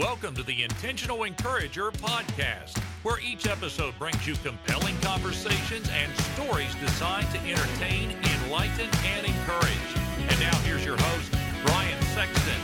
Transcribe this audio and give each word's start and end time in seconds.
Welcome 0.00 0.34
to 0.36 0.42
the 0.42 0.62
Intentional 0.62 1.24
Encourager 1.24 1.90
podcast, 1.90 2.78
where 3.02 3.20
each 3.20 3.46
episode 3.46 3.92
brings 3.98 4.26
you 4.26 4.34
compelling 4.36 4.96
conversations 5.02 5.90
and 5.92 6.10
stories 6.32 6.74
designed 6.76 7.30
to 7.32 7.38
entertain, 7.40 8.12
enlighten, 8.12 8.88
and 9.04 9.26
encourage. 9.26 9.76
And 10.16 10.40
now 10.40 10.56
here's 10.60 10.86
your 10.86 10.96
host, 10.96 11.32
Brian 11.66 12.02
Sexton. 12.14 12.54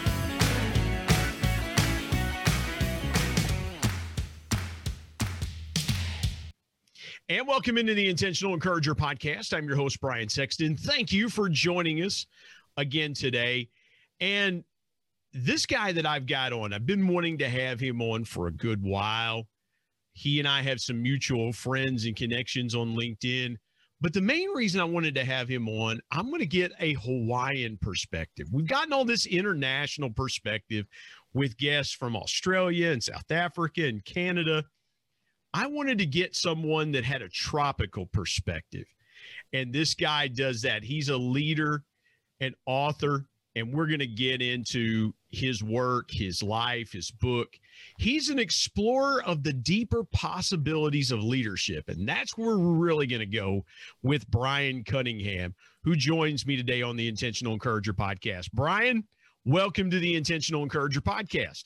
And 7.29 7.47
welcome 7.47 7.77
into 7.77 7.93
the 7.93 8.09
Intentional 8.09 8.55
Encourager 8.55 8.95
podcast. 8.95 9.53
I'm 9.53 9.69
your 9.69 9.77
host, 9.77 10.01
Brian 10.01 10.31
Sexton. 10.31 10.75
Thank 10.75 11.13
you 11.13 11.29
for 11.29 11.51
joining 11.51 11.99
us 11.99 12.25
again 12.79 13.13
today. 13.13 13.69
And 14.21 14.65
this 15.37 15.67
guy 15.67 15.93
that 15.93 16.07
I've 16.07 16.27
got 16.27 16.53
on, 16.53 16.73
I've 16.73 16.87
been 16.87 17.09
wanting 17.09 17.39
to 17.39 17.49
have 17.49 17.81
him 17.81 18.01
on 18.01 18.25
for 18.25 18.47
a 18.47 18.53
good 18.53 18.83
while. 18.83 19.47
He 20.13 20.39
and 20.39 20.49
I 20.49 20.63
have 20.63 20.81
some 20.81 21.03
mutual 21.03 21.53
friends 21.53 22.07
and 22.07 22.17
connections 22.17 22.75
on 22.75 22.97
LinkedIn. 22.97 23.57
But 24.01 24.13
the 24.13 24.21
main 24.21 24.51
reason 24.51 24.81
I 24.81 24.85
wanted 24.85 25.15
to 25.15 25.25
have 25.25 25.49
him 25.49 25.69
on, 25.69 26.01
I'm 26.11 26.29
going 26.29 26.41
to 26.41 26.47
get 26.47 26.73
a 26.81 26.95
Hawaiian 26.95 27.79
perspective. 27.81 28.47
We've 28.53 28.67
gotten 28.67 28.93
all 28.93 29.05
this 29.05 29.27
international 29.27 30.11
perspective 30.11 30.87
with 31.33 31.57
guests 31.57 31.95
from 31.95 32.17
Australia 32.17 32.91
and 32.91 33.03
South 33.03 33.31
Africa 33.31 33.87
and 33.87 34.05
Canada. 34.05 34.65
I 35.55 35.67
wanted 35.67 35.99
to 35.99 36.07
get 36.07 36.37
someone 36.37 36.93
that 36.93 37.05
had 37.05 37.23
a 37.23 37.29
tropical 37.29 38.07
perspective. 38.07 38.87
And 39.53 39.73
this 39.73 39.95
guy 39.95 40.29
does 40.29 40.63
that. 40.63 40.85
He's 40.85 41.09
a 41.09 41.17
leader, 41.17 41.83
an 42.41 42.55
author, 42.67 43.27
and 43.57 43.73
we're 43.73 43.87
going 43.87 43.99
to 43.99 44.07
get 44.07 44.43
into 44.43 45.15
his 45.31 45.63
work, 45.65 46.11
his 46.11 46.43
life, 46.43 46.93
his 46.93 47.11
book. 47.11 47.49
He's 47.99 48.29
an 48.29 48.39
explorer 48.39 49.23
of 49.25 49.43
the 49.43 49.55
deeper 49.55 50.05
possibilities 50.05 51.11
of 51.11 51.25
leadership. 51.25 51.89
And 51.89 52.07
that's 52.07 52.37
where 52.37 52.59
we're 52.59 52.77
really 52.77 53.07
going 53.07 53.21
to 53.21 53.27
go 53.27 53.65
with 54.03 54.31
Brian 54.31 54.85
Cunningham, 54.85 55.55
who 55.83 55.97
joins 55.97 56.47
me 56.47 56.57
today 56.57 56.83
on 56.83 56.97
the 56.97 57.09
Intentional 57.09 57.55
Encourager 57.55 57.95
podcast. 57.95 58.53
Brian, 58.53 59.05
welcome 59.47 59.91
to 59.91 59.99
the 59.99 60.15
Intentional 60.15 60.63
Encourager 60.63 61.01
podcast. 61.01 61.65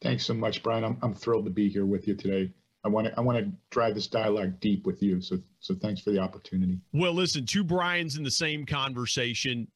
Thanks 0.00 0.24
so 0.24 0.34
much, 0.34 0.62
Brian. 0.62 0.84
I'm, 0.84 0.98
I'm 1.02 1.14
thrilled 1.14 1.46
to 1.46 1.50
be 1.50 1.68
here 1.68 1.84
with 1.84 2.06
you 2.06 2.14
today. 2.14 2.52
I 2.84 2.88
want 2.88 3.08
to 3.08 3.18
I 3.18 3.20
want 3.20 3.38
to 3.38 3.50
drive 3.70 3.96
this 3.96 4.06
dialogue 4.06 4.60
deep 4.60 4.86
with 4.86 5.02
you. 5.02 5.20
So 5.20 5.38
so 5.58 5.74
thanks 5.74 6.00
for 6.00 6.10
the 6.10 6.20
opportunity. 6.20 6.78
Well, 6.92 7.12
listen, 7.12 7.44
two 7.44 7.64
Brian's 7.64 8.16
in 8.16 8.22
the 8.22 8.30
same 8.30 8.64
conversation. 8.64 9.66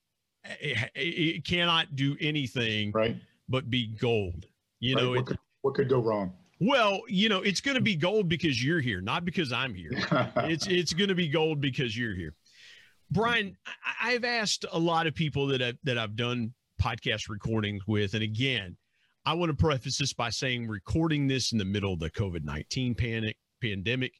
It, 0.61 0.91
it 0.95 1.45
cannot 1.45 1.95
do 1.95 2.17
anything 2.21 2.93
right 2.93 3.17
but 3.53 3.71
be 3.71 3.87
gold. 3.87 4.47
You 4.81 4.97
right. 4.97 5.03
know, 5.03 5.11
what, 5.11 5.19
it, 5.19 5.27
could, 5.27 5.39
what 5.61 5.75
could 5.75 5.89
go 5.89 6.01
wrong? 6.01 6.33
Well, 6.59 7.03
you 7.09 7.29
know, 7.29 7.43
it's 7.43 7.61
going 7.61 7.77
to 7.77 7.81
be 7.81 7.95
gold 7.95 8.29
because 8.29 8.63
you're 8.65 8.81
here, 8.81 9.01
not 9.01 9.25
because 9.25 9.53
I'm 9.53 9.75
here. 9.75 9.91
it's 10.37 10.67
it's 10.67 10.93
going 10.93 11.09
to 11.09 11.15
be 11.15 11.29
gold 11.29 11.61
because 11.61 11.97
you're 11.97 12.15
here. 12.15 12.35
Brian, 13.11 13.57
I've 14.01 14.25
asked 14.25 14.65
a 14.73 14.79
lot 14.79 15.07
of 15.07 15.15
people 15.15 15.47
that 15.49 15.61
I've, 15.61 15.79
that 15.85 15.99
I've 15.99 16.17
done 16.17 16.55
podcast 16.81 17.29
recordings 17.29 17.83
with, 17.87 18.15
and 18.15 18.23
again, 18.23 18.77
I 19.27 19.35
want 19.35 19.51
to 19.51 19.57
preface 19.57 19.99
this 19.99 20.15
by 20.15 20.31
saying 20.31 20.67
recording 20.67 21.29
this 21.29 21.53
in 21.53 21.59
the 21.59 21.65
middle 21.65 21.93
of 21.93 22.01
the 22.01 22.11
COVID 22.11 22.45
19 22.45 22.95
panic 22.95 23.37
pandemic. 23.61 24.15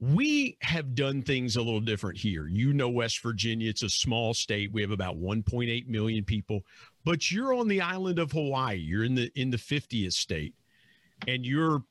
We 0.00 0.56
have 0.62 0.94
done 0.94 1.20
things 1.20 1.56
a 1.56 1.62
little 1.62 1.80
different 1.80 2.16
here. 2.18 2.46
You 2.46 2.72
know, 2.72 2.88
West 2.88 3.22
Virginia, 3.22 3.68
it's 3.68 3.82
a 3.82 3.90
small 3.90 4.32
state. 4.32 4.72
We 4.72 4.80
have 4.80 4.92
about 4.92 5.20
1.8 5.20 5.86
million 5.88 6.24
people, 6.24 6.62
but 7.04 7.30
you're 7.30 7.52
on 7.52 7.68
the 7.68 7.82
island 7.82 8.18
of 8.18 8.32
Hawaii. 8.32 8.76
You're 8.76 9.04
in 9.04 9.14
the 9.14 9.30
in 9.34 9.50
the 9.50 9.58
50th 9.58 10.14
state, 10.14 10.54
and 11.28 11.44
you're 11.44 11.82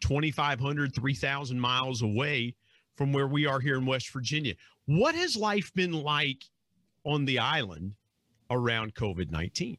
2,500, 0.00 0.94
3,000 0.94 1.60
miles 1.60 2.02
away 2.02 2.56
from 2.96 3.12
where 3.12 3.28
we 3.28 3.46
are 3.46 3.60
here 3.60 3.76
in 3.76 3.86
West 3.86 4.10
Virginia. 4.10 4.54
What 4.86 5.14
has 5.14 5.36
life 5.36 5.72
been 5.74 5.92
like 5.92 6.42
on 7.04 7.24
the 7.24 7.38
island 7.38 7.94
around 8.50 8.94
COVID 8.94 9.30
19? 9.30 9.78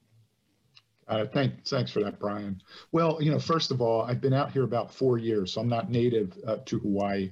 Uh, 1.05 1.25
thank, 1.25 1.65
thanks 1.65 1.91
for 1.91 2.01
that, 2.01 2.17
Brian. 2.17 2.61
Well, 2.93 3.17
you 3.21 3.29
know, 3.29 3.39
first 3.39 3.71
of 3.71 3.81
all, 3.81 4.03
I've 4.03 4.21
been 4.21 4.33
out 4.33 4.51
here 4.51 4.63
about 4.63 4.93
four 4.93 5.17
years, 5.17 5.51
so 5.51 5.61
I'm 5.61 5.67
not 5.67 5.91
native 5.91 6.37
uh, 6.47 6.57
to 6.65 6.79
Hawaii. 6.79 7.31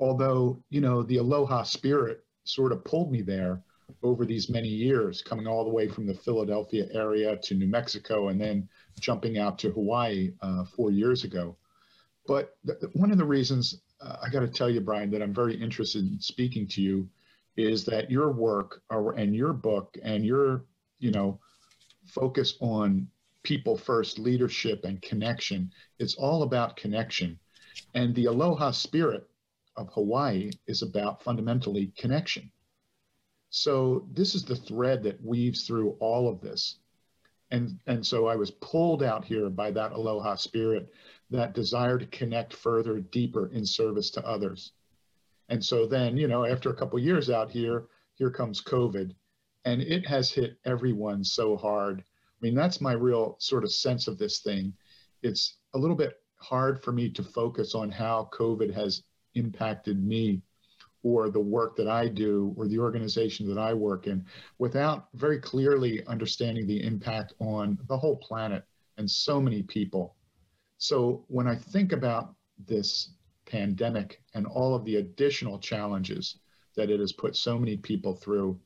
Although, 0.00 0.62
you 0.70 0.80
know, 0.80 1.02
the 1.02 1.18
aloha 1.18 1.62
spirit 1.62 2.24
sort 2.44 2.72
of 2.72 2.84
pulled 2.84 3.12
me 3.12 3.20
there 3.20 3.62
over 4.02 4.24
these 4.24 4.48
many 4.48 4.68
years, 4.68 5.20
coming 5.20 5.46
all 5.46 5.64
the 5.64 5.70
way 5.70 5.86
from 5.88 6.06
the 6.06 6.14
Philadelphia 6.14 6.86
area 6.92 7.36
to 7.36 7.54
New 7.54 7.66
Mexico 7.66 8.28
and 8.28 8.40
then 8.40 8.68
jumping 8.98 9.36
out 9.38 9.58
to 9.58 9.70
Hawaii 9.70 10.32
uh, 10.40 10.64
four 10.64 10.90
years 10.90 11.24
ago. 11.24 11.56
But 12.26 12.56
th- 12.66 12.78
one 12.94 13.10
of 13.10 13.18
the 13.18 13.24
reasons 13.24 13.82
uh, 14.00 14.16
I 14.22 14.30
got 14.30 14.40
to 14.40 14.48
tell 14.48 14.70
you, 14.70 14.80
Brian, 14.80 15.10
that 15.10 15.22
I'm 15.22 15.34
very 15.34 15.54
interested 15.54 16.06
in 16.06 16.18
speaking 16.20 16.66
to 16.68 16.80
you 16.80 17.08
is 17.56 17.84
that 17.84 18.10
your 18.10 18.30
work 18.32 18.82
and 18.90 19.36
your 19.36 19.52
book 19.52 19.98
and 20.02 20.24
your, 20.24 20.64
you 20.98 21.10
know, 21.10 21.38
focus 22.06 22.56
on 22.60 23.06
people 23.42 23.76
first 23.76 24.18
leadership 24.18 24.84
and 24.84 25.02
connection. 25.02 25.70
It's 25.98 26.14
all 26.14 26.42
about 26.42 26.76
connection. 26.76 27.38
And 27.94 28.14
the 28.14 28.26
aloha 28.26 28.70
spirit 28.70 29.29
of 29.76 29.88
Hawaii 29.92 30.50
is 30.66 30.82
about 30.82 31.22
fundamentally 31.22 31.92
connection. 31.96 32.50
So 33.50 34.08
this 34.12 34.34
is 34.34 34.44
the 34.44 34.56
thread 34.56 35.02
that 35.02 35.24
weaves 35.24 35.66
through 35.66 35.96
all 36.00 36.28
of 36.28 36.40
this. 36.40 36.78
And, 37.50 37.78
and 37.86 38.06
so 38.06 38.26
I 38.26 38.36
was 38.36 38.52
pulled 38.52 39.02
out 39.02 39.24
here 39.24 39.50
by 39.50 39.72
that 39.72 39.92
aloha 39.92 40.36
spirit, 40.36 40.88
that 41.30 41.54
desire 41.54 41.98
to 41.98 42.06
connect 42.06 42.54
further, 42.54 43.00
deeper 43.00 43.48
in 43.48 43.66
service 43.66 44.10
to 44.12 44.26
others. 44.26 44.72
And 45.48 45.64
so 45.64 45.86
then, 45.86 46.16
you 46.16 46.28
know, 46.28 46.44
after 46.44 46.70
a 46.70 46.76
couple 46.76 46.98
years 47.00 47.28
out 47.28 47.50
here, 47.50 47.86
here 48.14 48.30
comes 48.30 48.62
COVID 48.62 49.14
and 49.64 49.82
it 49.82 50.06
has 50.06 50.30
hit 50.30 50.58
everyone 50.64 51.24
so 51.24 51.56
hard. 51.56 52.00
I 52.00 52.38
mean, 52.40 52.54
that's 52.54 52.80
my 52.80 52.92
real 52.92 53.36
sort 53.40 53.64
of 53.64 53.72
sense 53.72 54.06
of 54.06 54.16
this 54.16 54.40
thing. 54.40 54.72
It's 55.22 55.56
a 55.74 55.78
little 55.78 55.96
bit 55.96 56.20
hard 56.36 56.82
for 56.82 56.92
me 56.92 57.10
to 57.10 57.22
focus 57.22 57.74
on 57.74 57.90
how 57.90 58.30
COVID 58.32 58.72
has 58.72 59.02
impacted 59.34 60.04
me 60.04 60.42
or 61.02 61.30
the 61.30 61.40
work 61.40 61.76
that 61.76 61.88
I 61.88 62.08
do 62.08 62.54
or 62.56 62.68
the 62.68 62.78
organization 62.78 63.48
that 63.48 63.58
I 63.58 63.72
work 63.72 64.06
in 64.06 64.24
without 64.58 65.08
very 65.14 65.38
clearly 65.38 66.04
understanding 66.06 66.66
the 66.66 66.84
impact 66.84 67.32
on 67.38 67.78
the 67.88 67.96
whole 67.96 68.16
planet 68.16 68.64
and 68.98 69.10
so 69.10 69.40
many 69.40 69.62
people. 69.62 70.16
So 70.78 71.24
when 71.28 71.46
I 71.46 71.54
think 71.54 71.92
about 71.92 72.34
this 72.66 73.14
pandemic 73.46 74.22
and 74.34 74.46
all 74.46 74.74
of 74.74 74.84
the 74.84 74.96
additional 74.96 75.58
challenges 75.58 76.38
that 76.76 76.90
it 76.90 77.00
has 77.00 77.12
put 77.12 77.36
so 77.36 77.58
many 77.58 77.76
people 77.76 78.14
through, 78.14 78.60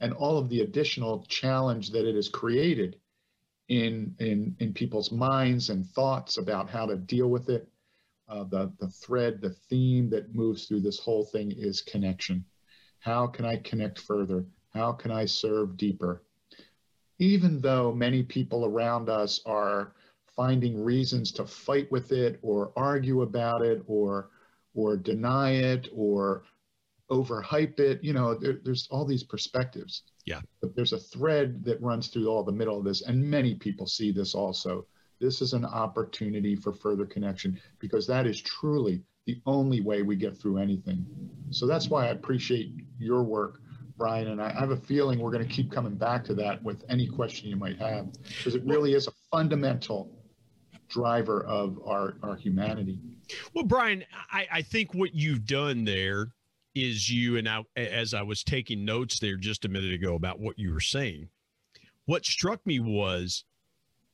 and 0.00 0.12
all 0.12 0.38
of 0.38 0.48
the 0.48 0.60
additional 0.60 1.24
challenge 1.28 1.90
that 1.90 2.06
it 2.06 2.14
has 2.14 2.28
created 2.28 2.96
in, 3.68 4.14
in, 4.18 4.54
in 4.58 4.72
people's 4.72 5.12
minds 5.12 5.70
and 5.70 5.86
thoughts 5.86 6.36
about 6.38 6.68
how 6.68 6.84
to 6.86 6.96
deal 6.96 7.28
with 7.28 7.48
it. 7.48 7.68
Uh, 8.28 8.44
the, 8.44 8.72
the 8.78 8.88
thread, 8.88 9.40
the 9.40 9.50
theme 9.50 10.08
that 10.10 10.34
moves 10.34 10.66
through 10.66 10.80
this 10.80 10.98
whole 10.98 11.24
thing 11.24 11.52
is 11.52 11.82
connection. 11.82 12.44
How 13.00 13.26
can 13.26 13.44
I 13.44 13.56
connect 13.56 13.98
further? 13.98 14.46
How 14.72 14.92
can 14.92 15.10
I 15.10 15.26
serve 15.26 15.76
deeper? 15.76 16.22
Even 17.18 17.60
though 17.60 17.92
many 17.92 18.22
people 18.22 18.64
around 18.64 19.08
us 19.08 19.40
are 19.44 19.92
finding 20.34 20.82
reasons 20.82 21.30
to 21.32 21.46
fight 21.46 21.90
with 21.92 22.12
it 22.12 22.38
or 22.42 22.72
argue 22.76 23.22
about 23.22 23.62
it 23.62 23.82
or 23.86 24.30
or 24.74 24.96
deny 24.96 25.50
it 25.50 25.88
or 25.94 26.44
overhype 27.10 27.78
it. 27.78 28.02
You 28.02 28.14
know, 28.14 28.34
there, 28.34 28.58
there's 28.64 28.88
all 28.90 29.04
these 29.04 29.22
perspectives. 29.22 30.02
Yeah. 30.24 30.40
But 30.60 30.74
there's 30.74 30.92
a 30.92 30.98
thread 30.98 31.64
that 31.64 31.82
runs 31.82 32.08
through 32.08 32.28
all 32.28 32.42
the 32.42 32.52
middle 32.52 32.78
of 32.78 32.84
this, 32.84 33.02
and 33.02 33.22
many 33.22 33.54
people 33.54 33.86
see 33.86 34.12
this 34.12 34.34
also. 34.34 34.86
This 35.22 35.40
is 35.40 35.52
an 35.52 35.64
opportunity 35.64 36.56
for 36.56 36.72
further 36.72 37.06
connection 37.06 37.60
because 37.78 38.08
that 38.08 38.26
is 38.26 38.42
truly 38.42 39.04
the 39.24 39.40
only 39.46 39.80
way 39.80 40.02
we 40.02 40.16
get 40.16 40.36
through 40.36 40.58
anything. 40.58 41.06
So 41.50 41.64
that's 41.64 41.88
why 41.88 42.08
I 42.08 42.10
appreciate 42.10 42.74
your 42.98 43.22
work, 43.22 43.60
Brian. 43.96 44.28
And 44.28 44.42
I 44.42 44.52
have 44.52 44.72
a 44.72 44.76
feeling 44.76 45.20
we're 45.20 45.30
going 45.30 45.46
to 45.46 45.54
keep 45.54 45.70
coming 45.70 45.94
back 45.94 46.24
to 46.24 46.34
that 46.34 46.60
with 46.64 46.82
any 46.88 47.06
question 47.06 47.48
you 47.48 47.54
might 47.54 47.78
have 47.78 48.12
because 48.36 48.56
it 48.56 48.64
really 48.64 48.94
is 48.94 49.06
a 49.06 49.12
fundamental 49.30 50.10
driver 50.88 51.44
of 51.44 51.78
our, 51.86 52.16
our 52.24 52.34
humanity. 52.34 52.98
Well, 53.54 53.64
Brian, 53.64 54.04
I, 54.32 54.48
I 54.50 54.62
think 54.62 54.92
what 54.92 55.14
you've 55.14 55.46
done 55.46 55.84
there 55.84 56.32
is 56.74 57.08
you 57.08 57.36
and 57.36 57.48
I, 57.48 57.62
as 57.76 58.12
I 58.12 58.22
was 58.22 58.42
taking 58.42 58.84
notes 58.84 59.20
there 59.20 59.36
just 59.36 59.64
a 59.64 59.68
minute 59.68 59.92
ago 59.92 60.16
about 60.16 60.40
what 60.40 60.58
you 60.58 60.72
were 60.72 60.80
saying, 60.80 61.28
what 62.06 62.26
struck 62.26 62.66
me 62.66 62.80
was 62.80 63.44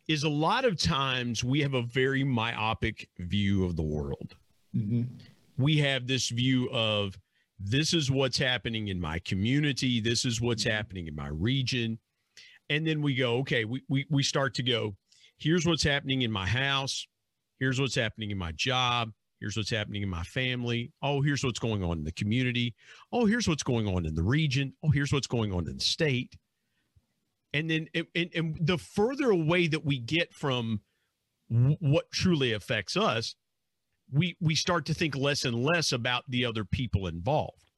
is 0.09 0.25
a 0.25 0.29
lot 0.29 0.65
of 0.65 0.81
times 0.81 1.45
we 1.45 1.61
have 1.61 1.75
a 1.75 1.83
very 1.83 2.25
myopic 2.25 3.09
view 3.19 3.65
of 3.65 3.77
the 3.77 3.83
world. 3.83 4.37
Mm-hmm. 4.75 5.03
We 5.59 5.77
have 5.79 6.07
this 6.07 6.31
view 6.31 6.71
of 6.71 7.19
this 7.61 7.93
is 7.93 8.11
what's 8.11 8.39
happening 8.39 8.89
in 8.89 9.01
my 9.01 9.19
community, 9.21 10.01
this 10.01 10.25
is 10.25 10.41
what's 10.41 10.65
mm-hmm. 10.65 10.73
happening 10.73 11.07
in 11.09 11.15
my 11.15 11.29
region. 11.29 11.99
And 12.71 12.87
then 12.87 13.03
we 13.03 13.15
go, 13.15 13.37
okay, 13.39 13.65
we, 13.65 13.83
we, 13.89 14.07
we 14.11 14.23
start 14.23 14.55
to 14.55 14.63
go, 14.63 14.97
here's 15.39 15.67
what's 15.67 15.83
happening 15.83 16.23
in 16.23 16.33
my 16.33 16.47
house. 16.47 17.07
Here's 17.61 17.81
what's 17.81 17.95
happening 17.95 18.31
in 18.31 18.39
my 18.39 18.53
job. 18.53 19.11
Here's 19.41 19.57
what's 19.57 19.71
happening 19.71 20.03
in 20.03 20.09
my 20.09 20.23
family. 20.25 20.93
Oh, 21.03 21.23
here's 21.23 21.45
what's 21.45 21.59
going 21.59 21.83
on 21.83 21.99
in 21.99 22.05
the 22.05 22.13
community. 22.13 22.75
Oh, 23.13 23.25
here's 23.25 23.49
what's 23.49 23.63
going 23.63 23.87
on 23.87 24.05
in 24.05 24.15
the 24.15 24.23
region. 24.23 24.73
Oh, 24.85 24.91
here's 24.91 25.13
what's 25.13 25.27
going 25.27 25.53
on 25.53 25.69
in 25.69 25.77
the 25.77 25.85
state. 25.85 26.37
And 27.53 27.71
then, 27.71 27.89
and, 27.95 28.31
and 28.35 28.59
the 28.61 28.79
further 28.79 29.31
away 29.31 29.69
that 29.69 29.85
we 29.85 29.99
get 29.99 30.35
from 30.35 30.81
what 31.49 32.11
truly 32.11 32.53
affects 32.53 32.97
us, 32.97 33.35
we 34.13 34.37
we 34.41 34.55
start 34.55 34.87
to 34.87 34.95
think 34.95 35.17
less 35.17 35.45
and 35.45 35.55
less 35.55 35.93
about 35.93 36.25
the 36.29 36.45
other 36.45 36.65
people 36.65 37.07
involved. 37.07 37.71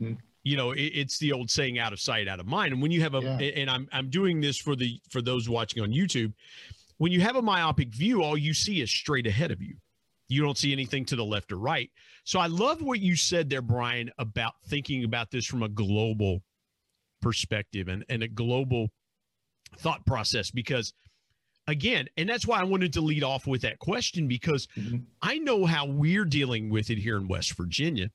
Mm-hmm. 0.00 0.14
You 0.42 0.56
know, 0.56 0.72
it, 0.72 0.80
it's 0.80 1.18
the 1.18 1.32
old 1.32 1.50
saying, 1.50 1.78
"Out 1.78 1.92
of 1.92 2.00
sight, 2.00 2.28
out 2.28 2.40
of 2.40 2.46
mind." 2.46 2.72
And 2.72 2.82
when 2.82 2.90
you 2.90 3.00
have 3.02 3.14
a, 3.14 3.20
yeah. 3.20 3.38
and 3.38 3.70
I'm 3.70 3.88
I'm 3.92 4.10
doing 4.10 4.40
this 4.40 4.58
for 4.58 4.76
the 4.76 5.00
for 5.10 5.22
those 5.22 5.48
watching 5.48 5.82
on 5.82 5.90
YouTube, 5.90 6.32
when 6.98 7.12
you 7.12 7.20
have 7.20 7.36
a 7.36 7.42
myopic 7.42 7.94
view, 7.94 8.22
all 8.22 8.36
you 8.36 8.54
see 8.54 8.80
is 8.80 8.90
straight 8.90 9.26
ahead 9.26 9.50
of 9.50 9.60
you. 9.60 9.76
You 10.28 10.42
don't 10.42 10.56
see 10.56 10.72
anything 10.72 11.04
to 11.06 11.16
the 11.16 11.24
left 11.24 11.50
or 11.50 11.58
right. 11.58 11.90
So 12.24 12.38
I 12.38 12.46
love 12.46 12.82
what 12.82 13.00
you 13.00 13.16
said 13.16 13.50
there, 13.50 13.62
Brian, 13.62 14.10
about 14.18 14.52
thinking 14.68 15.02
about 15.02 15.30
this 15.32 15.44
from 15.44 15.64
a 15.64 15.68
global 15.68 16.42
perspective 17.20 17.88
and, 17.88 18.04
and 18.08 18.22
a 18.22 18.28
global 18.28 18.88
thought 19.76 20.04
process 20.06 20.50
because 20.50 20.92
again, 21.66 22.08
and 22.16 22.28
that's 22.28 22.46
why 22.46 22.60
I 22.60 22.64
wanted 22.64 22.92
to 22.94 23.00
lead 23.00 23.22
off 23.22 23.46
with 23.46 23.62
that 23.62 23.78
question 23.78 24.28
because 24.28 24.66
mm-hmm. 24.76 24.98
I 25.22 25.38
know 25.38 25.64
how 25.64 25.86
we're 25.86 26.24
dealing 26.24 26.70
with 26.70 26.90
it 26.90 26.98
here 26.98 27.16
in 27.16 27.28
West 27.28 27.56
Virginia 27.56 28.10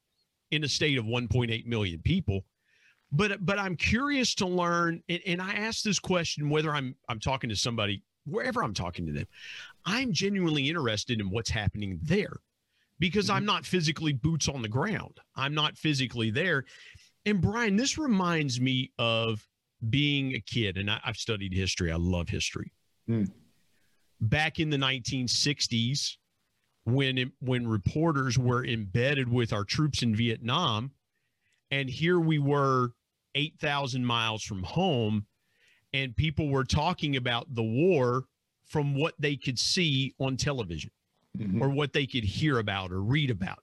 in 0.52 0.64
a 0.64 0.68
state 0.68 0.98
of 0.98 1.06
1.8 1.06 1.66
million 1.66 2.00
people. 2.00 2.46
But 3.12 3.46
but 3.46 3.60
I'm 3.60 3.76
curious 3.76 4.36
to 4.36 4.48
learn, 4.48 5.02
and, 5.08 5.22
and 5.26 5.42
I 5.42 5.54
ask 5.54 5.84
this 5.84 6.00
question 6.00 6.50
whether 6.50 6.74
I'm 6.74 6.96
I'm 7.08 7.20
talking 7.20 7.50
to 7.50 7.56
somebody 7.56 8.04
wherever 8.26 8.64
I'm 8.64 8.74
talking 8.74 9.06
to 9.06 9.12
them, 9.12 9.28
I'm 9.86 10.12
genuinely 10.12 10.70
interested 10.70 11.20
in 11.20 11.30
what's 11.30 11.50
happening 11.50 12.00
there 12.02 12.38
because 13.00 13.28
mm-hmm. 13.28 13.38
I'm 13.38 13.46
not 13.46 13.66
physically 13.66 14.14
boots 14.14 14.50
on 14.50 14.62
the 14.62 14.68
ground. 14.68 15.20
I'm 15.36 15.54
not 15.54 15.78
physically 15.78 16.32
there. 16.32 16.66
And 17.26 17.42
Brian, 17.42 17.76
this 17.76 17.98
reminds 17.98 18.60
me 18.60 18.92
of 18.98 19.48
being 19.90 20.34
a 20.34 20.40
kid, 20.40 20.78
and 20.78 20.90
I, 20.90 21.00
have 21.04 21.18
studied 21.18 21.54
history. 21.54 21.92
I 21.92 21.98
love 21.98 22.30
history. 22.30 22.72
Mm 23.10 23.30
back 24.22 24.60
in 24.60 24.70
the 24.70 24.78
1960s 24.78 26.18
when 26.86 27.18
it, 27.18 27.30
when 27.40 27.68
reporters 27.68 28.38
were 28.38 28.66
embedded 28.66 29.30
with 29.30 29.54
our 29.54 29.64
troops 29.64 30.04
in 30.04 30.16
Vietnam 30.16 30.92
and 31.72 31.90
here 31.90 32.20
we 32.20 32.40
were 32.40 32.92
8,000 33.34 34.06
miles 34.06 34.44
from 34.44 34.64
home 34.64 35.26
and 35.94 36.16
people 36.16 36.50
were 36.50 36.64
talking 36.64 37.16
about 37.16 37.54
the 37.54 37.64
war 37.64 38.26
from 38.66 38.96
what 38.96 39.14
they 39.20 39.36
could 39.36 39.60
see 39.60 40.14
on 40.20 40.38
television 40.38 40.92
mm-hmm. 41.38 41.62
or 41.62 41.70
what 41.70 41.94
they 41.94 42.06
could 42.06 42.24
hear 42.24 42.60
about 42.60 42.92
or 42.92 43.02
read 43.02 43.32
about 43.32 43.60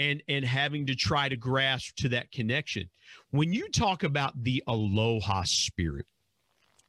and 0.00 0.20
and 0.28 0.44
having 0.44 0.86
to 0.86 0.96
try 0.96 1.28
to 1.28 1.36
grasp 1.36 1.94
to 1.94 2.08
that 2.08 2.32
connection 2.32 2.88
when 3.30 3.52
you 3.52 3.68
talk 3.68 4.02
about 4.02 4.32
the 4.42 4.62
aloha 4.66 5.44
spirit 5.44 6.06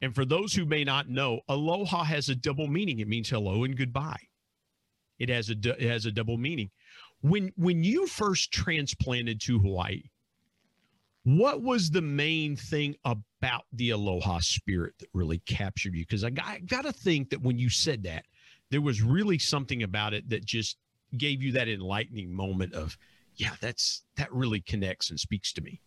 and 0.02 0.12
for 0.12 0.24
those 0.24 0.52
who 0.52 0.66
may 0.66 0.82
not 0.82 1.08
know, 1.08 1.40
aloha 1.48 2.02
has 2.02 2.28
a 2.28 2.34
double 2.34 2.66
meaning. 2.66 2.98
It 2.98 3.06
means 3.06 3.30
hello 3.30 3.62
and 3.62 3.76
goodbye. 3.76 4.20
It 5.20 5.28
has 5.28 5.48
a 5.48 5.52
it 5.52 5.88
has 5.88 6.04
a 6.06 6.10
double 6.12 6.36
meaning. 6.36 6.70
When 7.20 7.52
when 7.56 7.84
you 7.84 8.08
first 8.08 8.52
transplanted 8.52 9.40
to 9.42 9.60
Hawaii, 9.60 10.02
what 11.22 11.62
was 11.62 11.88
the 11.88 12.02
main 12.02 12.56
thing 12.56 12.96
about 13.04 13.62
the 13.72 13.90
aloha 13.90 14.40
spirit 14.40 14.94
that 14.98 15.08
really 15.14 15.38
captured 15.38 15.94
you? 15.94 16.02
Because 16.02 16.24
I 16.24 16.30
got, 16.30 16.46
I 16.46 16.58
got 16.58 16.84
to 16.84 16.92
think 16.92 17.30
that 17.30 17.40
when 17.40 17.60
you 17.60 17.70
said 17.70 18.02
that, 18.02 18.24
there 18.70 18.80
was 18.80 19.02
really 19.02 19.38
something 19.38 19.84
about 19.84 20.14
it 20.14 20.28
that 20.30 20.44
just 20.44 20.78
gave 21.16 21.42
you 21.42 21.52
that 21.52 21.68
enlightening 21.68 22.32
moment 22.32 22.74
of, 22.74 22.96
yeah, 23.36 23.54
that's 23.60 24.02
that 24.16 24.32
really 24.32 24.60
connects 24.60 25.10
and 25.10 25.18
speaks 25.18 25.52
to 25.54 25.60
me. 25.60 25.80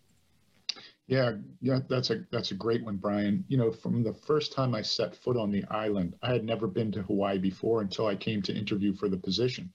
Yeah, 1.07 1.33
yeah, 1.61 1.79
that's 1.87 2.09
a 2.09 2.25
that's 2.31 2.51
a 2.51 2.55
great 2.55 2.83
one, 2.83 2.97
Brian. 2.97 3.45
You 3.47 3.57
know, 3.57 3.71
from 3.71 4.03
the 4.03 4.13
first 4.13 4.53
time 4.53 4.73
I 4.73 4.81
set 4.81 5.15
foot 5.15 5.37
on 5.37 5.51
the 5.51 5.63
island, 5.69 6.15
I 6.23 6.31
had 6.31 6.43
never 6.43 6.67
been 6.67 6.91
to 6.93 7.03
Hawaii 7.03 7.37
before 7.37 7.81
until 7.81 8.07
I 8.07 8.15
came 8.15 8.41
to 8.43 8.55
interview 8.55 8.93
for 8.93 9.07
the 9.07 9.17
position. 9.17 9.71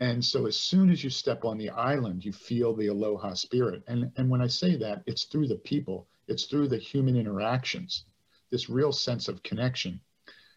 And 0.00 0.24
so 0.24 0.46
as 0.46 0.56
soon 0.56 0.90
as 0.90 1.02
you 1.02 1.10
step 1.10 1.44
on 1.44 1.58
the 1.58 1.70
island, 1.70 2.24
you 2.24 2.32
feel 2.32 2.74
the 2.74 2.86
aloha 2.86 3.34
spirit. 3.34 3.82
And 3.88 4.12
and 4.16 4.30
when 4.30 4.40
I 4.40 4.46
say 4.46 4.76
that, 4.76 5.02
it's 5.06 5.24
through 5.24 5.48
the 5.48 5.56
people, 5.56 6.06
it's 6.28 6.44
through 6.44 6.68
the 6.68 6.78
human 6.78 7.16
interactions, 7.16 8.04
this 8.50 8.70
real 8.70 8.92
sense 8.92 9.26
of 9.26 9.42
connection. 9.42 10.00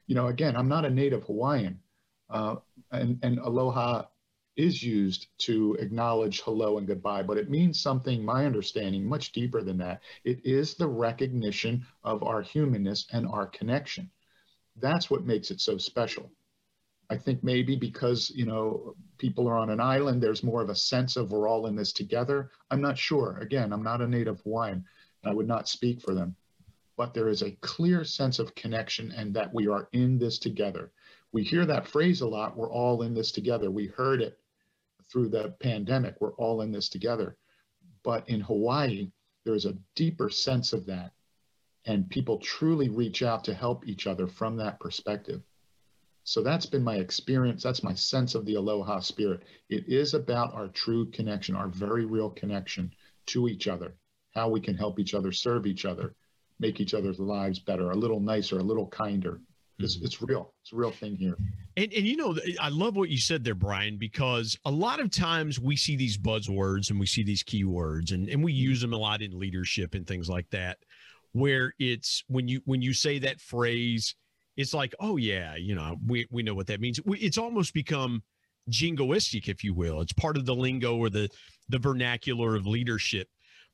You 0.06 0.13
know, 0.13 0.27
again, 0.27 0.56
I'm 0.56 0.68
not 0.68 0.86
a 0.86 0.89
native 0.92 1.24
Hawaiian, 1.24 1.80
uh, 2.30 2.57
and 2.91 3.19
and 3.23 3.39
aloha 3.39 4.05
is 4.57 4.83
used 4.83 5.27
to 5.38 5.75
acknowledge 5.79 6.41
hello 6.41 6.77
and 6.77 6.85
goodbye, 6.85 7.23
but 7.23 7.38
it 7.38 7.49
means 7.49 7.81
something, 7.81 8.23
my 8.23 8.45
understanding, 8.45 9.07
much 9.07 9.31
deeper 9.31 9.61
than 9.63 9.77
that. 9.77 10.01
It 10.23 10.45
is 10.45 10.73
the 10.73 10.88
recognition 10.88 11.85
of 12.03 12.21
our 12.23 12.41
humanness 12.41 13.07
and 13.11 13.25
our 13.27 13.47
connection. 13.47 14.11
That's 14.75 15.09
what 15.09 15.25
makes 15.25 15.51
it 15.51 15.61
so 15.61 15.77
special. 15.77 16.29
I 17.09 17.17
think 17.17 17.43
maybe 17.43 17.75
because, 17.75 18.29
you 18.29 18.45
know, 18.45 18.95
people 19.17 19.47
are 19.47 19.57
on 19.57 19.69
an 19.69 19.81
island, 19.81 20.21
there's 20.21 20.43
more 20.43 20.61
of 20.61 20.69
a 20.69 20.75
sense 20.75 21.17
of 21.17 21.31
we're 21.31 21.47
all 21.47 21.67
in 21.67 21.75
this 21.75 21.91
together. 21.91 22.51
I'm 22.69 22.81
not 22.81 22.97
sure. 22.97 23.38
Again, 23.41 23.73
I'm 23.73 23.83
not 23.83 24.01
a 24.01 24.07
native 24.07 24.41
Hawaiian. 24.41 24.85
and 25.23 25.31
I 25.31 25.33
would 25.33 25.47
not 25.47 25.67
speak 25.67 26.01
for 26.01 26.13
them. 26.13 26.35
But 26.97 27.13
there 27.13 27.27
is 27.27 27.41
a 27.41 27.51
clear 27.61 28.03
sense 28.03 28.39
of 28.39 28.55
connection 28.55 29.11
and 29.11 29.33
that 29.33 29.53
we 29.53 29.67
are 29.67 29.89
in 29.91 30.19
this 30.19 30.39
together. 30.39 30.91
We 31.33 31.44
hear 31.44 31.66
that 31.66 31.88
phrase 31.88 32.22
a 32.22 32.28
lot, 32.28 32.57
we're 32.57 32.72
all 32.72 33.04
in 33.04 33.13
this 33.13 33.31
together. 33.31 33.72
We 33.72 33.88
heard 33.88 34.22
it 34.22 34.38
through 35.12 35.30
the 35.30 35.56
pandemic. 35.60 36.16
We're 36.19 36.33
all 36.33 36.62
in 36.62 36.72
this 36.72 36.89
together. 36.89 37.38
But 38.04 38.28
in 38.30 38.42
Hawaii, 38.42 39.12
there's 39.45 39.66
a 39.66 39.78
deeper 39.95 40.30
sense 40.30 40.74
of 40.74 40.86
that. 40.88 41.13
And 41.86 42.10
people 42.10 42.38
truly 42.38 42.89
reach 42.89 43.24
out 43.24 43.44
to 43.45 43.54
help 43.54 43.88
each 43.88 44.07
other 44.07 44.28
from 44.28 44.57
that 44.57 44.80
perspective. 44.80 45.42
So 46.24 46.44
that's 46.44 46.68
been 46.68 46.83
my 46.83 46.98
experience. 46.98 47.63
That's 47.63 47.84
my 47.84 47.95
sense 47.95 48.36
of 48.36 48.45
the 48.45 48.56
aloha 48.56 49.00
spirit. 49.00 49.44
It 49.69 49.88
is 49.88 50.13
about 50.13 50.54
our 50.54 50.68
true 50.68 51.10
connection, 51.10 51.56
our 51.56 51.68
very 51.68 52.06
real 52.06 52.30
connection 52.30 52.94
to 53.27 53.48
each 53.48 53.68
other, 53.68 53.95
how 54.36 54.50
we 54.50 54.62
can 54.62 54.77
help 54.77 55.00
each 55.00 55.13
other, 55.16 55.31
serve 55.31 55.66
each 55.66 55.86
other, 55.86 56.13
make 56.60 56.79
each 56.79 56.94
other's 56.94 57.20
lives 57.20 57.58
better, 57.58 57.89
a 57.89 57.96
little 57.96 58.20
nicer, 58.20 58.60
a 58.60 58.63
little 58.63 58.88
kinder, 58.88 59.41
it's, 59.83 59.97
mm-hmm. 59.97 60.05
it's 60.05 60.21
real. 60.21 60.53
It's 60.63 60.73
a 60.73 60.75
real 60.75 60.91
thing 60.91 61.15
here. 61.15 61.38
And, 61.77 61.91
and 61.93 62.05
you 62.05 62.17
know, 62.17 62.38
I 62.59 62.69
love 62.69 62.95
what 62.95 63.09
you 63.09 63.17
said 63.17 63.43
there, 63.43 63.55
Brian, 63.55 63.97
because 63.97 64.57
a 64.65 64.71
lot 64.71 65.00
of 65.00 65.11
times 65.11 65.59
we 65.59 65.75
see 65.75 65.95
these 65.95 66.17
buzzwords 66.17 66.89
and 66.89 67.00
we 67.00 67.05
see 67.05 67.23
these 67.23 67.43
keywords 67.43 68.11
and, 68.11 68.27
and 68.29 68.43
we 68.43 68.51
mm-hmm. 68.51 68.69
use 68.69 68.81
them 68.81 68.93
a 68.93 68.97
lot 68.97 69.21
in 69.21 69.38
leadership 69.38 69.93
and 69.93 70.05
things 70.05 70.29
like 70.29 70.50
that, 70.51 70.77
where 71.33 71.73
it's 71.79 72.23
when 72.27 72.47
you 72.47 72.61
when 72.65 72.81
you 72.81 72.93
say 72.93 73.19
that 73.19 73.39
phrase, 73.39 74.15
it's 74.57 74.73
like, 74.73 74.93
oh 75.00 75.17
yeah, 75.17 75.55
you 75.55 75.75
know, 75.75 75.97
we, 76.05 76.27
we 76.29 76.43
know 76.43 76.53
what 76.53 76.67
that 76.67 76.81
means. 76.81 77.00
It's 77.05 77.38
almost 77.38 77.73
become 77.73 78.21
jingoistic, 78.69 79.47
if 79.47 79.63
you 79.63 79.73
will. 79.73 80.01
It's 80.01 80.13
part 80.13 80.38
of 80.38 80.45
the 80.45 80.55
lingo 80.55 80.97
or 80.97 81.09
the 81.09 81.29
the 81.69 81.79
vernacular 81.79 82.55
of 82.55 82.67
leadership. 82.67 83.27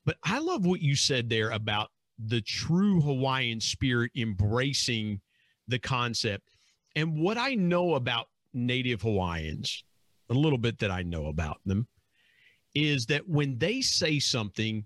But 0.05 0.17
I 0.23 0.39
love 0.39 0.65
what 0.65 0.81
you 0.81 0.95
said 0.95 1.29
there 1.29 1.49
about 1.49 1.89
the 2.19 2.41
true 2.41 3.01
Hawaiian 3.01 3.59
spirit 3.59 4.11
embracing 4.15 5.19
the 5.67 5.79
concept. 5.79 6.49
And 6.95 7.19
what 7.19 7.37
I 7.37 7.55
know 7.55 7.95
about 7.95 8.27
Native 8.53 9.01
Hawaiians, 9.01 9.83
a 10.29 10.33
little 10.33 10.57
bit 10.57 10.79
that 10.79 10.91
I 10.91 11.03
know 11.03 11.27
about 11.27 11.59
them, 11.65 11.87
is 12.73 13.05
that 13.07 13.27
when 13.27 13.57
they 13.57 13.81
say 13.81 14.19
something, 14.19 14.85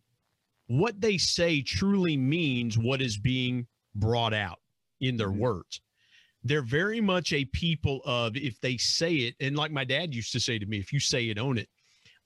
what 0.68 1.00
they 1.02 1.18
say 1.18 1.62
truly 1.62 2.16
means 2.16 2.78
what 2.78 3.02
is 3.02 3.18
being 3.18 3.68
brought 3.96 4.34
out 4.34 4.60
in 5.02 5.18
their 5.18 5.30
mm-hmm. 5.30 5.40
words. 5.40 5.82
They're 6.44 6.62
very 6.64 7.02
much 7.02 7.34
a 7.34 7.46
people 7.46 8.02
of 8.06 8.36
if 8.36 8.60
they 8.62 8.78
say 8.78 9.14
it, 9.14 9.36
and 9.40 9.56
like 9.56 9.72
my 9.72 9.84
dad 9.84 10.16
used 10.16 10.32
to 10.32 10.40
say 10.40 10.58
to 10.58 10.66
me, 10.66 10.80
if 10.80 10.92
you 10.92 11.00
say 11.00 11.30
it, 11.30 11.38
own 11.38 11.58
it. 11.58 11.70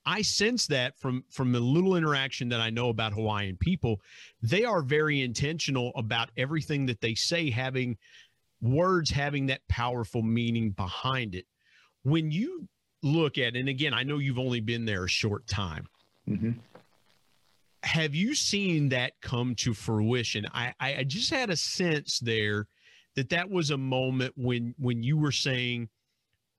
I 0.06 0.22
sense 0.22 0.68
that 0.68 0.98
from 1.00 1.24
from 1.32 1.52
the 1.52 1.60
little 1.60 1.96
interaction 1.96 2.48
that 2.50 2.62
I 2.62 2.70
know 2.70 2.90
about 2.90 3.14
Hawaiian 3.14 3.58
people, 3.58 4.00
they 4.42 4.64
are 4.64 4.84
very 4.84 5.22
intentional 5.22 5.92
about 5.96 6.30
everything 6.38 6.86
that 6.86 7.02
they 7.02 7.16
say 7.16 7.50
having 7.50 7.98
words 8.62 9.10
having 9.10 9.48
that 9.48 9.62
powerful 9.68 10.22
meaning 10.22 10.72
behind 10.72 11.36
it. 11.36 11.46
When 12.04 12.32
you 12.32 12.68
look 13.04 13.38
at, 13.38 13.56
and 13.56 13.70
again, 13.70 13.94
I 13.94 14.04
know 14.04 14.18
you've 14.18 14.40
only 14.40 14.60
been 14.60 14.86
there 14.86 15.06
a 15.06 15.10
short 15.10 15.48
time. 15.48 15.88
Mm-hmm. 16.30 16.52
Have 17.84 18.16
you 18.16 18.34
seen 18.34 18.90
that 18.90 19.14
come 19.22 19.56
to 19.56 19.74
fruition? 19.74 20.48
I, 20.54 20.74
I 20.80 21.04
just 21.04 21.30
had 21.30 21.50
a 21.52 21.56
sense 21.56 22.20
there 22.20 22.68
that 23.16 23.30
that 23.30 23.50
was 23.50 23.70
a 23.70 23.78
moment 23.78 24.34
when 24.36 24.76
when 24.78 25.04
you 25.04 25.18
were 25.18 25.32
saying 25.32 25.90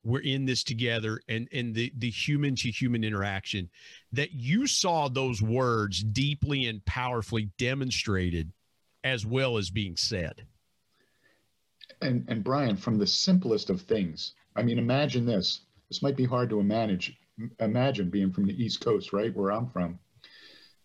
we're 0.04 0.20
in 0.20 0.44
this 0.44 0.62
together 0.62 1.20
and 1.28 1.48
and 1.52 1.74
the 1.74 1.92
the 1.98 2.10
human 2.10 2.54
to 2.54 2.70
human 2.70 3.04
interaction 3.04 3.68
that 4.12 4.32
you 4.32 4.66
saw 4.66 5.08
those 5.08 5.42
words 5.42 6.02
deeply 6.02 6.66
and 6.66 6.84
powerfully 6.84 7.50
demonstrated 7.58 8.52
as 9.04 9.26
well 9.26 9.58
as 9.58 9.70
being 9.70 9.96
said 9.96 10.46
And 12.00 12.26
and 12.28 12.44
Brian, 12.44 12.76
from 12.76 12.98
the 12.98 13.06
simplest 13.06 13.70
of 13.70 13.80
things, 13.80 14.34
I 14.54 14.62
mean, 14.62 14.78
imagine 14.78 15.24
this. 15.24 15.60
This 15.88 16.02
might 16.02 16.16
be 16.16 16.24
hard 16.24 16.50
to 16.50 16.62
manage, 16.62 17.18
imagine 17.58 18.10
being 18.10 18.32
from 18.32 18.46
the 18.46 18.62
East 18.62 18.80
Coast, 18.80 19.12
right, 19.12 19.34
where 19.34 19.52
I'm 19.52 19.68
from. 19.70 19.98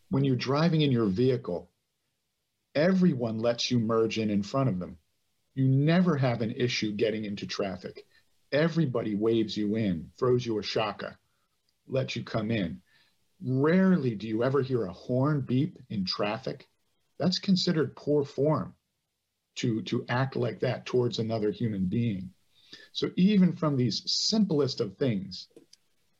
When 0.09 0.23
you're 0.23 0.35
driving 0.35 0.81
in 0.81 0.91
your 0.91 1.07
vehicle, 1.07 1.69
everyone 2.75 3.39
lets 3.39 3.71
you 3.71 3.79
merge 3.79 4.19
in 4.19 4.29
in 4.29 4.43
front 4.43 4.69
of 4.69 4.79
them. 4.79 4.97
You 5.53 5.67
never 5.67 6.15
have 6.17 6.41
an 6.41 6.51
issue 6.51 6.91
getting 6.93 7.25
into 7.25 7.45
traffic. 7.45 8.05
Everybody 8.51 9.15
waves 9.15 9.57
you 9.57 9.75
in, 9.75 10.11
throws 10.17 10.45
you 10.45 10.59
a 10.59 10.63
shaka, 10.63 11.17
lets 11.87 12.15
you 12.15 12.23
come 12.23 12.51
in. 12.51 12.81
Rarely 13.43 14.15
do 14.15 14.27
you 14.27 14.43
ever 14.43 14.61
hear 14.61 14.85
a 14.85 14.93
horn 14.93 15.41
beep 15.41 15.77
in 15.89 16.05
traffic. 16.05 16.67
That's 17.17 17.39
considered 17.39 17.95
poor 17.95 18.23
form 18.23 18.75
to, 19.55 19.81
to 19.83 20.05
act 20.09 20.35
like 20.35 20.59
that 20.59 20.85
towards 20.85 21.19
another 21.19 21.51
human 21.51 21.85
being. 21.85 22.29
So 22.93 23.09
even 23.15 23.53
from 23.53 23.75
these 23.75 24.03
simplest 24.05 24.81
of 24.81 24.95
things, 24.97 25.47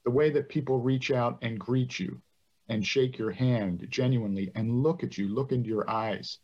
the 0.04 0.12
way 0.12 0.30
that 0.32 0.50
people 0.50 0.80
reach 0.80 1.12
out 1.12 1.38
and 1.42 1.60
greet 1.60 2.00
you 2.00 2.22
and 2.70 2.86
shake 2.86 3.18
your 3.18 3.32
hand 3.32 3.86
genuinely 3.90 4.52
and 4.56 4.84
look 4.84 5.04
at 5.04 5.18
you, 5.18 5.28
look 5.28 5.52
into 5.52 5.70
your 5.70 5.90
eyes, 5.90 6.40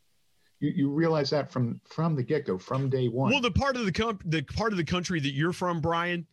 you, 0.60 0.72
you 0.75 0.89
realize 0.89 1.29
that 1.29 1.51
from 1.51 1.79
from 1.86 2.15
the 2.15 2.24
get 2.24 2.46
go, 2.46 2.58
from 2.58 2.89
day 2.89 3.08
one. 3.08 3.32
Well, 3.32 3.41
the 3.41 3.51
part 3.51 3.77
of 3.77 3.86
the 3.86 3.91
com- 3.91 4.20
the 4.25 4.41
part 4.41 4.72
of 4.72 4.77
the 4.77 4.84
country 4.84 5.20
that 5.20 5.34
you're 5.34 5.53
from, 5.53 5.82
Brian, 5.82 6.25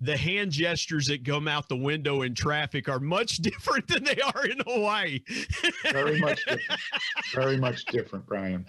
the 0.00 0.16
hand 0.16 0.52
gestures 0.52 1.06
that 1.06 1.24
come 1.24 1.48
out 1.48 1.68
the 1.68 1.76
window 1.76 2.22
in 2.22 2.34
traffic 2.34 2.88
are 2.88 3.00
much 3.00 3.36
different 3.42 3.86
than 3.88 4.04
they 4.04 4.20
are 4.20 4.46
in 4.46 4.60
Hawaii. 4.66 5.20
Very 5.92 6.18
much 6.18 6.44
different. 6.44 6.80
Very 7.34 7.56
much 7.56 7.84
different, 7.86 8.26
Brian. 8.26 8.66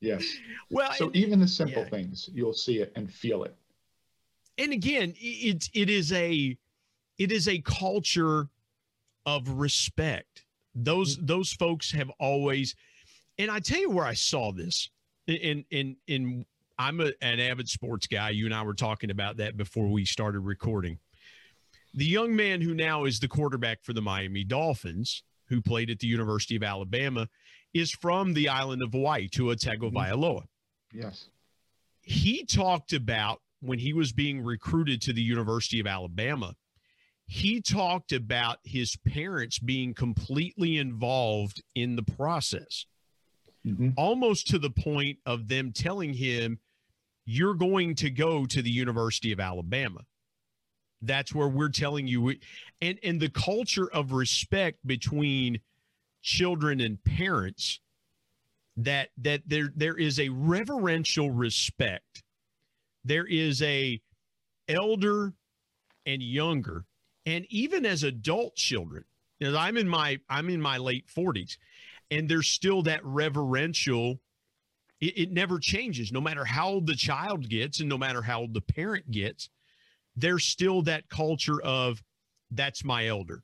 Yes. 0.00 0.24
Well, 0.70 0.92
so 0.92 1.06
and, 1.06 1.16
even 1.16 1.40
the 1.40 1.48
simple 1.48 1.82
yeah. 1.82 1.88
things, 1.88 2.28
you'll 2.32 2.52
see 2.52 2.80
it 2.80 2.92
and 2.96 3.10
feel 3.10 3.44
it. 3.44 3.56
And 4.58 4.72
again, 4.72 5.14
it 5.16 5.68
it 5.74 5.90
is 5.90 6.12
a 6.12 6.56
it 7.18 7.32
is 7.32 7.48
a 7.48 7.60
culture 7.60 8.48
of 9.24 9.48
respect. 9.48 10.44
Those 10.74 11.16
Mm-hmm. 11.16 11.26
those 11.26 11.52
folks 11.52 11.90
have 11.92 12.10
always, 12.20 12.74
and 13.38 13.50
I 13.50 13.60
tell 13.60 13.80
you 13.80 13.90
where 13.90 14.06
I 14.06 14.14
saw 14.14 14.52
this. 14.52 14.90
In 15.26 15.64
in 15.70 15.96
in 16.06 16.46
I'm 16.78 17.00
a, 17.00 17.12
an 17.22 17.40
avid 17.40 17.68
sports 17.68 18.06
guy. 18.06 18.30
You 18.30 18.44
and 18.44 18.54
I 18.54 18.62
were 18.62 18.74
talking 18.74 19.10
about 19.10 19.38
that 19.38 19.56
before 19.56 19.88
we 19.88 20.04
started 20.04 20.40
recording. 20.40 20.98
The 21.94 22.04
young 22.04 22.36
man 22.36 22.60
who 22.60 22.74
now 22.74 23.04
is 23.04 23.18
the 23.18 23.28
quarterback 23.28 23.82
for 23.82 23.94
the 23.94 24.02
Miami 24.02 24.44
Dolphins, 24.44 25.22
who 25.48 25.62
played 25.62 25.88
at 25.90 25.98
the 25.98 26.06
University 26.06 26.54
of 26.54 26.62
Alabama, 26.62 27.28
is 27.78 27.90
from 27.90 28.34
the 28.34 28.48
island 28.48 28.82
of 28.82 28.92
Hawaii, 28.92 29.28
Tua 29.28 29.56
Tagovailoa. 29.56 30.44
Yes. 30.92 31.28
He 32.02 32.44
talked 32.44 32.92
about 32.92 33.40
when 33.60 33.78
he 33.78 33.92
was 33.92 34.12
being 34.12 34.40
recruited 34.40 35.00
to 35.02 35.12
the 35.12 35.22
University 35.22 35.80
of 35.80 35.86
Alabama, 35.86 36.54
he 37.26 37.60
talked 37.60 38.12
about 38.12 38.58
his 38.64 38.96
parents 38.96 39.58
being 39.58 39.94
completely 39.94 40.78
involved 40.78 41.62
in 41.74 41.96
the 41.96 42.02
process, 42.02 42.86
Mhm. 43.64 43.94
almost 43.96 44.46
to 44.48 44.58
the 44.58 44.70
point 44.70 45.18
of 45.26 45.48
them 45.48 45.72
telling 45.72 46.14
him, 46.14 46.60
You're 47.28 47.54
going 47.54 47.96
to 47.96 48.10
go 48.10 48.46
to 48.46 48.62
the 48.62 48.70
University 48.70 49.32
of 49.32 49.40
Alabama. 49.40 50.06
That's 51.02 51.34
where 51.34 51.48
we're 51.48 51.70
telling 51.70 52.06
you. 52.06 52.22
we-" 52.22 52.40
And, 52.80 53.00
and 53.02 53.20
the 53.20 53.28
culture 53.28 53.90
of 53.90 54.12
respect 54.12 54.86
between 54.86 55.60
children 56.26 56.80
and 56.80 57.02
parents 57.04 57.80
that 58.76 59.10
that 59.16 59.42
there 59.46 59.72
there 59.76 59.96
is 59.96 60.18
a 60.18 60.28
reverential 60.28 61.30
respect. 61.30 62.24
There 63.04 63.26
is 63.26 63.62
a 63.62 64.00
elder 64.68 65.32
and 66.04 66.20
younger 66.20 66.84
and 67.24 67.46
even 67.48 67.86
as 67.86 68.02
adult 68.02 68.56
children 68.56 69.04
you 69.38 69.50
know, 69.50 69.56
i'm 69.56 69.76
in 69.76 69.88
my 69.88 70.18
i'm 70.28 70.48
in 70.48 70.60
my 70.60 70.76
late 70.76 71.06
40s 71.06 71.56
and 72.10 72.28
there's 72.28 72.48
still 72.48 72.82
that 72.82 73.04
reverential 73.04 74.18
it, 75.00 75.18
it 75.18 75.32
never 75.32 75.58
changes. 75.58 76.10
No 76.10 76.20
matter 76.20 76.44
how 76.44 76.68
old 76.68 76.86
the 76.86 76.96
child 76.96 77.48
gets 77.48 77.80
and 77.80 77.88
no 77.88 77.98
matter 77.98 78.22
how 78.22 78.40
old 78.40 78.54
the 78.54 78.60
parent 78.60 79.10
gets 79.10 79.48
there's 80.16 80.44
still 80.44 80.82
that 80.82 81.08
culture 81.08 81.62
of 81.62 82.02
that's 82.50 82.84
my 82.84 83.06
elder 83.06 83.42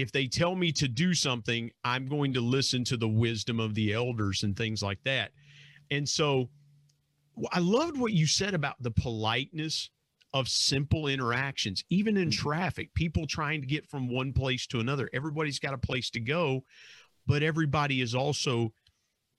if 0.00 0.12
they 0.12 0.26
tell 0.26 0.54
me 0.54 0.72
to 0.72 0.88
do 0.88 1.14
something 1.14 1.70
i'm 1.84 2.06
going 2.06 2.32
to 2.32 2.40
listen 2.40 2.84
to 2.84 2.96
the 2.96 3.08
wisdom 3.08 3.60
of 3.60 3.74
the 3.74 3.92
elders 3.92 4.42
and 4.42 4.56
things 4.56 4.82
like 4.82 5.02
that 5.04 5.30
and 5.90 6.08
so 6.08 6.48
I 7.52 7.58
loved 7.60 7.98
what 7.98 8.12
you 8.12 8.26
said 8.26 8.54
about 8.54 8.82
the 8.82 8.90
politeness 8.90 9.90
of 10.32 10.48
simple 10.48 11.06
interactions, 11.08 11.84
even 11.88 12.16
in 12.16 12.28
mm-hmm. 12.28 12.48
traffic, 12.48 12.94
people 12.94 13.26
trying 13.26 13.60
to 13.60 13.66
get 13.66 13.88
from 13.88 14.08
one 14.08 14.32
place 14.32 14.66
to 14.68 14.80
another. 14.80 15.08
Everybody's 15.12 15.58
got 15.58 15.74
a 15.74 15.78
place 15.78 16.10
to 16.10 16.20
go, 16.20 16.64
but 17.26 17.42
everybody 17.42 18.00
is 18.00 18.14
also 18.14 18.72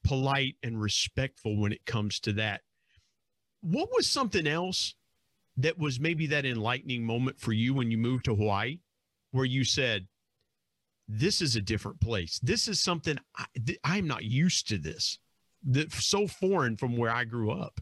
polite 0.04 0.56
and 0.64 0.82
respectful 0.82 1.58
when 1.58 1.72
it 1.72 1.86
comes 1.86 2.20
to 2.22 2.34
that. 2.34 2.62
What 3.62 3.90
was 3.94 4.08
something 4.08 4.48
else 4.48 4.96
that 5.58 5.78
was 5.78 6.00
maybe 6.00 6.28
that 6.28 6.46
enlightening 6.46 7.06
moment 7.06 7.40
for 7.40 7.54
you 7.54 7.74
when 7.74 7.92
you 7.92 7.98
moved 7.98 8.26
to 8.26 8.36
Hawaii 8.36 8.80
where 9.32 9.46
you 9.46 9.64
said, 9.64 10.08
this 11.08 11.42
is 11.42 11.56
a 11.56 11.62
different 11.62 12.00
place. 12.00 12.40
This 12.42 12.68
is 12.68 12.80
something 12.80 13.18
I, 13.38 13.46
th- 13.66 13.80
I'm 13.84 14.08
not 14.08 14.24
used 14.24 14.68
to 14.70 14.78
this. 14.78 15.20
That's 15.64 16.06
so 16.06 16.28
foreign 16.28 16.76
from 16.78 16.98
where 16.98 17.12
I 17.12 17.24
grew 17.24 17.52
up. 17.52 17.80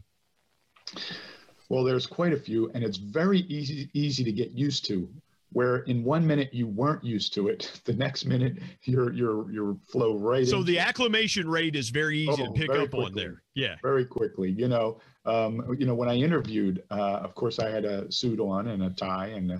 Well, 1.68 1.84
there's 1.84 2.06
quite 2.06 2.32
a 2.32 2.36
few, 2.38 2.70
and 2.74 2.82
it's 2.82 2.96
very 2.96 3.40
easy 3.40 3.88
easy 3.94 4.24
to 4.24 4.32
get 4.32 4.50
used 4.52 4.84
to. 4.86 5.08
Where 5.52 5.78
in 5.78 6.04
one 6.04 6.24
minute 6.24 6.50
you 6.54 6.68
weren't 6.68 7.02
used 7.02 7.34
to 7.34 7.48
it, 7.48 7.80
the 7.84 7.92
next 7.94 8.24
minute 8.24 8.58
you're 8.84 9.12
you're 9.12 9.50
you're 9.50 9.76
flow 9.90 10.16
right. 10.18 10.46
So 10.46 10.62
the 10.62 10.78
acclimation 10.78 11.48
rate 11.48 11.74
is 11.76 11.88
very 11.90 12.18
easy 12.18 12.36
to 12.44 12.48
Oh, 12.48 12.52
pick 12.52 12.68
very 12.70 12.84
up 12.84 12.94
on 12.94 13.14
there. 13.14 13.42
Yeah. 13.54 13.76
very 13.82 14.04
quickly. 14.04 14.50
You 14.50 14.68
know, 14.68 15.00
um, 15.24 15.76
you 15.78 15.86
know 15.86 15.94
when 15.94 16.08
I 16.08 16.14
interviewed, 16.16 16.82
uh, 16.90 17.20
of 17.22 17.34
course 17.34 17.58
I 17.58 17.68
had 17.70 17.84
a 17.84 18.10
suit 18.12 18.40
on 18.40 18.68
and 18.68 18.82
a 18.84 18.90
tie, 18.90 19.28
and 19.28 19.52
uh, 19.52 19.56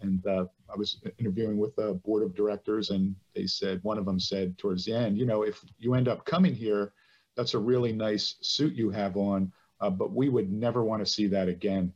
and 0.00 0.26
uh, 0.26 0.46
I 0.72 0.76
was 0.76 1.00
interviewing 1.18 1.56
with 1.56 1.74
the 1.76 1.94
board 2.04 2.22
of 2.22 2.34
directors, 2.34 2.90
and 2.90 3.14
they 3.34 3.46
said 3.46 3.82
one 3.82 3.98
of 3.98 4.04
them 4.04 4.20
said 4.20 4.58
towards 4.58 4.84
the 4.84 4.94
end, 4.94 5.18
you 5.18 5.26
know, 5.26 5.42
if 5.42 5.64
you 5.78 5.94
end 5.94 6.08
up 6.08 6.24
coming 6.24 6.54
here, 6.54 6.92
that's 7.36 7.54
a 7.54 7.58
really 7.58 7.92
nice 7.92 8.36
suit 8.40 8.74
you 8.74 8.90
have 8.90 9.16
on, 9.16 9.52
uh, 9.80 9.90
but 9.90 10.12
we 10.12 10.28
would 10.28 10.50
never 10.52 10.84
want 10.84 11.04
to 11.04 11.10
see 11.10 11.26
that 11.28 11.48
again. 11.48 11.92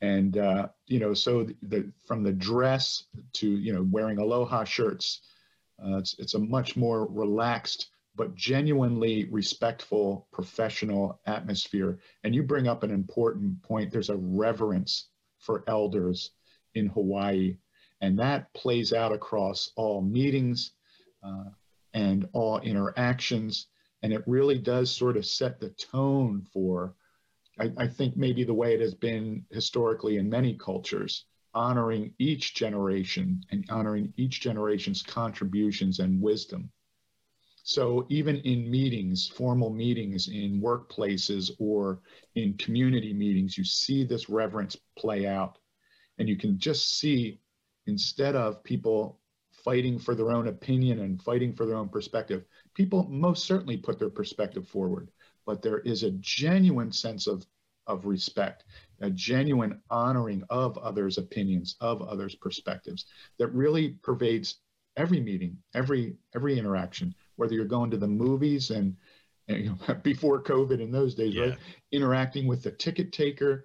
And 0.00 0.36
uh, 0.38 0.68
you 0.86 0.98
know, 0.98 1.14
so 1.14 1.44
the, 1.44 1.56
the 1.62 1.92
from 2.06 2.22
the 2.22 2.32
dress 2.32 3.04
to 3.34 3.48
you 3.48 3.72
know 3.72 3.86
wearing 3.90 4.18
aloha 4.18 4.64
shirts, 4.64 5.20
uh, 5.84 5.98
it's 5.98 6.18
it's 6.18 6.34
a 6.34 6.38
much 6.38 6.76
more 6.76 7.06
relaxed 7.06 7.88
but 8.14 8.34
genuinely 8.34 9.24
respectful 9.30 10.26
professional 10.32 11.18
atmosphere. 11.26 11.98
And 12.24 12.34
you 12.34 12.42
bring 12.42 12.68
up 12.68 12.82
an 12.82 12.90
important 12.90 13.62
point. 13.62 13.90
There's 13.90 14.10
a 14.10 14.16
reverence 14.16 15.08
for 15.38 15.64
elders 15.66 16.32
in 16.74 16.86
Hawaii, 16.86 17.56
and 18.00 18.18
that 18.18 18.52
plays 18.54 18.92
out 18.92 19.12
across 19.12 19.70
all 19.76 20.02
meetings 20.02 20.72
uh, 21.22 21.50
and 21.94 22.28
all 22.32 22.58
interactions. 22.60 23.68
And 24.02 24.12
it 24.12 24.24
really 24.26 24.58
does 24.58 24.90
sort 24.90 25.16
of 25.16 25.24
set 25.24 25.60
the 25.60 25.70
tone 25.70 26.46
for, 26.52 26.94
I, 27.60 27.70
I 27.78 27.86
think, 27.86 28.16
maybe 28.16 28.42
the 28.44 28.54
way 28.54 28.74
it 28.74 28.80
has 28.80 28.94
been 28.94 29.44
historically 29.50 30.16
in 30.16 30.28
many 30.28 30.54
cultures, 30.54 31.26
honoring 31.54 32.12
each 32.18 32.54
generation 32.54 33.44
and 33.50 33.64
honoring 33.70 34.12
each 34.16 34.40
generation's 34.40 35.02
contributions 35.02 36.00
and 36.00 36.20
wisdom. 36.20 36.70
So 37.64 38.06
even 38.08 38.38
in 38.38 38.68
meetings, 38.68 39.28
formal 39.28 39.70
meetings 39.70 40.26
in 40.26 40.60
workplaces 40.60 41.52
or 41.60 42.00
in 42.34 42.54
community 42.54 43.12
meetings, 43.12 43.56
you 43.56 43.62
see 43.62 44.02
this 44.02 44.28
reverence 44.28 44.76
play 44.98 45.26
out. 45.26 45.58
And 46.18 46.28
you 46.28 46.36
can 46.36 46.58
just 46.58 46.98
see, 46.98 47.40
instead 47.86 48.36
of 48.36 48.62
people 48.64 49.20
fighting 49.64 49.98
for 49.98 50.14
their 50.14 50.32
own 50.32 50.48
opinion 50.48 51.00
and 51.00 51.22
fighting 51.22 51.52
for 51.54 51.66
their 51.66 51.76
own 51.76 51.88
perspective, 51.88 52.44
people 52.74 53.06
most 53.08 53.44
certainly 53.44 53.76
put 53.76 53.98
their 53.98 54.10
perspective 54.10 54.66
forward. 54.68 55.10
But 55.46 55.62
there 55.62 55.78
is 55.80 56.02
a 56.02 56.12
genuine 56.12 56.92
sense 56.92 57.26
of, 57.26 57.44
of 57.86 58.06
respect, 58.06 58.64
a 59.00 59.10
genuine 59.10 59.80
honoring 59.90 60.42
of 60.50 60.78
others' 60.78 61.18
opinions, 61.18 61.76
of 61.80 62.02
others' 62.02 62.34
perspectives 62.36 63.06
that 63.38 63.48
really 63.48 63.90
pervades 64.02 64.56
every 64.96 65.20
meeting, 65.20 65.56
every 65.74 66.16
every 66.34 66.58
interaction, 66.58 67.14
whether 67.36 67.54
you're 67.54 67.64
going 67.64 67.90
to 67.90 67.96
the 67.96 68.06
movies 68.06 68.70
and, 68.70 68.96
and, 69.48 69.64
you 69.64 69.70
know, 69.88 69.94
before 70.02 70.42
COVID 70.42 70.80
in 70.80 70.90
those 70.92 71.14
days, 71.14 71.34
Yeah. 71.34 71.42
right? 71.46 71.58
Interacting 71.90 72.46
with 72.46 72.62
the 72.62 72.70
ticket 72.70 73.12
taker 73.12 73.64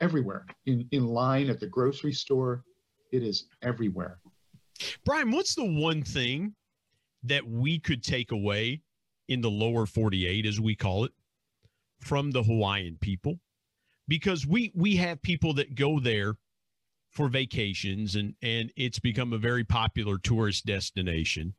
everywhere. 0.00 0.46
In, 0.66 0.86
in 0.92 1.06
line 1.06 1.48
at 1.48 1.60
the 1.60 1.66
grocery 1.66 2.12
store, 2.12 2.64
it 3.12 3.22
is 3.22 3.46
everywhere. 3.62 4.18
Brian, 5.04 5.30
what's 5.30 5.54
the 5.54 5.64
one 5.64 6.02
thing 6.02 6.54
that 7.22 7.46
we 7.46 7.78
could 7.78 8.02
take 8.02 8.32
away 8.32 8.82
in 9.28 9.40
the 9.40 9.50
lower 9.50 9.86
48, 9.86 10.46
as 10.46 10.60
we 10.60 10.74
call 10.74 11.04
it, 11.04 11.12
from 12.00 12.30
the 12.30 12.42
Hawaiian 12.42 12.98
people? 13.00 13.38
Because 14.08 14.46
we 14.46 14.72
we 14.74 14.96
have 14.96 15.20
people 15.22 15.52
that 15.54 15.74
go 15.74 15.98
there 15.98 16.36
for 17.10 17.28
vacations 17.28 18.14
and 18.14 18.34
and 18.42 18.72
it's 18.76 18.98
become 18.98 19.32
a 19.32 19.38
very 19.38 19.64
popular 19.64 20.18
tourist 20.18 20.66
destination 20.66 21.54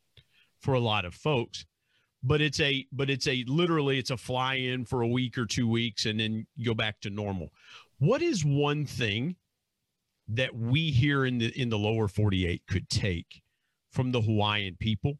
for 0.59 0.75
a 0.75 0.79
lot 0.79 1.03
of 1.03 1.13
folks. 1.13 1.65
But 2.23 2.41
it's 2.41 2.59
a 2.59 2.85
but 2.91 3.09
it's 3.09 3.27
a 3.27 3.43
literally 3.47 3.99
it's 3.99 4.11
a 4.11 4.17
fly 4.17 4.55
in 4.55 4.85
for 4.85 5.01
a 5.01 5.07
week 5.07 5.37
or 5.37 5.45
two 5.45 5.67
weeks 5.67 6.05
and 6.05 6.19
then 6.19 6.47
go 6.63 6.73
back 6.73 7.01
to 7.01 7.09
normal 7.09 7.49
what 7.99 8.21
is 8.21 8.45
one 8.45 8.85
thing 8.85 9.35
that 10.29 10.55
we 10.55 10.91
here 10.91 11.25
in 11.25 11.37
the 11.37 11.47
in 11.59 11.69
the 11.69 11.77
lower 11.77 12.07
48 12.07 12.61
could 12.67 12.89
take 12.89 13.41
from 13.91 14.11
the 14.11 14.21
hawaiian 14.21 14.75
people 14.79 15.17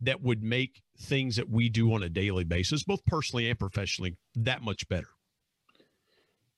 that 0.00 0.22
would 0.22 0.42
make 0.42 0.82
things 0.98 1.36
that 1.36 1.48
we 1.48 1.68
do 1.68 1.92
on 1.94 2.02
a 2.02 2.08
daily 2.08 2.44
basis 2.44 2.84
both 2.84 3.04
personally 3.06 3.48
and 3.50 3.58
professionally 3.58 4.16
that 4.36 4.62
much 4.62 4.88
better? 4.88 5.08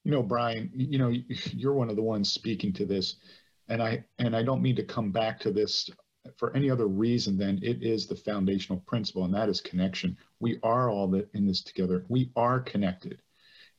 You 0.04 0.12
know 0.12 0.23
brian 0.23 0.70
you 0.75 0.99
know 0.99 1.08
you're 1.52 1.75
one 1.75 1.90
of 1.90 1.96
the 1.96 2.02
ones 2.02 2.32
speaking 2.32 2.73
to 2.75 2.85
this 2.85 3.16
and 3.68 3.82
i 3.82 4.04
and 4.18 4.37
i 4.37 4.42
don't 4.42 4.62
mean 4.62 4.76
to 4.76 4.85
come 4.85 5.11
back 5.11 5.40
to 5.40 5.50
this 5.50 5.90
for 6.37 6.54
any 6.56 6.70
other 6.70 6.87
reason 6.87 7.38
than 7.38 7.58
it 7.62 7.82
is 7.82 8.06
the 8.06 8.16
foundational 8.16 8.80
principle 8.87 9.25
and 9.25 9.35
that 9.35 9.49
is 9.49 9.61
connection. 9.61 10.16
We 10.40 10.58
are 10.62 10.90
all 10.90 11.06
that 11.08 11.28
in 11.35 11.46
this 11.46 11.62
together. 11.62 12.04
We 12.08 12.30
are 12.37 12.61
connected 12.61 13.20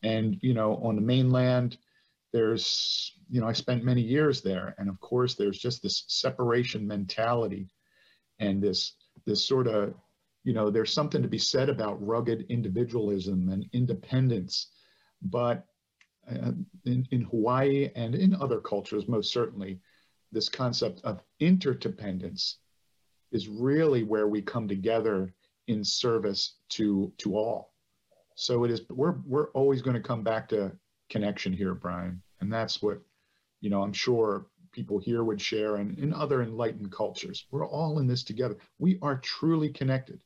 and 0.03 0.37
you 0.41 0.53
know 0.53 0.75
on 0.77 0.95
the 0.95 1.01
mainland 1.01 1.77
there's 2.33 3.13
you 3.29 3.41
know 3.41 3.47
i 3.47 3.53
spent 3.53 3.83
many 3.83 4.01
years 4.01 4.41
there 4.41 4.75
and 4.77 4.89
of 4.89 4.99
course 4.99 5.35
there's 5.35 5.57
just 5.57 5.81
this 5.81 6.03
separation 6.07 6.87
mentality 6.87 7.69
and 8.39 8.61
this 8.61 8.93
this 9.25 9.47
sort 9.47 9.67
of 9.67 9.93
you 10.43 10.53
know 10.53 10.69
there's 10.69 10.93
something 10.93 11.21
to 11.21 11.27
be 11.27 11.37
said 11.37 11.69
about 11.69 12.05
rugged 12.05 12.45
individualism 12.49 13.49
and 13.49 13.65
independence 13.73 14.67
but 15.21 15.65
uh, 16.29 16.51
in, 16.85 17.07
in 17.11 17.21
Hawaii 17.21 17.89
and 17.95 18.13
in 18.13 18.35
other 18.35 18.59
cultures, 18.59 19.07
most 19.07 19.31
certainly, 19.31 19.79
this 20.31 20.49
concept 20.49 20.99
of 21.03 21.21
interdependence 21.39 22.57
is 23.31 23.47
really 23.47 24.03
where 24.03 24.27
we 24.27 24.41
come 24.41 24.67
together 24.67 25.33
in 25.67 25.83
service 25.83 26.55
to 26.69 27.11
to 27.17 27.37
all. 27.37 27.73
So 28.39 28.63
it 28.63 28.71
is 28.71 28.81
we're 28.89 29.15
we're 29.25 29.49
always 29.49 29.81
going 29.81 29.95
to 29.95 30.07
come 30.07 30.23
back 30.23 30.47
to 30.49 30.71
connection 31.09 31.51
here, 31.51 31.73
Brian, 31.73 32.21
and 32.39 32.51
that's 32.51 32.81
what 32.81 33.01
you 33.61 33.69
know. 33.69 33.81
I'm 33.81 33.93
sure 33.93 34.45
people 34.71 34.99
here 34.99 35.23
would 35.23 35.41
share, 35.41 35.77
and 35.77 35.97
in 35.99 36.13
other 36.13 36.41
enlightened 36.41 36.91
cultures, 36.91 37.45
we're 37.51 37.67
all 37.67 37.99
in 37.99 38.07
this 38.07 38.23
together. 38.23 38.57
We 38.79 38.99
are 39.01 39.17
truly 39.17 39.69
connected 39.69 40.21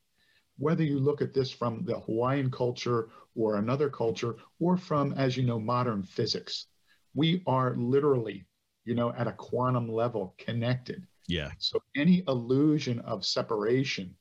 whether 0.58 0.84
you 0.84 0.98
look 0.98 1.20
at 1.20 1.34
this 1.34 1.50
from 1.50 1.84
the 1.84 1.98
Hawaiian 2.00 2.50
culture 2.50 3.08
or 3.34 3.56
another 3.56 3.88
culture, 3.88 4.36
or 4.60 4.76
from, 4.76 5.12
as 5.14 5.36
you 5.36 5.42
know, 5.42 5.58
modern 5.58 6.02
physics, 6.02 6.66
we 7.14 7.42
are 7.46 7.74
literally, 7.76 8.44
you 8.84 8.94
know, 8.94 9.12
at 9.14 9.26
a 9.26 9.32
quantum 9.32 9.88
level 9.90 10.34
connected. 10.38 11.06
Yeah. 11.26 11.50
So 11.58 11.82
any 11.96 12.22
illusion 12.28 13.00
of 13.00 13.24
separation 13.24 14.14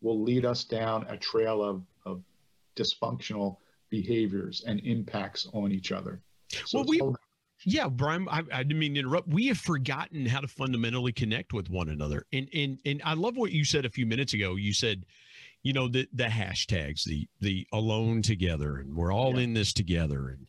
will 0.00 0.22
lead 0.22 0.44
us 0.44 0.64
down 0.64 1.06
a 1.08 1.16
trail 1.16 1.62
of, 1.62 1.76
of 1.76 1.97
dysfunctional 2.78 3.56
behaviors 3.90 4.62
and 4.66 4.80
impacts 4.80 5.48
on 5.52 5.72
each 5.72 5.92
other. 5.92 6.20
So 6.64 6.78
well, 6.78 6.86
we, 6.86 7.00
yeah, 7.64 7.88
Brian, 7.88 8.28
I, 8.30 8.42
I, 8.52 8.62
didn't 8.62 8.78
mean 8.78 8.94
to 8.94 9.00
interrupt. 9.00 9.28
We 9.28 9.48
have 9.48 9.58
forgotten 9.58 10.26
how 10.26 10.40
to 10.40 10.48
fundamentally 10.48 11.12
connect 11.12 11.52
with 11.52 11.68
one 11.68 11.88
another. 11.88 12.24
And, 12.32 12.48
and, 12.54 12.78
and 12.86 13.02
I 13.04 13.14
love 13.14 13.36
what 13.36 13.52
you 13.52 13.64
said 13.64 13.84
a 13.84 13.90
few 13.90 14.06
minutes 14.06 14.34
ago. 14.34 14.56
You 14.56 14.72
said, 14.72 15.04
you 15.62 15.72
know 15.72 15.88
the 15.88 16.08
the 16.12 16.24
hashtags 16.24 17.04
the 17.04 17.28
the 17.40 17.66
alone 17.72 18.22
together 18.22 18.76
and 18.76 18.94
we're 18.94 19.12
all 19.12 19.34
yeah. 19.34 19.42
in 19.42 19.54
this 19.54 19.72
together 19.72 20.28
and 20.28 20.46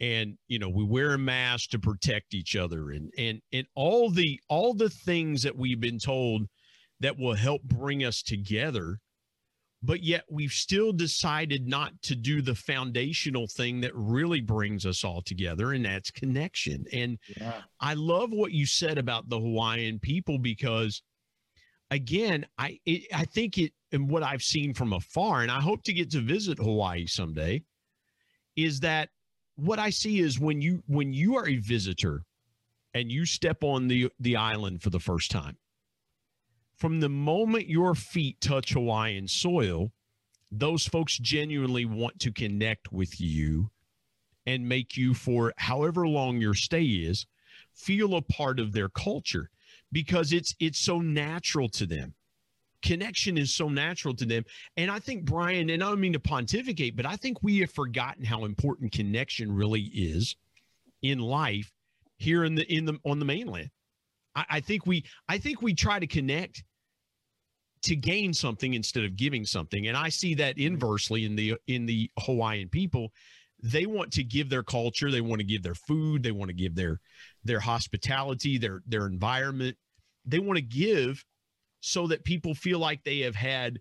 and 0.00 0.38
you 0.48 0.58
know 0.58 0.68
we 0.68 0.84
wear 0.84 1.14
a 1.14 1.18
mask 1.18 1.70
to 1.70 1.78
protect 1.78 2.32
each 2.32 2.54
other 2.54 2.90
and 2.90 3.12
and 3.18 3.42
and 3.52 3.66
all 3.74 4.08
the 4.10 4.40
all 4.48 4.72
the 4.72 4.88
things 4.88 5.42
that 5.42 5.56
we've 5.56 5.80
been 5.80 5.98
told 5.98 6.46
that 7.00 7.18
will 7.18 7.34
help 7.34 7.62
bring 7.64 8.04
us 8.04 8.22
together 8.22 9.00
but 9.82 10.02
yet 10.02 10.24
we've 10.30 10.52
still 10.52 10.92
decided 10.92 11.66
not 11.66 11.92
to 12.02 12.14
do 12.14 12.40
the 12.40 12.54
foundational 12.54 13.46
thing 13.46 13.80
that 13.80 13.94
really 13.94 14.40
brings 14.40 14.86
us 14.86 15.04
all 15.04 15.20
together 15.22 15.72
and 15.72 15.84
that's 15.84 16.10
connection 16.10 16.84
and 16.92 17.18
yeah. 17.36 17.62
i 17.80 17.94
love 17.94 18.30
what 18.30 18.52
you 18.52 18.66
said 18.66 18.98
about 18.98 19.28
the 19.28 19.38
hawaiian 19.38 19.98
people 19.98 20.38
because 20.38 21.02
again 21.90 22.46
i 22.58 22.78
it, 22.86 23.02
i 23.14 23.24
think 23.24 23.58
it 23.58 23.72
and 23.92 24.08
what 24.08 24.22
I've 24.22 24.42
seen 24.42 24.74
from 24.74 24.94
afar, 24.94 25.42
and 25.42 25.50
I 25.50 25.60
hope 25.60 25.82
to 25.84 25.92
get 25.92 26.10
to 26.12 26.20
visit 26.20 26.58
Hawaii 26.58 27.06
someday, 27.06 27.62
is 28.56 28.80
that 28.80 29.10
what 29.56 29.78
I 29.78 29.90
see 29.90 30.20
is 30.20 30.40
when 30.40 30.60
you 30.60 30.82
when 30.86 31.12
you 31.12 31.36
are 31.36 31.46
a 31.46 31.58
visitor 31.58 32.24
and 32.94 33.12
you 33.12 33.24
step 33.24 33.62
on 33.62 33.86
the 33.86 34.10
the 34.20 34.36
island 34.36 34.82
for 34.82 34.90
the 34.90 34.98
first 34.98 35.30
time, 35.30 35.56
from 36.82 36.98
the 36.98 37.08
moment 37.08 37.68
your 37.68 37.94
feet 37.94 38.40
touch 38.40 38.72
Hawaiian 38.72 39.28
soil, 39.28 39.92
those 40.50 40.84
folks 40.84 41.16
genuinely 41.16 41.84
want 41.84 42.18
to 42.18 42.32
connect 42.32 42.90
with 42.90 43.20
you 43.20 43.70
and 44.46 44.68
make 44.68 44.96
you 44.96 45.14
for 45.14 45.52
however 45.58 46.08
long 46.08 46.40
your 46.40 46.54
stay 46.54 46.82
is 46.82 47.24
feel 47.72 48.16
a 48.16 48.20
part 48.20 48.58
of 48.58 48.72
their 48.72 48.88
culture 48.88 49.48
because 49.92 50.32
it's 50.32 50.56
it's 50.58 50.80
so 50.80 51.00
natural 51.00 51.68
to 51.68 51.86
them 51.86 52.16
connection 52.82 53.38
is 53.38 53.54
so 53.54 53.68
natural 53.68 54.12
to 54.12 54.24
them. 54.26 54.42
And 54.76 54.90
I 54.90 54.98
think, 54.98 55.24
Brian, 55.24 55.70
and 55.70 55.84
I 55.84 55.88
don't 55.88 56.00
mean 56.00 56.14
to 56.14 56.18
pontificate, 56.18 56.96
but 56.96 57.06
I 57.06 57.14
think 57.14 57.44
we 57.44 57.60
have 57.60 57.70
forgotten 57.70 58.24
how 58.24 58.44
important 58.44 58.90
connection 58.90 59.52
really 59.52 59.82
is 59.82 60.34
in 61.00 61.20
life 61.20 61.70
here 62.16 62.42
in 62.42 62.56
the 62.56 62.64
in 62.64 62.86
the 62.86 62.98
on 63.04 63.20
the 63.20 63.24
mainland. 63.24 63.70
I, 64.34 64.44
I 64.50 64.60
think 64.60 64.84
we 64.84 65.04
I 65.28 65.38
think 65.38 65.62
we 65.62 65.74
try 65.74 66.00
to 66.00 66.08
connect 66.08 66.64
to 67.82 67.96
gain 67.96 68.32
something 68.32 68.74
instead 68.74 69.04
of 69.04 69.16
giving 69.16 69.44
something. 69.44 69.88
And 69.88 69.96
I 69.96 70.08
see 70.08 70.34
that 70.34 70.56
mm-hmm. 70.56 70.74
inversely 70.74 71.24
in 71.24 71.36
the 71.36 71.54
in 71.66 71.86
the 71.86 72.10
Hawaiian 72.18 72.68
people. 72.68 73.12
They 73.64 73.86
want 73.86 74.12
to 74.14 74.24
give 74.24 74.50
their 74.50 74.64
culture, 74.64 75.10
they 75.10 75.20
want 75.20 75.38
to 75.38 75.46
give 75.46 75.62
their 75.62 75.76
food, 75.76 76.24
they 76.24 76.32
want 76.32 76.48
to 76.48 76.54
give 76.54 76.74
their 76.74 77.00
their 77.44 77.60
hospitality, 77.60 78.58
their 78.58 78.82
their 78.86 79.06
environment. 79.06 79.76
They 80.24 80.40
want 80.40 80.56
to 80.56 80.62
give 80.62 81.24
so 81.80 82.06
that 82.08 82.24
people 82.24 82.54
feel 82.54 82.78
like 82.78 83.02
they 83.04 83.20
have 83.20 83.34
had 83.34 83.80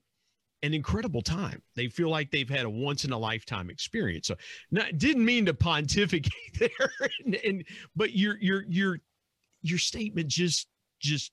an 0.64 0.74
incredible 0.74 1.22
time. 1.22 1.62
They 1.76 1.88
feel 1.88 2.10
like 2.10 2.30
they've 2.30 2.50
had 2.50 2.66
a 2.66 2.70
once 2.70 3.06
in 3.06 3.12
a 3.12 3.18
lifetime 3.18 3.70
experience. 3.70 4.28
So, 4.28 4.36
not, 4.70 4.98
didn't 4.98 5.26
mean 5.26 5.46
to 5.46 5.54
pontificate 5.54 6.32
there, 6.60 6.92
and, 7.26 7.36
and 7.44 7.64
but 7.96 8.14
your 8.14 8.38
your 8.40 8.64
your 8.68 9.00
your 9.62 9.80
statement 9.80 10.28
just 10.28 10.68
just 11.00 11.32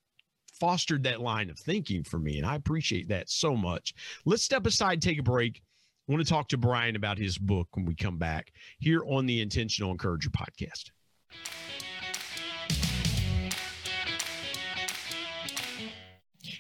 fostered 0.59 1.03
that 1.05 1.21
line 1.21 1.51
of 1.51 1.59
thinking 1.59 2.03
for 2.03 2.19
me, 2.19 2.39
and 2.39 2.47
I 2.47 2.57
appreciate 2.57 3.09
that 3.09 3.31
so 3.31 3.57
much. 3.57 3.95
Let's 4.25 4.43
step 4.43 4.67
aside, 4.67 5.01
take 5.01 5.19
a 5.19 5.23
break. 5.23 5.63
I 6.09 6.13
want 6.13 6.27
to 6.27 6.33
talk 6.33 6.49
to 6.49 6.57
Brian 6.57 6.97
about 6.97 7.19
his 7.19 7.37
book 7.37 7.69
when 7.75 7.85
we 7.85 7.95
come 7.95 8.17
back 8.17 8.53
here 8.79 9.03
on 9.07 9.27
the 9.27 9.41
Intentional 9.41 9.91
Encourager 9.91 10.31
podcast. 10.31 10.91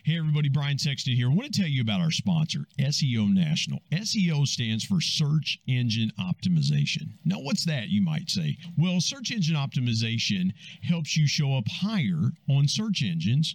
Hey, 0.04 0.16
everybody, 0.16 0.48
Brian 0.48 0.78
Sexton 0.78 1.14
here. 1.14 1.30
I 1.30 1.34
want 1.34 1.52
to 1.52 1.60
tell 1.60 1.68
you 1.68 1.82
about 1.82 2.00
our 2.00 2.10
sponsor, 2.10 2.60
SEO 2.78 3.30
National. 3.30 3.80
SEO 3.92 4.46
stands 4.46 4.82
for 4.82 5.02
Search 5.02 5.58
Engine 5.66 6.12
Optimization. 6.18 7.10
Now, 7.26 7.40
what's 7.40 7.66
that, 7.66 7.88
you 7.88 8.00
might 8.00 8.30
say? 8.30 8.56
Well, 8.78 9.02
search 9.02 9.30
engine 9.30 9.56
optimization 9.56 10.52
helps 10.82 11.14
you 11.14 11.26
show 11.26 11.54
up 11.58 11.68
higher 11.68 12.30
on 12.48 12.68
search 12.68 13.02
engines 13.02 13.54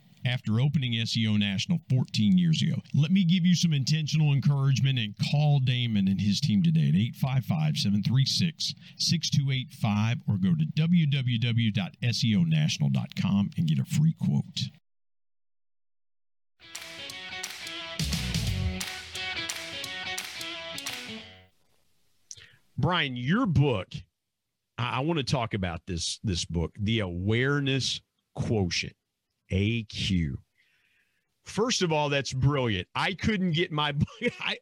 after 0.25 0.59
opening 0.59 0.91
SEO 0.93 1.39
National 1.39 1.79
14 1.89 2.37
years 2.37 2.61
ago. 2.61 2.75
Let 2.93 3.11
me 3.11 3.23
give 3.23 3.45
you 3.45 3.55
some 3.55 3.71
intentional 3.73 4.33
encouragement 4.33 4.99
and 4.99 5.15
call 5.31 5.59
Damon 5.59 6.07
and 6.07 6.21
his 6.21 6.39
team 6.39 6.61
today 6.63 6.89
at 6.89 6.95
855 6.95 7.77
736 7.77 8.73
6285 8.97 10.17
or 10.27 10.37
go 10.37 10.53
to 10.55 10.65
www.seonational.com 10.65 13.49
and 13.57 13.67
get 13.67 13.79
a 13.79 13.85
free 13.85 14.15
quote. 14.19 14.69
Brian, 22.77 23.15
your 23.15 23.45
book, 23.45 23.87
I, 24.77 24.97
I 24.97 24.99
want 25.01 25.19
to 25.19 25.23
talk 25.23 25.53
about 25.53 25.85
this 25.85 26.19
this 26.23 26.45
book, 26.45 26.71
The 26.79 27.01
Awareness 27.01 28.01
Quotient, 28.35 28.95
AQ. 29.51 30.35
First 31.45 31.81
of 31.81 31.91
all, 31.91 32.09
that's 32.09 32.33
brilliant. 32.33 32.87
I 32.93 33.13
couldn't 33.13 33.51
get 33.51 33.71
my 33.71 33.93
I, 34.39 34.57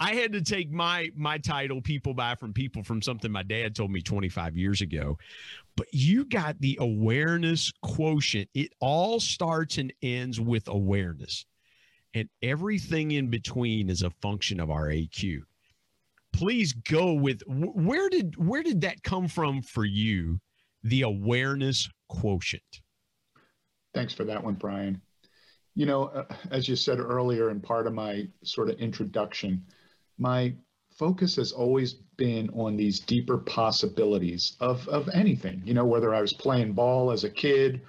I 0.00 0.14
had 0.14 0.32
to 0.32 0.42
take 0.42 0.70
my 0.70 1.10
my 1.14 1.38
title 1.38 1.80
people 1.80 2.14
buy 2.14 2.34
from 2.34 2.52
people 2.52 2.82
from 2.82 3.02
something 3.02 3.30
my 3.30 3.42
dad 3.42 3.76
told 3.76 3.90
me 3.90 4.00
25 4.00 4.56
years 4.56 4.80
ago. 4.80 5.18
But 5.76 5.88
you 5.92 6.24
got 6.24 6.58
the 6.60 6.78
awareness 6.80 7.72
quotient. 7.82 8.48
It 8.54 8.72
all 8.80 9.20
starts 9.20 9.78
and 9.78 9.92
ends 10.02 10.40
with 10.40 10.68
awareness. 10.68 11.44
And 12.14 12.28
everything 12.42 13.12
in 13.12 13.28
between 13.28 13.88
is 13.88 14.02
a 14.02 14.10
function 14.10 14.60
of 14.60 14.70
our 14.70 14.88
AQ. 14.88 15.42
Please 16.32 16.72
go 16.72 17.12
with 17.12 17.42
where 17.46 18.08
did 18.08 18.36
where 18.36 18.62
did 18.62 18.80
that 18.82 19.02
come 19.02 19.28
from 19.28 19.60
for 19.62 19.84
you? 19.84 20.40
The 20.82 21.02
awareness 21.02 21.88
quotient. 22.08 22.82
Thanks 23.94 24.14
for 24.14 24.24
that 24.24 24.42
one, 24.42 24.54
Brian. 24.54 25.00
You 25.74 25.86
know, 25.86 26.04
uh, 26.04 26.24
as 26.50 26.68
you 26.68 26.76
said 26.76 26.98
earlier 26.98 27.50
in 27.50 27.60
part 27.60 27.86
of 27.86 27.94
my 27.94 28.28
sort 28.42 28.70
of 28.70 28.78
introduction, 28.78 29.64
my 30.18 30.54
focus 30.90 31.36
has 31.36 31.52
always 31.52 31.94
been 32.16 32.50
on 32.50 32.76
these 32.76 33.00
deeper 33.00 33.38
possibilities 33.38 34.56
of, 34.60 34.86
of 34.88 35.08
anything, 35.14 35.62
you 35.64 35.74
know, 35.74 35.84
whether 35.84 36.14
I 36.14 36.20
was 36.20 36.32
playing 36.32 36.72
ball 36.74 37.10
as 37.10 37.24
a 37.24 37.30
kid 37.30 37.80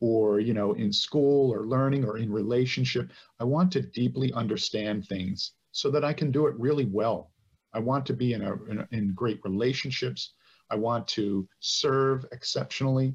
or, 0.00 0.40
you 0.40 0.54
know, 0.54 0.72
in 0.72 0.92
school 0.92 1.52
or 1.52 1.66
learning 1.66 2.04
or 2.04 2.18
in 2.18 2.32
relationship. 2.32 3.10
I 3.40 3.44
want 3.44 3.72
to 3.72 3.82
deeply 3.82 4.32
understand 4.32 5.06
things 5.06 5.52
so 5.72 5.90
that 5.90 6.04
I 6.04 6.12
can 6.12 6.30
do 6.30 6.46
it 6.46 6.58
really 6.58 6.86
well. 6.86 7.30
I 7.72 7.80
want 7.80 8.06
to 8.06 8.12
be 8.12 8.34
in, 8.34 8.42
a, 8.42 8.54
in, 8.64 8.78
a, 8.80 8.88
in 8.92 9.12
great 9.14 9.40
relationships. 9.44 10.34
I 10.70 10.76
want 10.76 11.08
to 11.08 11.48
serve 11.60 12.24
exceptionally. 12.32 13.14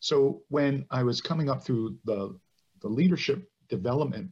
So 0.00 0.42
when 0.48 0.86
I 0.90 1.02
was 1.02 1.20
coming 1.20 1.50
up 1.50 1.64
through 1.64 1.98
the, 2.04 2.38
the 2.80 2.88
leadership 2.88 3.50
development 3.68 4.30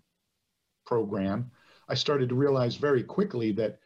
program, 0.86 1.50
I 1.88 1.94
started 1.94 2.28
to 2.28 2.34
realize 2.34 2.76
very 2.76 3.02
quickly 3.02 3.52
that 3.52 3.78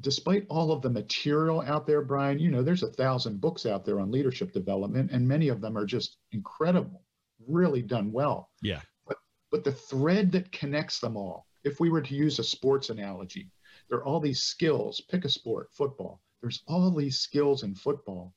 despite 0.00 0.46
all 0.48 0.72
of 0.72 0.82
the 0.82 0.90
material 0.90 1.62
out 1.62 1.86
there, 1.86 2.02
Brian, 2.02 2.38
you 2.38 2.50
know, 2.50 2.62
there's 2.62 2.82
a 2.82 2.92
thousand 2.92 3.40
books 3.40 3.66
out 3.66 3.84
there 3.84 4.00
on 4.00 4.10
leadership 4.10 4.52
development, 4.52 5.10
and 5.10 5.26
many 5.26 5.48
of 5.48 5.60
them 5.60 5.76
are 5.76 5.84
just 5.84 6.16
incredible, 6.32 7.02
really 7.46 7.82
done 7.82 8.10
well. 8.12 8.50
Yeah. 8.62 8.80
But 9.06 9.18
but 9.50 9.64
the 9.64 9.72
thread 9.72 10.32
that 10.32 10.52
connects 10.52 11.00
them 11.00 11.16
all, 11.16 11.46
if 11.64 11.80
we 11.80 11.90
were 11.90 12.02
to 12.02 12.14
use 12.14 12.38
a 12.38 12.44
sports 12.44 12.90
analogy, 12.90 13.50
there 13.88 13.98
are 13.98 14.04
all 14.04 14.20
these 14.20 14.42
skills. 14.42 15.00
Pick 15.00 15.24
a 15.24 15.28
sport, 15.28 15.68
football. 15.72 16.20
There's 16.40 16.62
all 16.66 16.90
these 16.90 17.18
skills 17.18 17.62
in 17.62 17.74
football. 17.74 18.34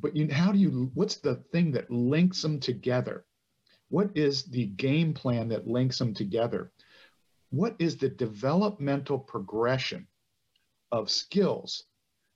But 0.00 0.16
you, 0.16 0.32
how 0.32 0.52
do 0.52 0.58
you? 0.58 0.90
What's 0.94 1.16
the 1.16 1.36
thing 1.52 1.72
that 1.72 1.90
links 1.90 2.42
them 2.42 2.60
together? 2.60 3.24
What 3.88 4.10
is 4.16 4.44
the 4.44 4.66
game 4.66 5.12
plan 5.14 5.48
that 5.48 5.66
links 5.66 5.98
them 5.98 6.14
together? 6.14 6.72
What 7.50 7.74
is 7.78 7.96
the 7.96 8.08
developmental 8.08 9.18
progression 9.18 10.06
of 10.92 11.10
skills 11.10 11.84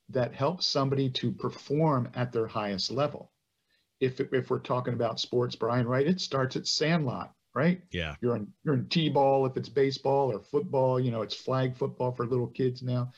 that 0.08 0.34
helps 0.34 0.66
somebody 0.66 1.08
to 1.10 1.32
perform 1.32 2.10
at 2.14 2.32
their 2.32 2.48
highest 2.48 2.90
level? 2.90 3.30
If, 4.00 4.20
if 4.20 4.50
we're 4.50 4.58
talking 4.58 4.94
about 4.94 5.20
sports, 5.20 5.54
Brian, 5.54 5.86
right, 5.86 6.06
it 6.06 6.20
starts 6.20 6.56
at 6.56 6.66
sandlot, 6.66 7.32
right? 7.54 7.80
Yeah. 7.92 8.16
You're 8.20 8.36
in 8.36 8.52
you're 8.64 8.74
in 8.74 8.88
t-ball 8.88 9.46
if 9.46 9.56
it's 9.56 9.68
baseball 9.68 10.32
or 10.32 10.40
football, 10.40 10.98
you 10.98 11.12
know, 11.12 11.22
it's 11.22 11.36
flag 11.36 11.76
football 11.76 12.12
for 12.12 12.26
little 12.26 12.48
kids 12.48 12.82
now. 12.82 13.12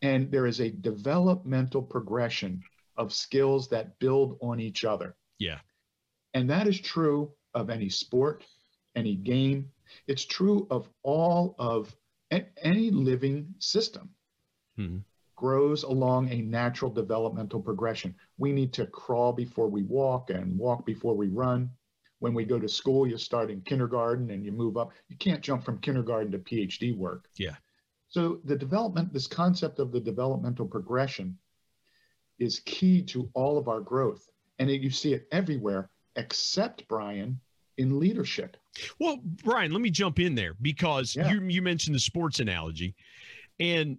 And 0.00 0.30
there 0.30 0.46
is 0.46 0.60
a 0.60 0.70
developmental 0.70 1.82
progression 1.82 2.62
of 2.96 3.12
skills 3.12 3.68
that 3.68 3.98
build 3.98 4.38
on 4.40 4.60
each 4.60 4.84
other. 4.84 5.16
Yeah. 5.38 5.58
And 6.34 6.50
that 6.50 6.66
is 6.66 6.80
true 6.80 7.32
of 7.54 7.70
any 7.70 7.88
sport, 7.88 8.44
any 8.94 9.14
game. 9.14 9.70
It's 10.06 10.24
true 10.24 10.66
of 10.70 10.88
all 11.02 11.54
of 11.58 11.94
any 12.30 12.90
living 12.90 13.54
system. 13.58 14.10
Mm-hmm. 14.78 14.98
Grows 15.36 15.82
along 15.82 16.30
a 16.30 16.40
natural 16.40 16.90
developmental 16.90 17.60
progression. 17.60 18.14
We 18.38 18.52
need 18.52 18.72
to 18.74 18.86
crawl 18.86 19.32
before 19.32 19.68
we 19.68 19.82
walk 19.82 20.30
and 20.30 20.58
walk 20.58 20.86
before 20.86 21.14
we 21.14 21.28
run. 21.28 21.70
When 22.20 22.32
we 22.32 22.44
go 22.44 22.58
to 22.58 22.68
school, 22.68 23.06
you 23.06 23.18
start 23.18 23.50
in 23.50 23.60
kindergarten 23.60 24.30
and 24.30 24.44
you 24.44 24.52
move 24.52 24.78
up. 24.78 24.92
You 25.08 25.16
can't 25.16 25.42
jump 25.42 25.64
from 25.64 25.78
kindergarten 25.78 26.32
to 26.32 26.38
PhD 26.38 26.96
work. 26.96 27.28
Yeah. 27.36 27.56
So 28.08 28.40
the 28.44 28.56
development, 28.56 29.12
this 29.12 29.26
concept 29.26 29.78
of 29.78 29.92
the 29.92 30.00
developmental 30.00 30.66
progression 30.66 31.36
is 32.38 32.60
key 32.60 33.02
to 33.02 33.28
all 33.34 33.58
of 33.58 33.68
our 33.68 33.80
growth. 33.80 34.28
And 34.58 34.70
you 34.70 34.90
see 34.90 35.12
it 35.12 35.26
everywhere, 35.32 35.90
except, 36.16 36.86
Brian, 36.88 37.38
in 37.78 37.98
leadership. 37.98 38.56
Well, 38.98 39.18
Brian, 39.44 39.72
let 39.72 39.80
me 39.80 39.90
jump 39.90 40.18
in 40.18 40.34
there 40.34 40.54
because 40.60 41.14
yeah. 41.14 41.30
you 41.30 41.42
you 41.42 41.62
mentioned 41.62 41.94
the 41.94 42.00
sports 42.00 42.40
analogy, 42.40 42.94
and 43.60 43.98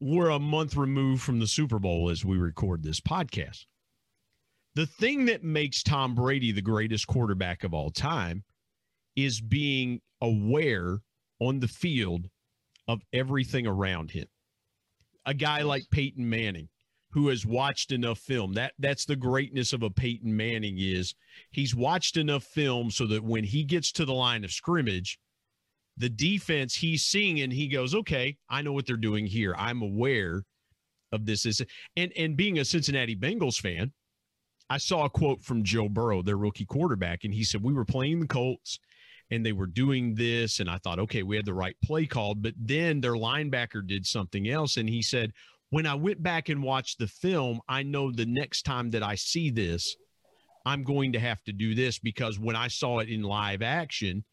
we're 0.00 0.30
a 0.30 0.38
month 0.38 0.76
removed 0.76 1.22
from 1.22 1.38
the 1.38 1.46
Super 1.46 1.78
Bowl 1.78 2.10
as 2.10 2.24
we 2.24 2.36
record 2.36 2.82
this 2.82 3.00
podcast. 3.00 3.66
The 4.74 4.86
thing 4.86 5.26
that 5.26 5.44
makes 5.44 5.82
Tom 5.82 6.14
Brady 6.14 6.50
the 6.50 6.60
greatest 6.60 7.06
quarterback 7.06 7.62
of 7.62 7.72
all 7.72 7.90
time 7.90 8.42
is 9.14 9.40
being 9.40 10.00
aware 10.20 10.98
on 11.38 11.60
the 11.60 11.68
field 11.68 12.28
of 12.88 13.00
everything 13.12 13.66
around 13.66 14.10
him. 14.10 14.26
A 15.26 15.34
guy 15.34 15.62
like 15.62 15.84
Peyton 15.90 16.28
Manning 16.28 16.68
who 17.14 17.28
has 17.28 17.46
watched 17.46 17.92
enough 17.92 18.18
film. 18.18 18.52
That 18.54 18.72
that's 18.80 19.04
the 19.04 19.14
greatness 19.14 19.72
of 19.72 19.84
a 19.84 19.88
Peyton 19.88 20.36
Manning 20.36 20.78
is 20.78 21.14
he's 21.52 21.72
watched 21.72 22.16
enough 22.16 22.42
film 22.42 22.90
so 22.90 23.06
that 23.06 23.22
when 23.22 23.44
he 23.44 23.62
gets 23.62 23.92
to 23.92 24.04
the 24.04 24.12
line 24.12 24.42
of 24.42 24.50
scrimmage, 24.50 25.20
the 25.96 26.08
defense 26.08 26.74
he's 26.74 27.04
seeing 27.04 27.40
and 27.40 27.52
he 27.52 27.68
goes, 27.68 27.94
"Okay, 27.94 28.36
I 28.48 28.62
know 28.62 28.72
what 28.72 28.84
they're 28.84 28.96
doing 28.96 29.26
here. 29.26 29.54
I'm 29.56 29.80
aware 29.80 30.42
of 31.12 31.24
this." 31.24 31.46
Is 31.46 31.62
and 31.96 32.12
and 32.16 32.36
being 32.36 32.58
a 32.58 32.64
Cincinnati 32.64 33.14
Bengals 33.14 33.60
fan, 33.60 33.92
I 34.68 34.78
saw 34.78 35.04
a 35.04 35.10
quote 35.10 35.40
from 35.40 35.62
Joe 35.62 35.88
Burrow, 35.88 36.20
their 36.20 36.36
rookie 36.36 36.66
quarterback, 36.66 37.22
and 37.22 37.32
he 37.32 37.44
said, 37.44 37.62
"We 37.62 37.74
were 37.74 37.84
playing 37.84 38.20
the 38.20 38.26
Colts." 38.26 38.80
and 39.30 39.44
they 39.44 39.52
were 39.52 39.66
doing 39.66 40.14
this 40.14 40.60
and 40.60 40.68
i 40.68 40.76
thought 40.76 40.98
okay 40.98 41.22
we 41.22 41.34
had 41.34 41.46
the 41.46 41.54
right 41.54 41.76
play 41.82 42.04
called 42.04 42.42
but 42.42 42.52
then 42.58 43.00
their 43.00 43.14
linebacker 43.14 43.84
did 43.86 44.04
something 44.06 44.50
else 44.50 44.76
and 44.76 44.86
he 44.86 45.00
said 45.00 45.32
when 45.74 45.86
I 45.86 45.96
went 45.96 46.22
back 46.22 46.50
and 46.50 46.62
watched 46.62 47.00
the 47.00 47.08
film, 47.08 47.60
I 47.68 47.82
know 47.82 48.12
the 48.12 48.26
next 48.26 48.62
time 48.62 48.92
that 48.92 49.02
I 49.02 49.16
see 49.16 49.50
this, 49.50 49.96
I'm 50.64 50.84
going 50.84 51.14
to 51.14 51.18
have 51.18 51.42
to 51.46 51.52
do 51.52 51.74
this 51.74 51.98
because 51.98 52.38
when 52.38 52.54
I 52.54 52.68
saw 52.68 53.00
it 53.00 53.08
in 53.08 53.22
live 53.22 53.60
action, 53.60 54.24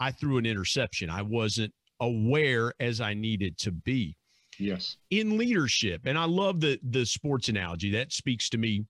I 0.00 0.10
threw 0.10 0.38
an 0.38 0.46
interception. 0.46 1.08
I 1.08 1.22
wasn't 1.22 1.72
aware 2.00 2.74
as 2.80 3.00
I 3.00 3.14
needed 3.14 3.56
to 3.58 3.70
be. 3.70 4.16
Yes. 4.58 4.96
In 5.10 5.38
leadership, 5.38 6.00
and 6.06 6.18
I 6.18 6.24
love 6.24 6.60
the 6.60 6.80
the 6.82 7.06
sports 7.06 7.48
analogy 7.48 7.92
that 7.92 8.12
speaks 8.12 8.48
to 8.48 8.58
me 8.58 8.84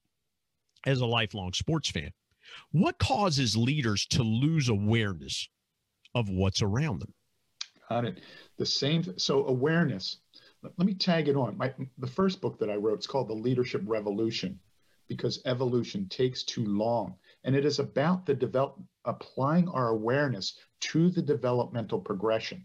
as 0.87 1.03
a 1.03 1.07
lifelong 1.07 1.53
sports 1.53 1.91
fan. 1.91 2.13
What 2.73 2.99
causes 2.99 3.59
leaders 3.59 4.07
to 4.13 4.23
lose 4.23 4.71
awareness 4.71 5.51
of 6.15 6.31
what's 6.31 6.63
around 6.63 7.03
them? 7.03 7.13
Got 7.91 8.07
it. 8.07 8.21
The 8.57 8.65
same. 8.65 9.05
So 9.19 9.47
awareness 9.47 10.17
let 10.62 10.87
me 10.87 10.94
tag 10.94 11.29
it 11.29 11.37
on. 11.37 11.57
My, 11.57 11.73
the 11.99 12.07
first 12.07 12.40
book 12.40 12.59
that 12.59 12.70
I 12.70 12.77
wrote 12.77 12.99
is 12.99 13.07
called 13.07 13.29
The 13.29 13.35
Leadership 13.35 13.83
Revolution 13.87 14.59
because 15.09 15.42
evolution 15.44 16.09
takes 16.09 16.42
too 16.42 16.64
long. 16.64 17.14
And 17.44 17.57
it 17.57 17.64
is 17.64 17.79
about 17.79 18.27
the 18.27 18.35
develop, 18.35 18.79
applying 19.05 19.68
our 19.68 19.88
awareness 19.88 20.59
to 20.81 21.11
the 21.11 21.23
developmental 21.23 21.99
progression. 21.99 22.64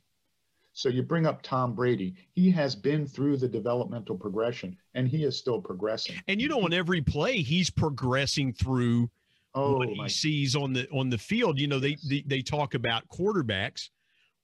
So 0.74 0.90
you 0.90 1.04
bring 1.04 1.26
up 1.26 1.42
Tom 1.42 1.74
Brady. 1.74 2.16
He 2.34 2.52
has 2.52 2.76
been 2.76 3.08
through 3.08 3.38
the 3.38 3.48
developmental 3.48 4.18
progression 4.18 4.76
and 4.94 5.08
he 5.08 5.24
is 5.24 5.38
still 5.38 5.62
progressing. 5.62 6.18
And 6.28 6.42
you 6.42 6.50
know, 6.50 6.62
on 6.62 6.74
every 6.74 7.02
play, 7.02 7.38
he's 7.38 7.70
progressing 7.70 8.52
through 8.52 9.10
oh, 9.54 9.78
what 9.78 9.88
he 9.88 9.96
my. 9.96 10.08
sees 10.08 10.54
on 10.54 10.74
the 10.74 10.86
on 10.90 11.10
the 11.10 11.18
field. 11.18 11.58
You 11.58 11.68
know, 11.68 11.80
they, 11.80 11.96
they 12.10 12.26
they 12.28 12.42
talk 12.42 12.74
about 12.74 13.08
quarterbacks 13.08 13.90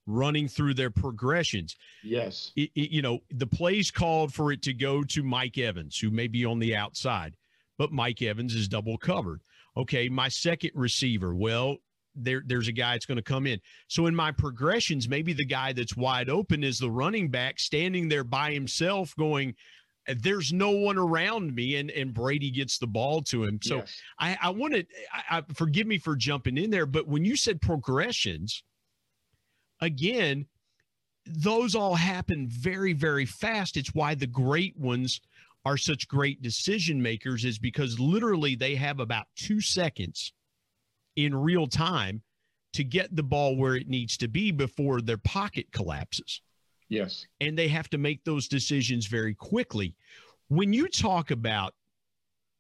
running 0.08 0.48
through 0.48 0.74
their 0.74 0.90
progressions. 0.90 1.76
Yes. 2.04 2.52
It, 2.56 2.72
it, 2.76 2.92
you 2.92 3.02
know, 3.02 3.20
the 3.30 3.48
plays 3.48 3.92
called 3.92 4.34
for 4.34 4.52
it 4.52 4.62
to 4.64 4.74
go 4.74 5.04
to 5.04 5.24
Mike 5.24 5.58
Evans, 5.58 5.98
who 5.98 6.10
may 6.10 6.28
be 6.28 6.46
on 6.46 6.60
the 6.60 6.76
outside, 6.76 7.36
but 7.78 7.92
Mike 7.92 8.22
Evans 8.22 8.56
is 8.56 8.68
double 8.68 8.98
covered. 8.98 9.42
Okay, 9.78 10.10
my 10.10 10.28
second 10.28 10.72
receiver, 10.76 11.34
well, 11.34 11.78
there, 12.14 12.44
there's 12.46 12.68
a 12.68 12.74
guy 12.74 12.94
that's 12.94 13.06
going 13.06 13.18
to 13.18 13.24
come 13.24 13.48
in. 13.48 13.60
So 13.88 14.08
in 14.08 14.16
my 14.16 14.32
progressions, 14.32 15.08
maybe 15.08 15.32
the 15.32 15.46
guy 15.46 15.72
that's 15.72 15.96
wide 15.96 16.30
open 16.30 16.64
is 16.64 16.78
the 16.78 16.92
running 16.92 17.30
back 17.30 17.58
standing 17.60 18.10
there 18.10 18.26
by 18.26 18.52
himself 18.52 19.16
going, 19.18 19.56
there's 20.08 20.52
no 20.52 20.72
one 20.72 20.98
around 20.98 21.54
me 21.54 21.76
and 21.76 21.92
and 21.92 22.14
Brady 22.14 22.50
gets 22.50 22.80
the 22.80 22.88
ball 22.88 23.22
to 23.22 23.44
him. 23.44 23.60
So 23.62 23.78
yes. 23.78 24.02
I 24.20 24.38
I 24.42 24.50
wanted 24.50 24.88
I, 25.14 25.38
I 25.38 25.44
forgive 25.54 25.86
me 25.88 26.00
for 26.00 26.16
jumping 26.16 26.58
in 26.58 26.72
there, 26.72 26.88
but 26.88 27.08
when 27.08 27.24
you 27.24 27.36
said 27.36 27.62
progressions, 27.62 28.64
again, 29.82 30.46
those 31.26 31.76
all 31.76 31.96
happen 31.96 32.48
very, 32.48 32.94
very 32.94 33.26
fast. 33.26 33.78
It's 33.78 33.94
why 33.94 34.16
the 34.16 34.28
great 34.28 34.78
ones 34.78 35.22
are 35.66 35.78
such 35.78 36.08
great 36.08 36.42
decision 36.42 37.02
makers 37.02 37.46
is 37.46 37.60
because 37.60 38.00
literally 38.00 38.56
they 38.56 38.76
have 38.76 39.00
about 39.00 39.28
two 39.36 39.62
seconds 39.62 40.34
in 41.16 41.36
real 41.36 41.68
time 41.68 42.22
to 42.74 42.84
get 42.84 43.16
the 43.16 43.24
ball 43.24 43.56
where 43.56 43.76
it 43.76 43.88
needs 43.88 44.18
to 44.18 44.28
be 44.28 44.52
before 44.52 45.02
their 45.02 45.18
pocket 45.18 45.68
collapses. 45.72 46.42
Yes. 46.90 47.28
And 47.40 47.58
they 47.58 47.68
have 47.68 47.90
to 47.90 47.98
make 47.98 48.24
those 48.24 48.48
decisions 48.48 49.06
very 49.06 49.36
quickly. 49.36 49.96
When 50.48 50.74
you 50.74 50.88
talk 50.88 51.32
about 51.32 51.74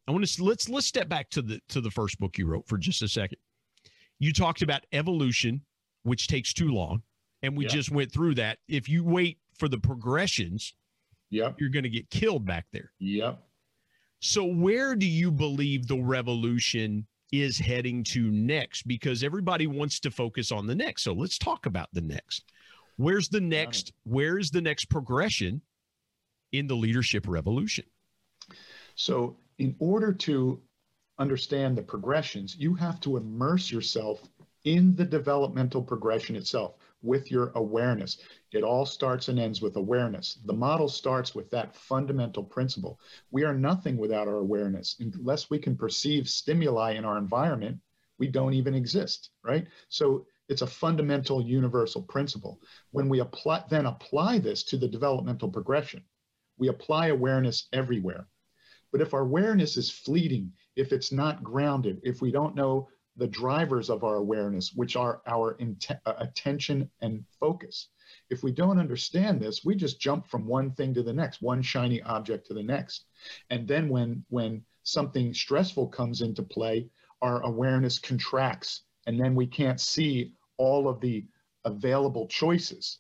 I 0.07 0.11
want 0.11 0.25
to 0.25 0.43
let's 0.43 0.67
let's 0.67 0.87
step 0.87 1.07
back 1.07 1.29
to 1.29 1.41
the 1.41 1.61
to 1.69 1.79
the 1.79 1.91
first 1.91 2.19
book 2.19 2.37
you 2.37 2.47
wrote 2.47 2.67
for 2.67 2.77
just 2.77 3.01
a 3.01 3.07
second. 3.07 3.37
You 4.19 4.33
talked 4.33 4.61
about 4.61 4.85
evolution, 4.91 5.61
which 6.03 6.27
takes 6.27 6.53
too 6.53 6.69
long, 6.69 7.01
and 7.43 7.57
we 7.57 7.65
just 7.65 7.91
went 7.91 8.11
through 8.11 8.35
that. 8.35 8.59
If 8.67 8.87
you 8.87 9.03
wait 9.03 9.39
for 9.57 9.67
the 9.67 9.79
progressions, 9.79 10.73
yep. 11.29 11.55
you're 11.59 11.69
going 11.69 11.83
to 11.83 11.89
get 11.89 12.09
killed 12.09 12.45
back 12.45 12.65
there. 12.71 12.91
Yep. 12.99 13.39
So 14.19 14.45
where 14.45 14.95
do 14.95 15.07
you 15.07 15.31
believe 15.31 15.87
the 15.87 16.01
revolution 16.01 17.07
is 17.31 17.57
heading 17.57 18.03
to 18.05 18.29
next? 18.29 18.83
Because 18.87 19.23
everybody 19.23 19.65
wants 19.65 19.99
to 20.01 20.11
focus 20.11 20.51
on 20.51 20.67
the 20.67 20.75
next. 20.75 21.03
So 21.03 21.13
let's 21.13 21.37
talk 21.37 21.65
about 21.65 21.89
the 21.93 22.01
next. 22.01 22.43
Where's 22.97 23.29
the 23.29 23.41
next? 23.41 23.93
Where's 24.03 24.51
the 24.51 24.61
next 24.61 24.85
progression 24.85 25.61
in 26.51 26.67
the 26.67 26.75
leadership 26.75 27.27
revolution? 27.27 27.85
So 28.95 29.37
in 29.57 29.75
order 29.79 30.13
to 30.13 30.61
understand 31.17 31.77
the 31.77 31.81
progressions, 31.81 32.55
you 32.57 32.75
have 32.75 32.99
to 33.01 33.17
immerse 33.17 33.71
yourself 33.71 34.21
in 34.65 34.95
the 34.95 35.05
developmental 35.05 35.81
progression 35.81 36.35
itself 36.35 36.75
with 37.01 37.31
your 37.31 37.51
awareness. 37.55 38.17
It 38.51 38.63
all 38.63 38.85
starts 38.85 39.27
and 39.27 39.39
ends 39.39 39.61
with 39.61 39.75
awareness. 39.75 40.39
The 40.45 40.53
model 40.53 40.87
starts 40.87 41.33
with 41.33 41.49
that 41.51 41.75
fundamental 41.75 42.43
principle. 42.43 42.99
We 43.31 43.43
are 43.43 43.53
nothing 43.53 43.97
without 43.97 44.27
our 44.27 44.37
awareness. 44.37 44.97
Unless 44.99 45.49
we 45.49 45.59
can 45.59 45.75
perceive 45.75 46.29
stimuli 46.29 46.91
in 46.91 47.05
our 47.05 47.17
environment, 47.17 47.79
we 48.17 48.27
don't 48.27 48.53
even 48.53 48.75
exist, 48.75 49.31
right? 49.43 49.65
So 49.89 50.27
it's 50.47 50.61
a 50.61 50.67
fundamental 50.67 51.41
universal 51.41 52.03
principle. 52.03 52.59
When 52.91 53.09
we 53.09 53.19
apply, 53.19 53.63
then 53.69 53.85
apply 53.85 54.39
this 54.39 54.63
to 54.65 54.77
the 54.77 54.87
developmental 54.87 55.49
progression, 55.49 56.03
we 56.57 56.67
apply 56.67 57.07
awareness 57.07 57.67
everywhere. 57.73 58.27
But 58.91 59.01
if 59.01 59.13
our 59.13 59.21
awareness 59.21 59.77
is 59.77 59.89
fleeting, 59.89 60.51
if 60.75 60.91
it's 60.91 61.11
not 61.11 61.43
grounded, 61.43 62.01
if 62.03 62.21
we 62.21 62.31
don't 62.31 62.55
know 62.55 62.89
the 63.17 63.27
drivers 63.27 63.89
of 63.89 64.03
our 64.03 64.15
awareness, 64.15 64.73
which 64.73 64.95
are 64.95 65.21
our 65.27 65.57
uh, 65.59 66.13
attention 66.17 66.89
and 67.01 67.25
focus, 67.39 67.89
if 68.29 68.43
we 68.43 68.51
don't 68.51 68.79
understand 68.79 69.39
this, 69.39 69.63
we 69.63 69.75
just 69.75 69.99
jump 69.99 70.27
from 70.27 70.45
one 70.45 70.71
thing 70.71 70.93
to 70.93 71.03
the 71.03 71.13
next, 71.13 71.41
one 71.41 71.61
shiny 71.61 72.01
object 72.01 72.47
to 72.47 72.53
the 72.53 72.63
next. 72.63 73.05
And 73.49 73.67
then 73.67 73.89
when 73.89 74.25
when 74.29 74.63
something 74.83 75.33
stressful 75.33 75.87
comes 75.87 76.21
into 76.21 76.43
play, 76.43 76.89
our 77.21 77.41
awareness 77.43 77.99
contracts, 77.99 78.83
and 79.05 79.19
then 79.19 79.35
we 79.35 79.47
can't 79.47 79.79
see 79.79 80.33
all 80.57 80.87
of 80.87 80.99
the 80.99 81.25
available 81.65 82.27
choices. 82.27 82.99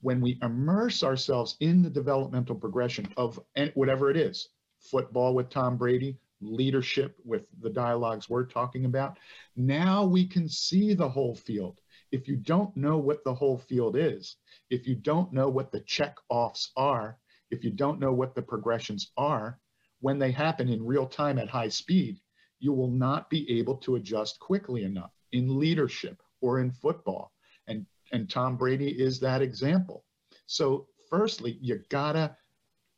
When 0.00 0.20
we 0.20 0.38
immerse 0.42 1.02
ourselves 1.02 1.56
in 1.60 1.82
the 1.82 1.90
developmental 1.90 2.56
progression 2.56 3.12
of 3.16 3.40
whatever 3.74 4.10
it 4.10 4.16
is, 4.16 4.48
football 4.78 5.34
with 5.34 5.48
Tom 5.48 5.76
Brady, 5.76 6.18
leadership 6.42 7.16
with 7.24 7.42
the 7.60 7.70
dialogues 7.70 8.28
we're 8.28 8.46
talking 8.46 8.84
about. 8.84 9.18
Now 9.56 10.04
we 10.04 10.26
can 10.26 10.48
see 10.48 10.94
the 10.94 11.08
whole 11.08 11.34
field. 11.34 11.80
If 12.10 12.28
you 12.28 12.36
don't 12.36 12.76
know 12.76 12.98
what 12.98 13.24
the 13.24 13.34
whole 13.34 13.58
field 13.58 13.96
is, 13.96 14.36
if 14.68 14.86
you 14.86 14.94
don't 14.94 15.32
know 15.32 15.48
what 15.48 15.72
the 15.72 15.80
check 15.80 16.16
offs 16.28 16.72
are, 16.76 17.18
if 17.50 17.64
you 17.64 17.70
don't 17.70 18.00
know 18.00 18.12
what 18.12 18.34
the 18.34 18.42
progressions 18.42 19.12
are, 19.16 19.58
when 20.00 20.18
they 20.18 20.32
happen 20.32 20.68
in 20.68 20.84
real 20.84 21.06
time 21.06 21.38
at 21.38 21.48
high 21.48 21.68
speed, 21.68 22.20
you 22.58 22.72
will 22.72 22.90
not 22.90 23.30
be 23.30 23.58
able 23.58 23.76
to 23.76 23.96
adjust 23.96 24.38
quickly 24.40 24.84
enough 24.84 25.12
in 25.32 25.58
leadership 25.58 26.20
or 26.40 26.60
in 26.60 26.70
football. 26.70 27.32
And, 27.66 27.86
and 28.12 28.28
Tom 28.28 28.56
Brady 28.56 28.88
is 28.88 29.20
that 29.20 29.42
example. 29.42 30.04
So, 30.46 30.86
firstly, 31.08 31.58
you 31.60 31.80
gotta 31.88 32.36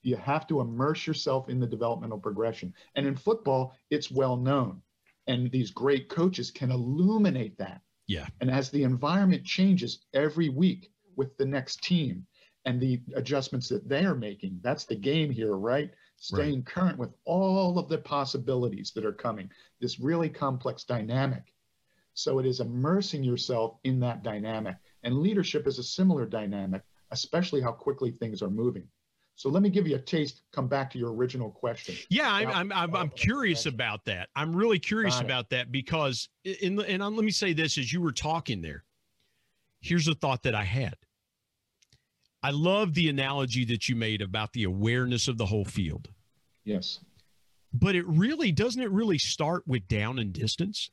you 0.05 0.17
have 0.17 0.47
to 0.47 0.61
immerse 0.61 1.07
yourself 1.07 1.49
in 1.49 1.59
the 1.59 1.67
developmental 1.67 2.19
progression. 2.19 2.73
And 2.95 3.07
in 3.07 3.17
football, 3.17 3.75
it's 3.90 4.11
well 4.11 4.37
known. 4.37 4.83
And 5.27 5.51
these 5.51 5.71
great 5.71 6.09
coaches 6.09 6.51
can 6.51 6.71
illuminate 6.71 7.57
that. 7.59 7.81
Yeah. 8.07 8.27
And 8.40 8.51
as 8.51 8.71
the 8.71 8.83
environment 8.83 9.45
changes 9.45 10.05
every 10.12 10.51
week 10.51 10.93
with 11.17 11.37
the 11.38 11.47
next 11.47 11.83
team 11.83 12.27
and 12.67 12.79
the 12.81 13.01
adjustments 13.14 13.69
that 13.71 13.88
they 13.88 14.05
are 14.05 14.14
making, 14.14 14.61
that's 14.62 14.85
the 14.85 14.95
game 14.95 15.31
here, 15.31 15.57
right? 15.57 15.90
Staying 16.17 16.57
right. 16.57 16.67
current 16.67 16.99
with 16.99 17.14
all 17.25 17.79
of 17.79 17.88
the 17.88 17.99
possibilities 17.99 18.93
that 18.95 19.07
are 19.07 19.12
coming, 19.12 19.51
this 19.81 19.99
really 19.99 20.29
complex 20.29 20.85
dynamic. 20.85 21.55
So 22.12 22.38
it 22.38 22.47
is 22.47 22.61
immersing 22.61 23.25
yourself 23.25 23.79
in 23.85 24.01
that 24.01 24.23
dynamic. 24.23 24.77
And 25.03 25.21
leadership 25.21 25.67
is 25.67 25.79
a 25.79 25.83
similar 25.83 26.27
dynamic, 26.27 26.83
especially 27.11 27.62
how 27.62 27.73
quickly 27.73 28.11
things 28.12 28.43
are 28.43 28.51
moving. 28.51 28.87
So 29.37 29.49
let 29.49 29.62
me 29.62 29.68
give 29.68 29.88
you 29.88 29.97
a 29.97 30.01
taste. 30.01 30.42
Come 30.53 30.68
back 30.68 30.90
to 30.92 30.99
your 30.99 31.12
original 31.12 31.51
question. 31.51 31.97
Yeah, 32.09 32.31
I'm 32.31 32.49
I'm, 32.49 32.73
I'm, 32.73 32.94
oh, 32.94 32.99
I'm 32.99 33.11
curious 33.11 33.66
about 33.66 34.05
that. 34.05 34.29
I'm 34.37 34.55
really 34.55 34.79
curious 34.79 35.20
about 35.20 35.51
that 35.51 35.73
because 35.73 36.29
in 36.44 36.81
and 36.81 37.03
let 37.03 37.25
me 37.25 37.33
say 37.33 37.53
this 37.53 37.77
as 37.77 37.92
you 37.92 38.01
were 38.01 38.12
talking 38.12 38.62
there. 38.62 38.85
Here's 39.81 40.09
a 40.09 40.14
thought 40.14 40.44
that 40.44 40.55
I 40.55 40.64
had. 40.64 40.94
I 42.42 42.51
love 42.51 42.94
the 42.94 43.09
analogy 43.09 43.64
that 43.66 43.88
you 43.88 43.97
made 43.97 44.23
about 44.23 44.53
the 44.53 44.64
awareness 44.64 45.29
of 45.29 45.37
the 45.37 45.47
whole 45.47 45.64
field. 45.64 46.09
Yes. 46.64 47.01
But 47.73 47.97
it 47.97 48.07
really 48.07 48.53
doesn't 48.53 48.81
it 48.81 48.90
really 48.90 49.18
start 49.18 49.66
with 49.66 49.88
down 49.88 50.18
and 50.18 50.33
distance? 50.33 50.90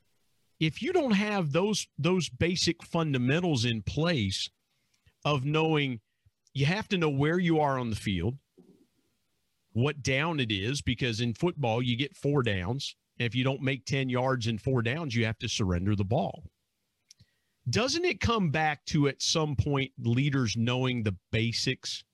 If 0.58 0.82
you 0.82 0.92
don't 0.92 1.12
have 1.12 1.52
those 1.52 1.86
those 1.96 2.28
basic 2.28 2.82
fundamentals 2.82 3.64
in 3.64 3.82
place 3.82 4.50
of 5.24 5.44
knowing 5.44 6.00
you 6.54 6.66
have 6.66 6.88
to 6.88 6.98
know 6.98 7.08
where 7.08 7.38
you 7.38 7.60
are 7.60 7.78
on 7.78 7.90
the 7.90 7.96
field, 7.96 8.36
what 9.72 10.02
down 10.02 10.40
it 10.40 10.52
is, 10.52 10.82
because 10.82 11.20
in 11.20 11.34
football, 11.34 11.82
you 11.82 11.96
get 11.96 12.16
four 12.16 12.42
downs. 12.42 12.94
If 13.18 13.34
you 13.34 13.44
don't 13.44 13.62
make 13.62 13.84
10 13.86 14.08
yards 14.08 14.46
in 14.46 14.58
four 14.58 14.82
downs, 14.82 15.14
you 15.14 15.24
have 15.24 15.38
to 15.38 15.48
surrender 15.48 15.96
the 15.96 16.04
ball. 16.04 16.44
Doesn't 17.68 18.04
it 18.04 18.20
come 18.20 18.50
back 18.50 18.84
to 18.86 19.08
at 19.08 19.22
some 19.22 19.54
point 19.54 19.92
leaders 19.98 20.56
knowing 20.56 21.02
the 21.02 21.16
basics 21.30 22.04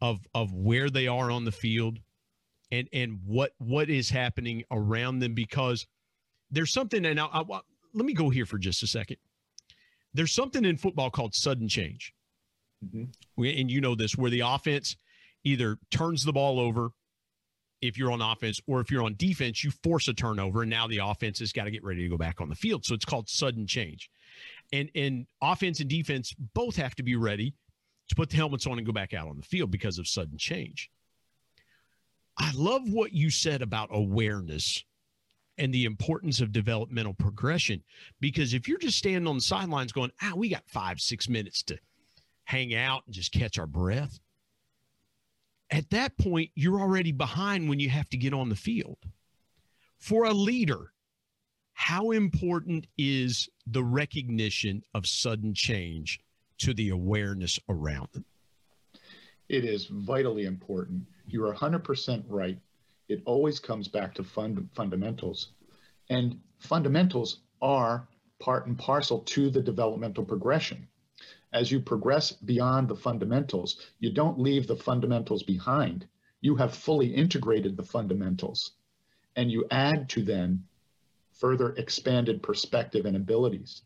of 0.00 0.20
of 0.32 0.52
where 0.52 0.88
they 0.88 1.08
are 1.08 1.32
on 1.32 1.44
the 1.44 1.50
field 1.50 1.98
and 2.70 2.88
and 2.92 3.18
what 3.24 3.52
what 3.58 3.90
is 3.90 4.10
happening 4.10 4.62
around 4.70 5.18
them 5.18 5.34
because 5.34 5.88
there's 6.52 6.72
something 6.72 7.04
and 7.04 7.18
I, 7.18 7.26
I, 7.26 7.42
let 7.92 8.06
me 8.06 8.14
go 8.14 8.30
here 8.30 8.46
for 8.46 8.58
just 8.58 8.84
a 8.84 8.86
second. 8.86 9.16
There's 10.14 10.32
something 10.32 10.64
in 10.64 10.76
football 10.76 11.10
called 11.10 11.34
sudden 11.34 11.68
change. 11.68 12.14
Mm-hmm. 12.84 13.44
And 13.44 13.70
you 13.70 13.80
know 13.80 13.94
this, 13.94 14.16
where 14.16 14.30
the 14.30 14.40
offense 14.40 14.96
either 15.44 15.78
turns 15.90 16.24
the 16.24 16.32
ball 16.32 16.60
over 16.60 16.90
if 17.80 17.96
you're 17.96 18.10
on 18.10 18.20
offense, 18.20 18.60
or 18.66 18.80
if 18.80 18.90
you're 18.90 19.04
on 19.04 19.14
defense, 19.16 19.62
you 19.62 19.70
force 19.70 20.08
a 20.08 20.14
turnover, 20.14 20.62
and 20.62 20.70
now 20.70 20.88
the 20.88 20.98
offense 20.98 21.38
has 21.38 21.52
got 21.52 21.64
to 21.64 21.70
get 21.70 21.84
ready 21.84 22.02
to 22.02 22.08
go 22.08 22.16
back 22.16 22.40
on 22.40 22.48
the 22.48 22.54
field. 22.56 22.84
So 22.84 22.94
it's 22.94 23.04
called 23.04 23.28
sudden 23.28 23.66
change. 23.66 24.10
And 24.72 24.90
and 24.94 25.26
offense 25.40 25.80
and 25.80 25.88
defense 25.88 26.34
both 26.54 26.76
have 26.76 26.94
to 26.96 27.02
be 27.02 27.16
ready 27.16 27.54
to 28.08 28.14
put 28.14 28.30
the 28.30 28.36
helmets 28.36 28.66
on 28.66 28.78
and 28.78 28.86
go 28.86 28.92
back 28.92 29.14
out 29.14 29.28
on 29.28 29.36
the 29.36 29.42
field 29.42 29.70
because 29.70 29.98
of 29.98 30.08
sudden 30.08 30.38
change. 30.38 30.90
I 32.38 32.50
love 32.54 32.82
what 32.90 33.12
you 33.12 33.30
said 33.30 33.62
about 33.62 33.90
awareness 33.92 34.84
and 35.56 35.74
the 35.74 35.84
importance 35.84 36.40
of 36.40 36.52
developmental 36.52 37.14
progression 37.14 37.82
because 38.20 38.54
if 38.54 38.68
you're 38.68 38.78
just 38.78 38.96
standing 38.96 39.26
on 39.26 39.36
the 39.36 39.42
sidelines 39.42 39.92
going, 39.92 40.12
ah, 40.22 40.32
we 40.36 40.48
got 40.48 40.62
five, 40.66 41.00
six 41.00 41.28
minutes 41.28 41.62
to 41.64 41.78
hang 42.48 42.74
out 42.74 43.02
and 43.04 43.14
just 43.14 43.30
catch 43.30 43.58
our 43.58 43.66
breath. 43.66 44.20
At 45.70 45.90
that 45.90 46.16
point, 46.16 46.50
you're 46.54 46.80
already 46.80 47.12
behind 47.12 47.68
when 47.68 47.78
you 47.78 47.90
have 47.90 48.08
to 48.08 48.16
get 48.16 48.32
on 48.32 48.48
the 48.48 48.56
field. 48.56 48.96
For 49.98 50.24
a 50.24 50.32
leader, 50.32 50.94
how 51.74 52.10
important 52.10 52.86
is 52.96 53.50
the 53.66 53.84
recognition 53.84 54.82
of 54.94 55.06
sudden 55.06 55.52
change 55.52 56.20
to 56.60 56.72
the 56.72 56.88
awareness 56.88 57.60
around 57.68 58.08
them? 58.14 58.24
It 59.50 59.66
is 59.66 59.84
vitally 59.84 60.46
important. 60.46 61.02
You're 61.26 61.52
100% 61.52 62.24
right. 62.28 62.58
It 63.10 63.20
always 63.26 63.60
comes 63.60 63.88
back 63.88 64.14
to 64.14 64.24
fund, 64.24 64.70
fundamentals. 64.72 65.48
And 66.08 66.40
fundamentals 66.60 67.40
are 67.60 68.08
part 68.40 68.66
and 68.66 68.78
parcel 68.78 69.18
to 69.18 69.50
the 69.50 69.60
developmental 69.60 70.24
progression 70.24 70.88
as 71.52 71.70
you 71.70 71.80
progress 71.80 72.32
beyond 72.32 72.88
the 72.88 72.96
fundamentals, 72.96 73.90
you 73.98 74.12
don't 74.12 74.38
leave 74.38 74.66
the 74.66 74.76
fundamentals 74.76 75.42
behind. 75.42 76.06
You 76.40 76.56
have 76.56 76.74
fully 76.74 77.14
integrated 77.14 77.76
the 77.76 77.82
fundamentals 77.82 78.72
and 79.36 79.50
you 79.50 79.66
add 79.70 80.08
to 80.10 80.22
them 80.22 80.64
further 81.32 81.70
expanded 81.76 82.42
perspective 82.42 83.06
and 83.06 83.16
abilities. 83.16 83.82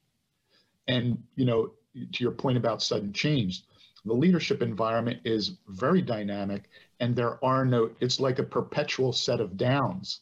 And, 0.89 1.23
you 1.37 1.45
know, 1.45 1.73
to 1.95 2.25
your 2.25 2.33
point 2.33 2.57
about 2.57 2.83
sudden 2.83 3.13
change, 3.13 3.63
The 4.05 4.13
leadership 4.13 4.63
environment 4.63 5.21
is 5.25 5.59
very 5.69 6.03
dynamic, 6.03 6.69
and 6.99 7.15
there 7.15 7.43
are 7.45 7.65
no, 7.65 7.91
it's 8.01 8.19
like 8.19 8.39
a 8.39 8.45
perpetual 8.45 9.13
set 9.13 9.41
of 9.41 9.57
downs. 9.57 10.21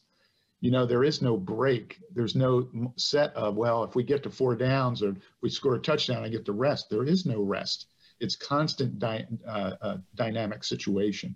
You 0.61 0.71
know, 0.71 0.85
there 0.85 1.03
is 1.03 1.21
no 1.21 1.37
break. 1.37 1.99
There's 2.13 2.35
no 2.35 2.69
set 2.95 3.35
of, 3.35 3.55
well, 3.55 3.83
if 3.83 3.95
we 3.95 4.03
get 4.03 4.23
to 4.23 4.29
four 4.29 4.55
downs 4.55 5.03
or 5.03 5.15
we 5.41 5.49
score 5.49 5.75
a 5.75 5.79
touchdown, 5.79 6.23
I 6.23 6.29
get 6.29 6.45
to 6.45 6.53
rest. 6.53 6.89
There 6.89 7.03
is 7.03 7.25
no 7.25 7.41
rest. 7.41 7.87
It's 8.19 8.35
constant 8.35 8.99
dy- 8.99 9.27
uh, 9.47 9.73
uh, 9.81 9.97
dynamic 10.15 10.63
situation. 10.63 11.35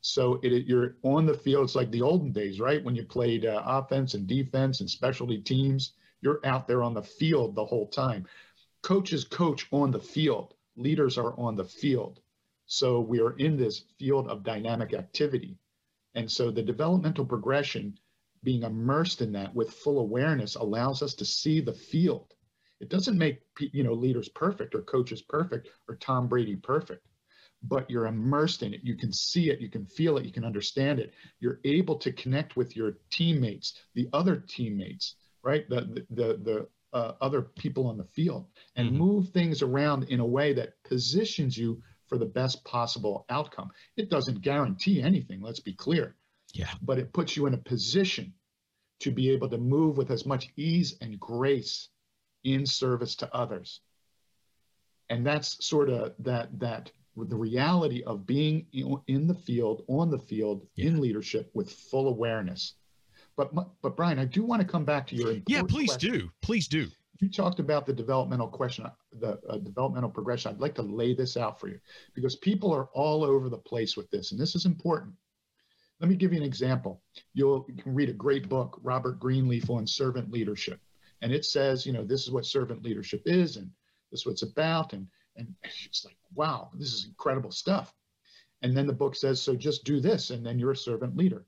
So 0.00 0.40
it, 0.42 0.66
you're 0.66 0.96
on 1.02 1.26
the 1.26 1.34
field. 1.34 1.64
It's 1.64 1.74
like 1.74 1.90
the 1.90 2.02
olden 2.02 2.32
days, 2.32 2.60
right? 2.60 2.82
When 2.82 2.94
you 2.94 3.04
played 3.04 3.44
uh, 3.44 3.62
offense 3.66 4.14
and 4.14 4.26
defense 4.26 4.80
and 4.80 4.88
specialty 4.88 5.38
teams, 5.38 5.92
you're 6.22 6.40
out 6.44 6.68
there 6.68 6.82
on 6.82 6.94
the 6.94 7.02
field 7.02 7.54
the 7.54 7.64
whole 7.64 7.88
time. 7.88 8.26
Coaches 8.82 9.24
coach 9.24 9.66
on 9.72 9.90
the 9.90 10.00
field 10.00 10.54
leaders 10.76 11.18
are 11.18 11.38
on 11.38 11.56
the 11.56 11.64
field. 11.64 12.20
So 12.66 13.00
we 13.00 13.20
are 13.20 13.36
in 13.36 13.56
this 13.56 13.84
field 13.98 14.28
of 14.28 14.44
dynamic 14.44 14.94
activity. 14.94 15.58
And 16.14 16.30
so 16.30 16.50
the 16.50 16.62
developmental 16.62 17.24
progression, 17.24 17.98
being 18.42 18.62
immersed 18.62 19.20
in 19.20 19.32
that 19.32 19.54
with 19.54 19.72
full 19.72 19.98
awareness, 19.98 20.54
allows 20.54 21.02
us 21.02 21.14
to 21.14 21.24
see 21.24 21.60
the 21.60 21.72
field. 21.72 22.34
It 22.80 22.88
doesn't 22.88 23.18
make 23.18 23.40
you 23.58 23.84
know 23.84 23.92
leaders 23.92 24.28
perfect 24.28 24.74
or 24.74 24.82
coaches 24.82 25.22
perfect 25.22 25.68
or 25.88 25.96
Tom 25.96 26.28
Brady 26.28 26.56
perfect, 26.56 27.06
but 27.62 27.90
you're 27.90 28.06
immersed 28.06 28.62
in 28.62 28.72
it. 28.72 28.80
You 28.82 28.96
can 28.96 29.12
see 29.12 29.50
it, 29.50 29.60
you 29.60 29.68
can 29.68 29.84
feel 29.84 30.16
it, 30.16 30.24
you 30.24 30.32
can 30.32 30.44
understand 30.44 30.98
it. 30.98 31.12
You're 31.40 31.60
able 31.64 31.96
to 31.96 32.12
connect 32.12 32.56
with 32.56 32.76
your 32.76 32.98
teammates, 33.10 33.74
the 33.94 34.08
other 34.12 34.36
teammates, 34.36 35.16
right? 35.42 35.68
The 35.68 35.82
the 35.82 36.06
the, 36.10 36.36
the 36.42 36.68
uh, 36.92 37.12
other 37.20 37.42
people 37.42 37.86
on 37.86 37.96
the 37.96 38.04
field 38.04 38.46
and 38.76 38.88
mm-hmm. 38.88 38.98
move 38.98 39.28
things 39.28 39.62
around 39.62 40.04
in 40.04 40.20
a 40.20 40.26
way 40.26 40.52
that 40.54 40.82
positions 40.84 41.56
you 41.56 41.80
for 42.08 42.18
the 42.18 42.26
best 42.26 42.64
possible 42.64 43.24
outcome. 43.30 43.70
It 43.96 44.10
doesn't 44.10 44.42
guarantee 44.42 45.00
anything, 45.00 45.40
let's 45.40 45.60
be 45.60 45.72
clear. 45.72 46.16
Yeah. 46.52 46.70
But 46.82 46.98
it 46.98 47.12
puts 47.12 47.36
you 47.36 47.46
in 47.46 47.54
a 47.54 47.58
position 47.58 48.34
to 49.00 49.10
be 49.10 49.30
able 49.30 49.48
to 49.48 49.58
move 49.58 49.96
with 49.96 50.10
as 50.10 50.26
much 50.26 50.50
ease 50.56 50.96
and 51.00 51.18
grace 51.18 51.88
in 52.44 52.66
service 52.66 53.16
to 53.16 53.34
others. 53.34 53.80
And 55.08 55.26
that's 55.26 55.64
sort 55.64 55.88
of 55.88 56.14
that 56.20 56.58
that 56.58 56.92
the 57.16 57.36
reality 57.36 58.02
of 58.04 58.26
being 58.26 58.66
in 59.08 59.26
the 59.26 59.34
field, 59.34 59.84
on 59.88 60.10
the 60.10 60.18
field, 60.18 60.66
yeah. 60.76 60.86
in 60.86 61.00
leadership 61.00 61.50
with 61.54 61.70
full 61.72 62.08
awareness 62.08 62.74
but 63.36 63.52
but 63.80 63.96
Brian, 63.96 64.18
I 64.18 64.26
do 64.26 64.44
want 64.44 64.60
to 64.60 64.68
come 64.68 64.84
back 64.84 65.06
to 65.08 65.16
your 65.16 65.36
yeah. 65.46 65.62
Please 65.62 65.90
question. 65.90 66.12
do. 66.12 66.30
Please 66.42 66.68
do. 66.68 66.88
You 67.20 67.28
talked 67.28 67.60
about 67.60 67.86
the 67.86 67.92
developmental 67.92 68.48
question, 68.48 68.86
the 69.18 69.38
uh, 69.48 69.58
developmental 69.58 70.10
progression. 70.10 70.50
I'd 70.50 70.60
like 70.60 70.74
to 70.76 70.82
lay 70.82 71.14
this 71.14 71.36
out 71.36 71.60
for 71.60 71.68
you 71.68 71.78
because 72.14 72.36
people 72.36 72.72
are 72.72 72.86
all 72.92 73.24
over 73.24 73.48
the 73.48 73.58
place 73.58 73.96
with 73.96 74.10
this, 74.10 74.32
and 74.32 74.40
this 74.40 74.54
is 74.54 74.66
important. 74.66 75.14
Let 76.00 76.08
me 76.08 76.16
give 76.16 76.32
you 76.32 76.38
an 76.38 76.44
example. 76.44 77.02
You'll, 77.34 77.66
you 77.68 77.82
can 77.82 77.94
read 77.94 78.08
a 78.08 78.14
great 78.14 78.48
book, 78.48 78.80
Robert 78.82 79.20
Greenleaf, 79.20 79.68
on 79.68 79.86
servant 79.86 80.32
leadership, 80.32 80.80
and 81.20 81.30
it 81.30 81.44
says, 81.44 81.84
you 81.84 81.92
know, 81.92 82.04
this 82.04 82.22
is 82.22 82.30
what 82.30 82.46
servant 82.46 82.82
leadership 82.82 83.22
is, 83.26 83.56
and 83.56 83.70
this 84.10 84.20
is 84.20 84.26
what 84.26 84.32
it's 84.32 84.42
about, 84.42 84.94
and 84.94 85.06
and 85.36 85.54
it's 85.62 86.04
like, 86.04 86.16
wow, 86.34 86.70
this 86.74 86.92
is 86.92 87.06
incredible 87.06 87.52
stuff. 87.52 87.94
And 88.62 88.76
then 88.76 88.86
the 88.86 88.92
book 88.92 89.14
says, 89.14 89.40
so 89.40 89.54
just 89.54 89.84
do 89.84 90.00
this, 90.00 90.30
and 90.30 90.44
then 90.44 90.58
you're 90.58 90.72
a 90.72 90.76
servant 90.76 91.16
leader. 91.16 91.46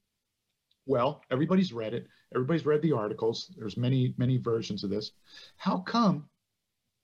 Well, 0.87 1.23
everybody's 1.31 1.73
read 1.73 1.95
it. 1.95 2.07
Everybody's 2.35 2.67
read 2.67 2.83
the 2.83 2.93
articles. 2.93 3.53
There's 3.57 3.77
many, 3.77 4.15
many 4.17 4.39
versions 4.39 4.85
of 4.85 4.91
this. 4.91 5.13
How 5.57 5.79
come 5.79 6.29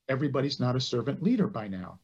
everybody's 0.09 0.61
not 0.61 0.77
a 0.77 0.81
servant 0.81 1.23
leader 1.23 1.47
by 1.47 1.69
now? 1.69 1.99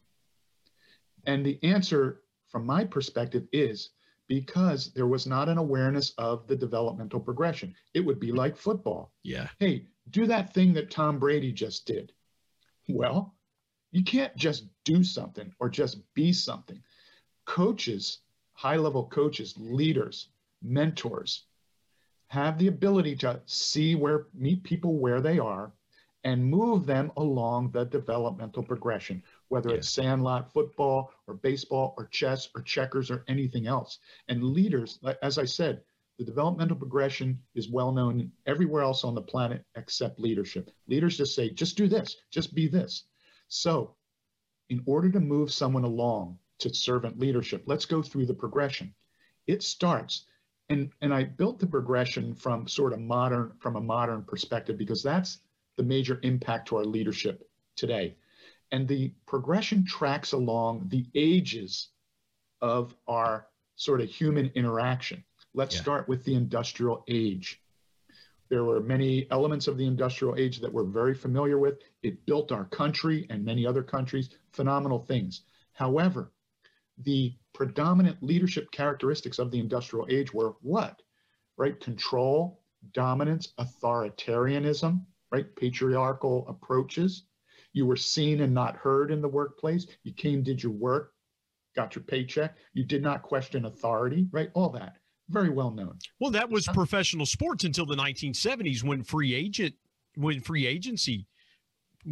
And 1.24 1.44
the 1.44 1.58
answer, 1.62 2.20
from 2.48 2.66
my 2.66 2.84
perspective, 2.84 3.46
is 3.52 3.90
because 4.28 4.92
there 4.92 5.06
was 5.06 5.26
not 5.26 5.48
an 5.48 5.58
awareness 5.58 6.12
of 6.18 6.46
the 6.46 6.56
developmental 6.56 7.20
progression. 7.20 7.74
It 7.92 8.00
would 8.00 8.20
be 8.20 8.32
like 8.32 8.56
football. 8.56 9.12
Yeah. 9.22 9.48
Hey, 9.58 9.86
do 10.10 10.26
that 10.26 10.52
thing 10.54 10.72
that 10.74 10.90
Tom 10.90 11.18
Brady 11.18 11.52
just 11.52 11.86
did. 11.86 12.12
Well, 12.88 13.34
you 13.90 14.02
can't 14.02 14.34
just 14.36 14.64
do 14.84 15.04
something 15.04 15.52
or 15.60 15.68
just 15.68 15.98
be 16.14 16.32
something. 16.32 16.82
Coaches, 17.44 18.18
high 18.52 18.76
level 18.76 19.04
coaches, 19.06 19.54
leaders, 19.56 20.28
mentors, 20.62 21.44
have 22.28 22.58
the 22.58 22.66
ability 22.66 23.16
to 23.16 23.40
see 23.46 23.94
where 23.94 24.26
meet 24.34 24.64
people 24.64 24.98
where 24.98 25.20
they 25.20 25.38
are 25.38 25.72
and 26.24 26.44
move 26.44 26.86
them 26.86 27.12
along 27.18 27.70
the 27.70 27.84
developmental 27.84 28.62
progression, 28.62 29.22
whether 29.48 29.74
it's 29.74 29.88
sandlot 29.88 30.52
football 30.52 31.10
or 31.26 31.34
baseball 31.34 31.94
or 31.96 32.06
chess 32.06 32.48
or 32.54 32.62
checkers 32.62 33.10
or 33.10 33.24
anything 33.28 33.66
else. 33.66 33.98
And 34.28 34.42
leaders, 34.42 34.98
as 35.22 35.38
I 35.38 35.44
said, 35.44 35.82
the 36.18 36.24
developmental 36.24 36.76
progression 36.76 37.40
is 37.54 37.68
well 37.68 37.92
known 37.92 38.30
everywhere 38.46 38.82
else 38.82 39.04
on 39.04 39.14
the 39.14 39.22
planet 39.22 39.64
except 39.74 40.20
leadership. 40.20 40.70
Leaders 40.86 41.16
just 41.16 41.34
say, 41.34 41.50
just 41.50 41.76
do 41.76 41.88
this, 41.88 42.16
just 42.30 42.54
be 42.54 42.68
this. 42.68 43.04
So, 43.48 43.96
in 44.70 44.82
order 44.86 45.10
to 45.10 45.20
move 45.20 45.52
someone 45.52 45.84
along 45.84 46.38
to 46.60 46.72
servant 46.72 47.18
leadership, 47.18 47.64
let's 47.66 47.84
go 47.84 48.00
through 48.00 48.26
the 48.26 48.34
progression. 48.34 48.94
It 49.46 49.62
starts 49.62 50.26
and 50.68 50.90
and 51.00 51.12
I 51.12 51.24
built 51.24 51.58
the 51.58 51.66
progression 51.66 52.34
from 52.34 52.66
sort 52.66 52.92
of 52.92 53.00
modern 53.00 53.52
from 53.58 53.76
a 53.76 53.80
modern 53.80 54.22
perspective 54.22 54.78
because 54.78 55.02
that's 55.02 55.38
the 55.76 55.82
major 55.82 56.20
impact 56.22 56.68
to 56.68 56.76
our 56.76 56.84
leadership 56.84 57.48
today. 57.76 58.16
And 58.74 58.88
the 58.88 59.12
progression 59.24 59.86
tracks 59.86 60.32
along 60.32 60.88
the 60.88 61.06
ages 61.14 61.90
of 62.60 62.92
our 63.06 63.46
sort 63.76 64.00
of 64.00 64.08
human 64.08 64.50
interaction. 64.56 65.22
Let's 65.54 65.76
yeah. 65.76 65.82
start 65.82 66.08
with 66.08 66.24
the 66.24 66.34
industrial 66.34 67.04
age. 67.06 67.62
There 68.48 68.64
were 68.64 68.80
many 68.80 69.28
elements 69.30 69.68
of 69.68 69.78
the 69.78 69.86
industrial 69.86 70.34
age 70.36 70.58
that 70.58 70.72
we're 70.72 70.82
very 70.82 71.14
familiar 71.14 71.56
with. 71.56 71.78
It 72.02 72.26
built 72.26 72.50
our 72.50 72.64
country 72.64 73.28
and 73.30 73.44
many 73.44 73.64
other 73.64 73.84
countries, 73.84 74.30
phenomenal 74.50 74.98
things. 74.98 75.42
However, 75.74 76.32
the 76.98 77.32
predominant 77.52 78.20
leadership 78.24 78.72
characteristics 78.72 79.38
of 79.38 79.52
the 79.52 79.60
industrial 79.60 80.08
age 80.10 80.34
were 80.34 80.56
what? 80.62 81.00
Right? 81.56 81.78
Control, 81.78 82.60
dominance, 82.92 83.52
authoritarianism, 83.56 85.00
right? 85.30 85.46
Patriarchal 85.54 86.44
approaches. 86.48 87.22
You 87.74 87.84
were 87.84 87.96
seen 87.96 88.40
and 88.40 88.54
not 88.54 88.76
heard 88.76 89.10
in 89.10 89.20
the 89.20 89.28
workplace. 89.28 89.86
You 90.02 90.12
came, 90.12 90.42
did 90.42 90.62
your 90.62 90.72
work, 90.72 91.12
got 91.76 91.94
your 91.94 92.04
paycheck. 92.04 92.56
You 92.72 92.84
did 92.84 93.02
not 93.02 93.22
question 93.22 93.66
authority, 93.66 94.26
right? 94.32 94.50
All 94.54 94.70
that. 94.70 94.96
Very 95.28 95.50
well 95.50 95.70
known. 95.70 95.98
Well, 96.20 96.30
that 96.30 96.48
was 96.48 96.66
professional 96.68 97.26
sports 97.26 97.64
until 97.64 97.86
the 97.86 97.96
1970s 97.96 98.82
when 98.82 99.02
free 99.02 99.34
agent 99.34 99.74
when 100.16 100.40
free 100.40 100.66
agency 100.66 101.26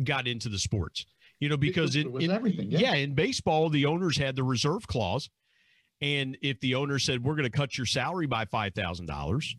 got 0.04 0.26
into 0.26 0.48
the 0.48 0.58
sports 0.58 1.06
you 1.42 1.48
know, 1.48 1.56
because 1.56 1.96
it, 1.96 2.06
in, 2.06 2.30
everything. 2.30 2.70
Yeah. 2.70 2.78
yeah, 2.78 2.94
in 2.94 3.16
baseball, 3.16 3.68
the 3.68 3.86
owners 3.86 4.16
had 4.16 4.36
the 4.36 4.44
reserve 4.44 4.86
clause, 4.86 5.28
and 6.00 6.38
if 6.40 6.60
the 6.60 6.76
owner 6.76 7.00
said 7.00 7.24
we're 7.24 7.34
going 7.34 7.50
to 7.50 7.50
cut 7.50 7.76
your 7.76 7.84
salary 7.84 8.28
by 8.28 8.44
five 8.44 8.74
thousand 8.74 9.06
dollars 9.06 9.56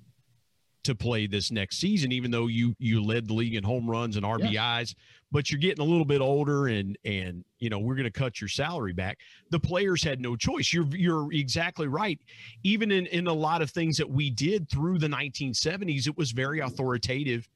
to 0.83 0.95
play 0.95 1.27
this 1.27 1.51
next 1.51 1.77
season, 1.77 2.11
even 2.11 2.31
though 2.31 2.47
you 2.47 2.75
you 2.79 3.03
led 3.03 3.27
the 3.27 3.33
league 3.33 3.55
in 3.55 3.63
home 3.63 3.89
runs 3.89 4.15
and 4.17 4.25
RBIs, 4.25 4.51
yes. 4.51 4.95
but 5.31 5.49
you're 5.49 5.59
getting 5.59 5.85
a 5.85 5.87
little 5.87 6.05
bit 6.05 6.21
older 6.21 6.67
and 6.67 6.97
and 7.05 7.43
you 7.59 7.69
know 7.69 7.79
we're 7.79 7.95
going 7.95 8.05
to 8.05 8.11
cut 8.11 8.41
your 8.41 8.47
salary 8.47 8.93
back. 8.93 9.19
The 9.49 9.59
players 9.59 10.03
had 10.03 10.19
no 10.19 10.35
choice. 10.35 10.73
You're 10.73 10.87
you're 10.95 11.31
exactly 11.33 11.87
right. 11.87 12.19
Even 12.63 12.91
in 12.91 13.05
in 13.07 13.27
a 13.27 13.33
lot 13.33 13.61
of 13.61 13.71
things 13.71 13.97
that 13.97 14.09
we 14.09 14.29
did 14.29 14.69
through 14.69 14.99
the 14.99 15.07
1970s, 15.07 16.07
it 16.07 16.17
was 16.17 16.31
very 16.31 16.59
authoritative 16.59 17.47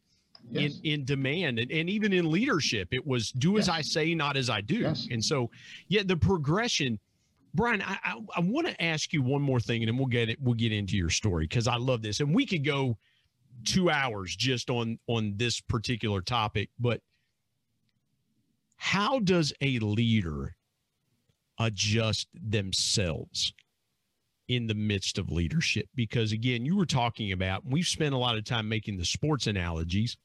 yes. 0.50 0.80
in 0.84 0.92
in 0.92 1.06
demand 1.06 1.60
and, 1.60 1.72
and 1.72 1.90
even 1.90 2.14
in 2.14 2.30
leadership 2.30 2.88
it 2.92 3.06
was 3.06 3.32
do 3.32 3.58
as 3.58 3.70
i 3.70 3.82
say 3.82 4.14
not 4.14 4.38
as 4.38 4.50
i 4.50 4.62
do 4.62 4.76
yes. 4.76 5.08
and 5.12 5.24
so 5.24 5.50
yeah 5.88 6.02
the 6.06 6.16
progression 6.16 7.00
brian 7.54 7.82
i 7.82 7.98
i, 8.04 8.20
I 8.36 8.40
want 8.40 8.68
to 8.68 8.82
ask 8.84 9.14
you 9.14 9.22
one 9.22 9.42
more 9.42 9.60
thing 9.60 9.82
and 9.82 9.90
then 9.90 9.98
we'll 9.98 10.08
get 10.08 10.30
it 10.30 10.42
we'll 10.42 10.56
get 10.56 10.72
into 10.72 10.96
your 10.96 11.10
story 11.10 11.46
because 11.46 11.68
i 11.68 11.76
love 11.76 12.02
this 12.02 12.20
and 12.20 12.34
we 12.34 12.46
could 12.46 12.66
go 12.66 12.98
two 13.66 13.90
hours 13.90 14.36
just 14.36 14.70
on 14.70 15.00
on 15.08 15.34
this 15.38 15.60
particular 15.62 16.22
topic 16.22 16.70
but 16.80 17.02
how 18.78 19.20
does 19.20 19.52
a 19.62 19.80
leader 19.80 20.56
adjust 21.60 22.28
themselves 22.34 23.54
in 24.48 24.68
the 24.68 24.76
midst 24.76 25.18
of 25.18 25.32
leadership 25.32 25.88
because 25.96 26.32
again 26.32 26.66
you 26.66 26.76
were 26.76 26.86
talking 26.86 27.32
about 27.32 27.66
we've 27.66 27.88
spent 27.88 28.14
a 28.14 28.18
lot 28.18 28.38
of 28.38 28.44
time 28.44 28.70
making 28.70 28.98
the 28.98 29.06
sports 29.06 29.48
analogies 29.48 30.18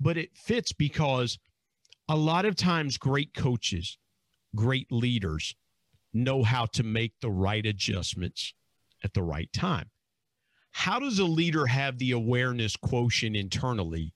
but 0.00 0.16
it 0.16 0.30
fits 0.34 0.72
because 0.72 1.38
a 2.08 2.16
lot 2.16 2.44
of 2.44 2.56
times 2.56 2.98
great 2.98 3.34
coaches, 3.34 3.98
great 4.54 4.90
leaders 4.90 5.54
know 6.12 6.42
how 6.42 6.66
to 6.66 6.82
make 6.82 7.12
the 7.20 7.30
right 7.30 7.64
adjustments 7.64 8.54
at 9.02 9.14
the 9.14 9.22
right 9.22 9.52
time. 9.52 9.90
How 10.74 10.98
does 10.98 11.20
a 11.20 11.24
leader 11.24 11.66
have 11.66 11.98
the 11.98 12.10
awareness 12.10 12.76
quotient 12.76 13.36
internally 13.36 14.12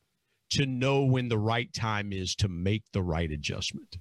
to 0.50 0.66
know 0.66 1.04
when 1.04 1.28
the 1.28 1.38
right 1.38 1.72
time 1.72 2.12
is 2.12 2.34
to 2.34 2.48
make 2.48 2.82
the 2.92 3.00
right 3.00 3.30
adjustment? 3.30 3.96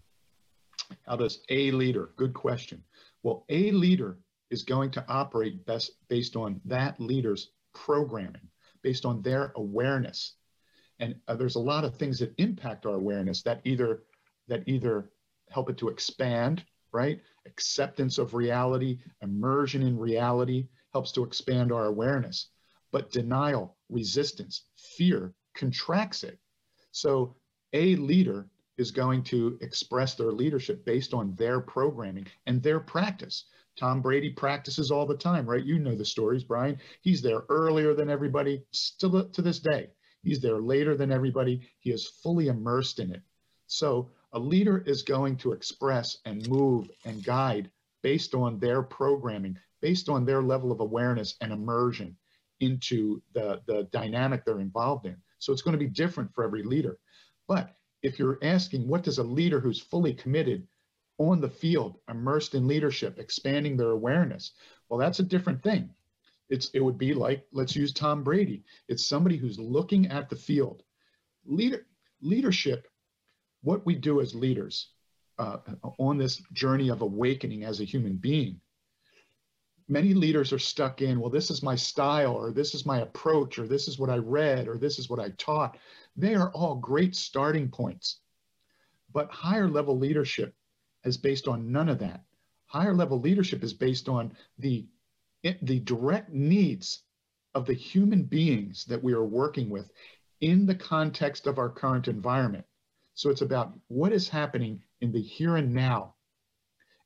How 1.05 1.16
does 1.16 1.39
a 1.49 1.70
leader, 1.72 2.10
good 2.18 2.34
question. 2.34 2.84
Well, 3.22 3.45
a 3.49 3.72
leader 3.72 4.18
is 4.49 4.64
going 4.64 4.89
to 4.91 5.05
operate 5.08 5.66
best 5.68 5.91
based 6.10 6.36
on 6.36 6.60
that 6.66 6.99
leader's 6.99 7.51
programming, 7.76 8.49
based 8.82 9.05
on 9.05 9.22
their 9.22 9.53
awareness. 9.55 10.34
And 10.99 11.16
uh, 11.28 11.36
there's 11.36 11.55
a 11.55 11.60
lot 11.60 11.86
of 11.86 11.95
things 11.95 12.20
that 12.20 12.34
impact 12.39 12.88
our 12.88 12.95
awareness 12.95 13.43
that 13.43 13.62
either 13.66 14.01
that 14.47 14.64
either 14.66 15.12
help 15.51 15.70
it 15.70 15.78
to 15.78 15.89
expand, 15.89 16.66
right? 16.91 17.22
Acceptance 17.45 18.18
of 18.18 18.34
reality, 18.34 18.97
immersion 19.22 19.84
in 19.84 19.97
reality 19.97 20.68
helps 20.98 21.12
to 21.12 21.24
expand 21.24 21.72
our 21.72 21.86
awareness. 21.86 22.48
But 22.91 23.12
denial, 23.12 23.78
resistance, 23.88 24.64
fear 24.98 25.32
contracts 25.54 26.24
it. 26.24 26.39
So 26.91 27.36
a 27.74 27.95
leader 27.98 28.48
is 28.80 28.89
going 28.89 29.22
to 29.26 29.60
express 29.62 30.16
their 30.16 30.32
leadership 30.32 30.84
based 30.86 31.14
on 31.14 31.36
their 31.36 31.60
programming 31.60 32.26
and 32.48 32.64
their 32.64 32.80
practice. 32.80 33.45
Tom 33.78 34.02
Brady 34.02 34.32
practices 34.32 34.89
all 34.89 35.06
the 35.06 35.16
time, 35.16 35.45
right? 35.45 35.64
You 35.64 35.78
know 35.78 35.93
the 35.93 36.04
stories, 36.04 36.43
Brian. 36.43 36.80
He's 37.02 37.22
there 37.22 37.43
earlier 37.50 37.93
than 37.93 38.10
everybody, 38.10 38.64
still 38.72 39.30
to 39.30 39.41
this 39.43 39.60
day. 39.60 39.91
He's 40.24 40.41
there 40.41 40.60
later 40.60 40.98
than 40.98 41.12
everybody. 41.12 41.62
He 41.78 41.91
is 41.91 42.08
fully 42.24 42.48
immersed 42.48 42.98
in 42.98 43.12
it. 43.12 43.22
So 43.68 44.10
a 44.34 44.39
leader 44.39 44.80
is 44.80 45.04
going 45.04 45.38
to 45.38 45.52
express 45.52 46.18
and 46.26 46.50
move 46.50 46.89
and 47.06 47.24
guide 47.24 47.70
based 48.02 48.34
on 48.34 48.58
their 48.58 48.82
programming, 48.82 49.60
based 49.82 50.10
on 50.10 50.26
their 50.26 50.42
level 50.42 50.72
of 50.72 50.80
awareness 50.80 51.36
and 51.42 51.52
immersion 51.52 52.16
into 52.60 53.22
the, 53.34 53.62
the 53.68 53.88
dynamic 53.92 54.44
they're 54.44 54.60
involved 54.60 55.06
in. 55.06 55.18
So 55.40 55.54
it's 55.54 55.62
going 55.62 55.78
to 55.78 55.84
be 55.84 55.88
different 55.88 56.34
for 56.34 56.44
every 56.44 56.64
leader. 56.64 56.98
But 57.48 57.76
if 58.02 58.20
you're 58.20 58.40
asking 58.42 58.88
what 58.88 59.04
does 59.04 59.18
a 59.18 59.24
leader 59.24 59.60
who's 59.60 59.80
fully 59.80 60.14
committed 60.14 60.68
on 61.18 61.42
the 61.42 61.50
field, 61.50 61.98
immersed 62.10 62.56
in 62.56 62.68
leadership, 62.68 63.18
expanding 63.20 63.78
their 63.78 63.92
awareness, 63.92 64.52
well, 64.90 65.00
that's 65.00 65.20
a 65.20 65.24
different 65.24 65.64
thing. 65.64 65.90
It's 66.50 66.70
it 66.74 66.80
would 66.80 66.98
be 66.98 67.14
like 67.14 67.46
let's 67.52 67.76
use 67.76 67.92
Tom 67.92 68.24
Brady. 68.24 68.64
It's 68.88 69.06
somebody 69.06 69.36
who's 69.36 69.60
looking 69.60 70.08
at 70.08 70.30
the 70.30 70.36
field. 70.36 70.84
Leader 71.46 71.86
leadership, 72.22 72.88
what 73.64 73.86
we 73.86 73.96
do 73.96 74.22
as 74.22 74.34
leaders 74.34 74.92
uh, 75.38 75.58
on 76.00 76.18
this 76.18 76.38
journey 76.54 76.90
of 76.90 77.02
awakening 77.02 77.64
as 77.64 77.82
a 77.82 77.86
human 77.86 78.16
being. 78.16 78.62
Many 79.90 80.14
leaders 80.14 80.52
are 80.52 80.60
stuck 80.60 81.02
in, 81.02 81.20
well, 81.20 81.30
this 81.30 81.50
is 81.50 81.64
my 81.64 81.76
style, 81.76 82.34
or 82.34 82.52
this 82.52 82.76
is 82.76 82.86
my 82.86 83.00
approach, 83.00 83.58
or 83.58 83.68
this 83.68 83.88
is 83.88 83.98
what 83.98 84.10
I 84.10 84.18
read, 84.18 84.68
or 84.68 84.78
this 84.78 85.00
is 85.00 85.10
what 85.10 85.20
I 85.20 85.30
taught. 85.38 85.78
They 86.16 86.36
are 86.36 86.52
all 86.52 86.76
great 86.76 87.16
starting 87.16 87.70
points. 87.70 88.20
But 89.14 89.32
higher 89.32 89.70
level 89.70 89.98
leadership 89.98 90.54
is 91.06 91.18
based 91.18 91.48
on 91.48 91.72
none 91.72 91.88
of 91.88 92.00
that. 92.00 92.24
Higher 92.66 92.94
level 92.94 93.20
leadership 93.22 93.64
is 93.64 93.74
based 93.74 94.10
on 94.10 94.34
the, 94.60 94.86
the 95.62 95.80
direct 95.80 96.34
needs 96.34 97.04
of 97.56 97.66
the 97.66 97.74
human 97.74 98.24
beings 98.24 98.84
that 98.86 99.02
we 99.02 99.14
are 99.14 99.26
working 99.26 99.70
with 99.70 99.90
in 100.42 100.66
the 100.66 100.76
context 100.76 101.48
of 101.48 101.58
our 101.58 101.70
current 101.70 102.08
environment. 102.08 102.66
So 103.16 103.30
it's 103.30 103.42
about 103.42 103.74
what 103.88 104.12
is 104.12 104.30
happening 104.30 104.84
in 105.02 105.12
the 105.12 105.22
here 105.22 105.56
and 105.56 105.74
now 105.74 106.16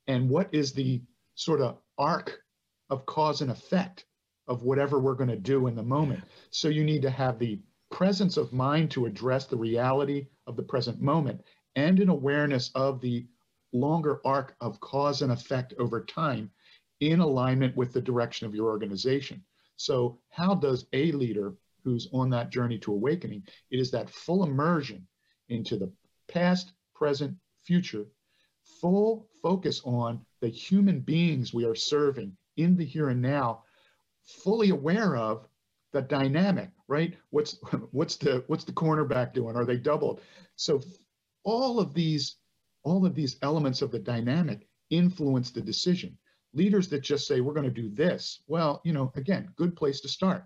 and 0.08 0.30
what 0.30 0.54
is 0.54 0.74
the 0.74 1.02
sort 1.36 1.62
of 1.62 1.78
arc 1.98 2.41
of 2.92 3.06
cause 3.06 3.42
and 3.42 3.50
effect 3.50 4.06
of 4.48 4.64
whatever 4.64 5.00
we're 5.00 5.16
going 5.16 5.30
to 5.30 5.38
do 5.38 5.68
in 5.68 5.76
the 5.76 5.82
moment. 5.82 6.22
So 6.52 6.68
you 6.68 6.84
need 6.84 7.02
to 7.04 7.10
have 7.10 7.40
the 7.40 7.60
presence 7.90 8.38
of 8.38 8.54
mind 8.54 8.92
to 8.92 9.06
address 9.06 9.46
the 9.46 9.58
reality 9.58 10.28
of 10.46 10.58
the 10.58 10.64
present 10.64 11.02
moment 11.02 11.42
and 11.76 12.00
an 12.00 12.10
awareness 12.10 12.70
of 12.76 13.00
the 13.00 13.26
longer 13.72 14.20
arc 14.26 14.56
of 14.60 14.80
cause 14.82 15.22
and 15.22 15.32
effect 15.32 15.74
over 15.80 16.04
time 16.04 16.52
in 17.00 17.22
alignment 17.22 17.76
with 17.78 17.94
the 17.94 18.02
direction 18.02 18.46
of 18.46 18.54
your 18.54 18.68
organization. 18.68 19.42
So, 19.78 20.20
how 20.30 20.54
does 20.54 20.86
a 20.94 21.14
leader 21.14 21.56
who's 21.84 22.10
on 22.14 22.30
that 22.32 22.52
journey 22.52 22.78
to 22.80 22.92
awakening? 22.92 23.44
It 23.72 23.80
is 23.80 23.90
that 23.92 24.10
full 24.10 24.44
immersion 24.44 25.08
into 25.50 25.78
the 25.78 25.92
past, 26.28 26.74
present, 26.94 27.38
future, 27.64 28.06
full 28.82 29.28
focus 29.42 29.82
on 29.86 30.26
the 30.42 30.50
human 30.50 31.00
beings 31.00 31.54
we 31.54 31.66
are 31.66 31.76
serving 31.76 32.36
in 32.64 32.76
the 32.76 32.86
here 32.86 33.10
and 33.10 33.22
now, 33.22 33.64
fully 34.44 34.70
aware 34.70 35.16
of 35.16 35.48
the 35.92 36.02
dynamic, 36.02 36.70
right? 36.88 37.16
What's 37.30 37.58
what's 37.92 38.16
the 38.16 38.44
what's 38.48 38.64
the 38.64 38.72
cornerback 38.72 39.34
doing? 39.34 39.56
Are 39.56 39.66
they 39.66 39.78
doubled? 39.78 40.22
So 40.56 40.82
all 41.44 41.80
of 41.80 41.94
these 41.94 42.38
all 42.84 43.06
of 43.06 43.16
these 43.16 43.38
elements 43.42 43.82
of 43.82 43.92
the 43.92 44.00
dynamic 44.00 44.68
influence 44.90 45.52
the 45.52 45.62
decision. 45.62 46.18
Leaders 46.54 46.90
that 46.90 47.02
just 47.02 47.28
say 47.28 47.40
we're 47.40 47.54
going 47.54 47.74
to 47.74 47.82
do 47.82 47.90
this, 47.90 48.42
well, 48.48 48.82
you 48.84 48.92
know, 48.92 49.12
again, 49.16 49.50
good 49.56 49.76
place 49.76 50.02
to 50.02 50.10
start. 50.10 50.44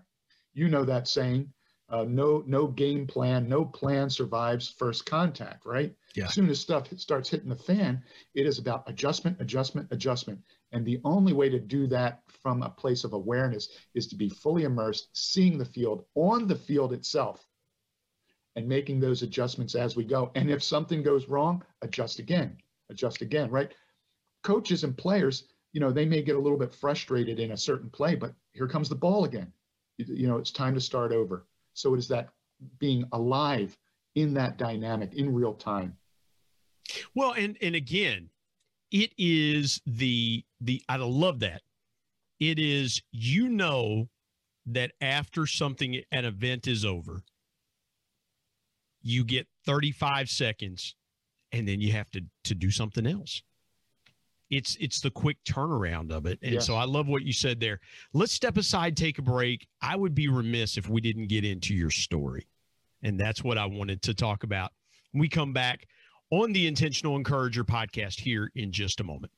You 0.54 0.68
know 0.68 0.84
that 0.84 1.08
saying, 1.08 1.52
uh, 1.88 2.04
no 2.04 2.42
no 2.46 2.66
game 2.66 3.06
plan, 3.06 3.48
no 3.48 3.64
plan 3.64 4.10
survives 4.10 4.74
first 4.78 5.06
contact, 5.06 5.64
right? 5.66 5.94
Yeah. 6.14 6.24
As 6.26 6.34
soon 6.34 6.48
as 6.48 6.60
stuff 6.60 6.88
starts 6.96 7.28
hitting 7.28 7.48
the 7.48 7.56
fan, 7.56 8.02
it 8.34 8.46
is 8.46 8.58
about 8.58 8.88
adjustment, 8.88 9.40
adjustment, 9.40 9.88
adjustment. 9.90 10.40
And 10.72 10.84
the 10.84 11.00
only 11.04 11.32
way 11.32 11.48
to 11.48 11.58
do 11.58 11.86
that 11.88 12.22
from 12.42 12.62
a 12.62 12.70
place 12.70 13.04
of 13.04 13.12
awareness 13.12 13.68
is 13.94 14.06
to 14.08 14.16
be 14.16 14.28
fully 14.28 14.64
immersed, 14.64 15.08
seeing 15.12 15.58
the 15.58 15.64
field 15.64 16.04
on 16.14 16.46
the 16.46 16.56
field 16.56 16.92
itself 16.92 17.46
and 18.56 18.68
making 18.68 19.00
those 19.00 19.22
adjustments 19.22 19.74
as 19.74 19.96
we 19.96 20.04
go. 20.04 20.30
And 20.34 20.50
if 20.50 20.62
something 20.62 21.02
goes 21.02 21.28
wrong, 21.28 21.62
adjust 21.82 22.18
again, 22.18 22.56
adjust 22.90 23.22
again, 23.22 23.50
right? 23.50 23.72
Coaches 24.42 24.82
and 24.82 24.96
players, 24.96 25.44
you 25.72 25.80
know, 25.80 25.92
they 25.92 26.06
may 26.06 26.22
get 26.22 26.36
a 26.36 26.40
little 26.40 26.58
bit 26.58 26.74
frustrated 26.74 27.38
in 27.38 27.52
a 27.52 27.56
certain 27.56 27.90
play, 27.90 28.14
but 28.14 28.34
here 28.52 28.66
comes 28.66 28.88
the 28.88 28.94
ball 28.94 29.24
again. 29.24 29.52
You 29.98 30.26
know, 30.26 30.38
it's 30.38 30.50
time 30.50 30.74
to 30.74 30.80
start 30.80 31.12
over. 31.12 31.46
So 31.74 31.94
it 31.94 31.98
is 31.98 32.08
that 32.08 32.30
being 32.78 33.04
alive 33.12 33.76
in 34.14 34.34
that 34.34 34.56
dynamic 34.56 35.14
in 35.14 35.34
real 35.34 35.54
time. 35.54 35.96
Well, 37.14 37.32
and 37.32 37.56
and 37.60 37.74
again, 37.74 38.30
it 38.96 39.12
is 39.18 39.82
the 39.86 40.42
the 40.60 40.82
I 40.88 40.96
love 40.96 41.40
that. 41.40 41.60
It 42.40 42.58
is 42.58 43.02
you 43.12 43.48
know 43.50 44.08
that 44.64 44.92
after 45.02 45.46
something 45.46 46.00
an 46.12 46.24
event 46.24 46.66
is 46.66 46.84
over, 46.84 47.22
you 49.02 49.22
get 49.22 49.46
35 49.66 50.30
seconds 50.30 50.94
and 51.52 51.68
then 51.68 51.80
you 51.80 51.92
have 51.92 52.10
to 52.12 52.22
to 52.44 52.54
do 52.54 52.70
something 52.70 53.06
else. 53.06 53.42
It's 54.48 54.76
it's 54.80 55.00
the 55.00 55.10
quick 55.10 55.36
turnaround 55.44 56.10
of 56.10 56.24
it. 56.24 56.38
And 56.42 56.62
so 56.62 56.74
I 56.74 56.84
love 56.84 57.06
what 57.06 57.22
you 57.22 57.34
said 57.34 57.60
there. 57.60 57.80
Let's 58.14 58.32
step 58.32 58.56
aside, 58.56 58.96
take 58.96 59.18
a 59.18 59.22
break. 59.22 59.66
I 59.82 59.96
would 59.96 60.14
be 60.14 60.28
remiss 60.28 60.78
if 60.78 60.88
we 60.88 61.02
didn't 61.02 61.26
get 61.26 61.44
into 61.44 61.74
your 61.74 61.90
story. 61.90 62.46
And 63.02 63.20
that's 63.20 63.44
what 63.44 63.58
I 63.58 63.66
wanted 63.66 64.00
to 64.02 64.14
talk 64.14 64.42
about. 64.42 64.72
When 65.12 65.20
we 65.20 65.28
come 65.28 65.52
back, 65.52 65.86
on 66.30 66.52
the 66.52 66.66
Intentional 66.66 67.16
Encourager 67.16 67.64
podcast 67.64 68.20
here 68.20 68.50
in 68.54 68.72
just 68.72 69.00
a 69.00 69.04
moment. 69.04 69.32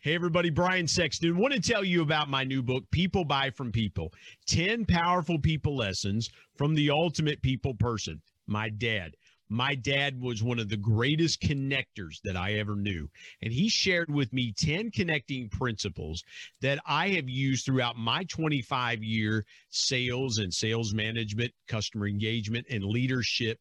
Hey, 0.00 0.14
everybody, 0.14 0.50
Brian 0.50 0.88
Sexton. 0.88 1.36
Want 1.36 1.54
to 1.54 1.60
tell 1.60 1.84
you 1.84 2.02
about 2.02 2.28
my 2.28 2.42
new 2.42 2.62
book, 2.62 2.84
People 2.90 3.24
Buy 3.24 3.50
from 3.50 3.70
People 3.70 4.12
10 4.46 4.84
Powerful 4.86 5.38
People 5.38 5.76
Lessons 5.76 6.30
from 6.56 6.74
the 6.74 6.90
Ultimate 6.90 7.42
People 7.42 7.74
Person, 7.74 8.20
my 8.46 8.68
dad. 8.68 9.14
My 9.48 9.74
dad 9.74 10.20
was 10.20 10.42
one 10.42 10.58
of 10.58 10.68
the 10.68 10.76
greatest 10.76 11.40
connectors 11.40 12.20
that 12.24 12.36
I 12.36 12.54
ever 12.54 12.76
knew. 12.76 13.10
And 13.42 13.52
he 13.52 13.68
shared 13.68 14.12
with 14.12 14.32
me 14.32 14.52
10 14.52 14.90
connecting 14.90 15.48
principles 15.48 16.22
that 16.60 16.80
I 16.86 17.10
have 17.10 17.28
used 17.28 17.64
throughout 17.64 17.96
my 17.96 18.24
25 18.24 19.02
year 19.02 19.46
sales 19.70 20.38
and 20.38 20.52
sales 20.52 20.92
management, 20.92 21.52
customer 21.66 22.06
engagement, 22.06 22.66
and 22.70 22.84
leadership 22.84 23.58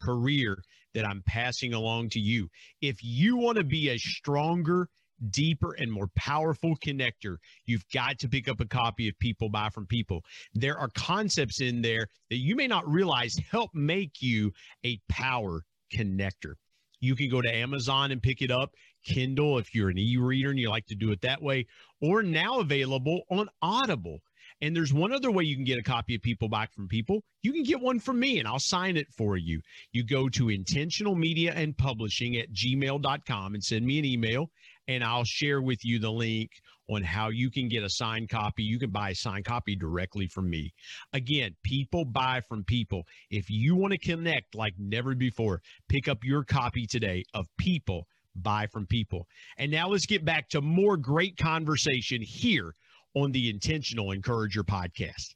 career 0.00 0.62
that 0.94 1.04
I'm 1.04 1.22
passing 1.26 1.74
along 1.74 2.10
to 2.10 2.20
you. 2.20 2.48
If 2.80 3.02
you 3.02 3.36
want 3.36 3.58
to 3.58 3.64
be 3.64 3.90
a 3.90 3.98
stronger, 3.98 4.88
deeper 5.30 5.72
and 5.72 5.90
more 5.90 6.08
powerful 6.16 6.76
connector, 6.76 7.36
you've 7.66 7.88
got 7.92 8.18
to 8.20 8.28
pick 8.28 8.48
up 8.48 8.60
a 8.60 8.66
copy 8.66 9.08
of 9.08 9.18
People 9.18 9.48
Buy 9.48 9.68
from 9.70 9.86
People. 9.86 10.24
There 10.54 10.78
are 10.78 10.88
concepts 10.88 11.60
in 11.60 11.82
there 11.82 12.08
that 12.30 12.36
you 12.36 12.56
may 12.56 12.66
not 12.66 12.88
realize 12.88 13.36
help 13.50 13.70
make 13.74 14.22
you 14.22 14.52
a 14.84 15.00
power 15.08 15.64
connector. 15.92 16.54
You 17.00 17.14
can 17.14 17.30
go 17.30 17.40
to 17.40 17.54
Amazon 17.54 18.10
and 18.10 18.22
pick 18.22 18.42
it 18.42 18.50
up, 18.50 18.74
Kindle 19.04 19.58
if 19.58 19.74
you're 19.74 19.90
an 19.90 19.98
e 19.98 20.16
reader 20.16 20.50
and 20.50 20.58
you 20.58 20.68
like 20.68 20.86
to 20.86 20.94
do 20.94 21.12
it 21.12 21.20
that 21.20 21.42
way, 21.42 21.66
or 22.00 22.22
now 22.22 22.58
available 22.58 23.22
on 23.30 23.48
Audible. 23.62 24.18
And 24.60 24.74
there's 24.74 24.92
one 24.92 25.12
other 25.12 25.30
way 25.30 25.44
you 25.44 25.54
can 25.54 25.64
get 25.64 25.78
a 25.78 25.84
copy 25.84 26.16
of 26.16 26.22
People 26.22 26.48
Buy 26.48 26.66
from 26.66 26.88
People. 26.88 27.22
You 27.42 27.52
can 27.52 27.62
get 27.62 27.80
one 27.80 28.00
from 28.00 28.18
me 28.18 28.40
and 28.40 28.48
I'll 28.48 28.58
sign 28.58 28.96
it 28.96 29.06
for 29.16 29.36
you. 29.36 29.60
You 29.92 30.04
go 30.04 30.28
to 30.30 30.50
intentional 30.50 31.14
media 31.14 31.52
and 31.54 31.78
publishing 31.78 32.36
at 32.36 32.52
gmail.com 32.52 33.54
and 33.54 33.62
send 33.62 33.86
me 33.86 34.00
an 34.00 34.04
email, 34.04 34.50
and 34.88 35.04
I'll 35.04 35.24
share 35.24 35.62
with 35.62 35.84
you 35.84 35.98
the 35.98 36.10
link 36.10 36.50
on 36.90 37.02
how 37.02 37.28
you 37.28 37.50
can 37.50 37.68
get 37.68 37.82
a 37.82 37.90
signed 37.90 38.30
copy. 38.30 38.62
You 38.62 38.78
can 38.78 38.90
buy 38.90 39.10
a 39.10 39.14
signed 39.14 39.44
copy 39.44 39.76
directly 39.76 40.26
from 40.26 40.48
me. 40.48 40.72
Again, 41.12 41.54
people 41.62 42.06
buy 42.06 42.40
from 42.48 42.64
people. 42.64 43.02
If 43.30 43.50
you 43.50 43.76
want 43.76 43.92
to 43.92 43.98
connect 43.98 44.54
like 44.54 44.72
never 44.78 45.14
before, 45.14 45.60
pick 45.88 46.08
up 46.08 46.24
your 46.24 46.44
copy 46.44 46.86
today 46.86 47.24
of 47.34 47.46
People 47.58 48.08
Buy 48.34 48.66
from 48.66 48.86
People. 48.86 49.26
And 49.58 49.70
now 49.70 49.88
let's 49.88 50.06
get 50.06 50.24
back 50.24 50.48
to 50.50 50.62
more 50.62 50.96
great 50.96 51.36
conversation 51.36 52.22
here 52.22 52.74
on 53.14 53.32
the 53.32 53.50
Intentional 53.50 54.12
Encourager 54.12 54.64
podcast. 54.64 55.34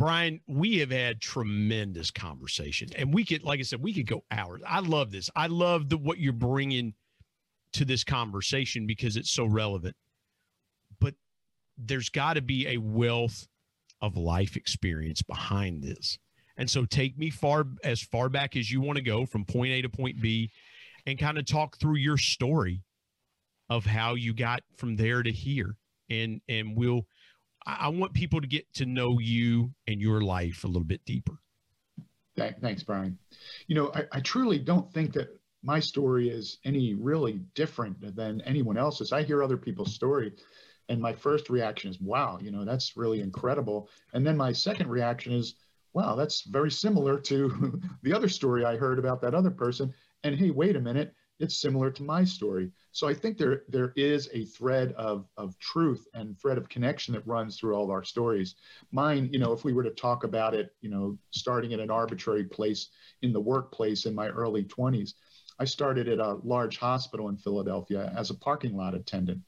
Brian, 0.00 0.40
we 0.46 0.78
have 0.78 0.90
had 0.90 1.20
tremendous 1.20 2.10
conversation, 2.10 2.88
and 2.96 3.12
we 3.12 3.22
could, 3.22 3.44
like 3.44 3.60
I 3.60 3.64
said, 3.64 3.82
we 3.82 3.92
could 3.92 4.06
go 4.06 4.24
hours. 4.30 4.62
I 4.66 4.80
love 4.80 5.10
this. 5.10 5.28
I 5.36 5.48
love 5.48 5.90
the 5.90 5.98
what 5.98 6.16
you're 6.16 6.32
bringing 6.32 6.94
to 7.74 7.84
this 7.84 8.02
conversation 8.02 8.86
because 8.86 9.18
it's 9.18 9.30
so 9.30 9.44
relevant. 9.44 9.94
But 11.00 11.16
there's 11.76 12.08
got 12.08 12.32
to 12.34 12.40
be 12.40 12.66
a 12.66 12.78
wealth 12.78 13.46
of 14.00 14.16
life 14.16 14.56
experience 14.56 15.20
behind 15.20 15.82
this, 15.82 16.18
and 16.56 16.70
so 16.70 16.86
take 16.86 17.18
me 17.18 17.28
far 17.28 17.66
as 17.84 18.00
far 18.00 18.30
back 18.30 18.56
as 18.56 18.70
you 18.70 18.80
want 18.80 18.96
to 18.96 19.04
go 19.04 19.26
from 19.26 19.44
point 19.44 19.70
A 19.72 19.82
to 19.82 19.90
point 19.90 20.18
B, 20.18 20.50
and 21.04 21.18
kind 21.18 21.36
of 21.36 21.44
talk 21.44 21.76
through 21.76 21.96
your 21.96 22.16
story 22.16 22.80
of 23.68 23.84
how 23.84 24.14
you 24.14 24.32
got 24.32 24.62
from 24.78 24.96
there 24.96 25.22
to 25.22 25.30
here, 25.30 25.76
and 26.08 26.40
and 26.48 26.74
we'll 26.74 27.04
I 27.78 27.88
want 27.88 28.14
people 28.14 28.40
to 28.40 28.46
get 28.46 28.72
to 28.74 28.86
know 28.86 29.18
you 29.18 29.72
and 29.86 30.00
your 30.00 30.22
life 30.22 30.64
a 30.64 30.66
little 30.66 30.84
bit 30.84 31.04
deeper. 31.04 31.38
Thanks, 32.36 32.82
Brian. 32.82 33.18
You 33.66 33.74
know, 33.74 33.92
I, 33.94 34.04
I, 34.12 34.20
truly 34.20 34.58
don't 34.58 34.90
think 34.92 35.12
that 35.12 35.28
my 35.62 35.78
story 35.78 36.30
is 36.30 36.58
any 36.64 36.94
really 36.94 37.40
different 37.54 38.16
than 38.16 38.40
anyone 38.42 38.78
else's. 38.78 39.12
I 39.12 39.22
hear 39.22 39.42
other 39.42 39.58
people's 39.58 39.94
story, 39.94 40.32
and 40.88 41.00
my 41.00 41.12
first 41.12 41.50
reaction 41.50 41.90
is, 41.90 42.00
wow, 42.00 42.38
you 42.40 42.50
know, 42.50 42.64
that's 42.64 42.96
really 42.96 43.20
incredible. 43.20 43.90
And 44.14 44.26
then 44.26 44.36
my 44.36 44.52
second 44.52 44.88
reaction 44.88 45.32
is, 45.32 45.56
wow, 45.92 46.14
that's 46.14 46.42
very 46.42 46.70
similar 46.70 47.18
to 47.20 47.80
the 48.02 48.12
other 48.12 48.28
story 48.28 48.64
I 48.64 48.76
heard 48.76 48.98
about 48.98 49.20
that 49.22 49.34
other 49.34 49.50
person. 49.50 49.92
And 50.24 50.34
hey, 50.34 50.50
wait 50.50 50.76
a 50.76 50.80
minute, 50.80 51.14
it's 51.40 51.58
similar 51.58 51.90
to 51.90 52.02
my 52.02 52.24
story. 52.24 52.70
So 52.92 53.08
I 53.08 53.14
think 53.14 53.38
there 53.38 53.62
there 53.68 53.92
is 53.96 54.28
a 54.32 54.44
thread 54.44 54.92
of 54.92 55.26
of 55.36 55.58
truth 55.58 56.06
and 56.14 56.38
thread 56.38 56.58
of 56.58 56.68
connection 56.68 57.14
that 57.14 57.26
runs 57.26 57.58
through 57.58 57.74
all 57.74 57.84
of 57.84 57.90
our 57.90 58.04
stories. 58.04 58.54
Mine, 58.92 59.28
you 59.32 59.38
know, 59.38 59.52
if 59.52 59.64
we 59.64 59.72
were 59.72 59.82
to 59.84 59.90
talk 59.90 60.24
about 60.24 60.54
it, 60.54 60.74
you 60.80 60.90
know, 60.90 61.18
starting 61.30 61.72
at 61.72 61.80
an 61.80 61.90
arbitrary 61.90 62.44
place 62.44 62.90
in 63.22 63.32
the 63.32 63.40
workplace 63.40 64.06
in 64.06 64.14
my 64.14 64.28
early 64.28 64.64
20s, 64.64 65.14
I 65.58 65.64
started 65.64 66.08
at 66.08 66.18
a 66.18 66.34
large 66.44 66.78
hospital 66.78 67.28
in 67.28 67.36
Philadelphia 67.36 68.12
as 68.16 68.30
a 68.30 68.34
parking 68.34 68.76
lot 68.76 68.94
attendant. 68.94 69.40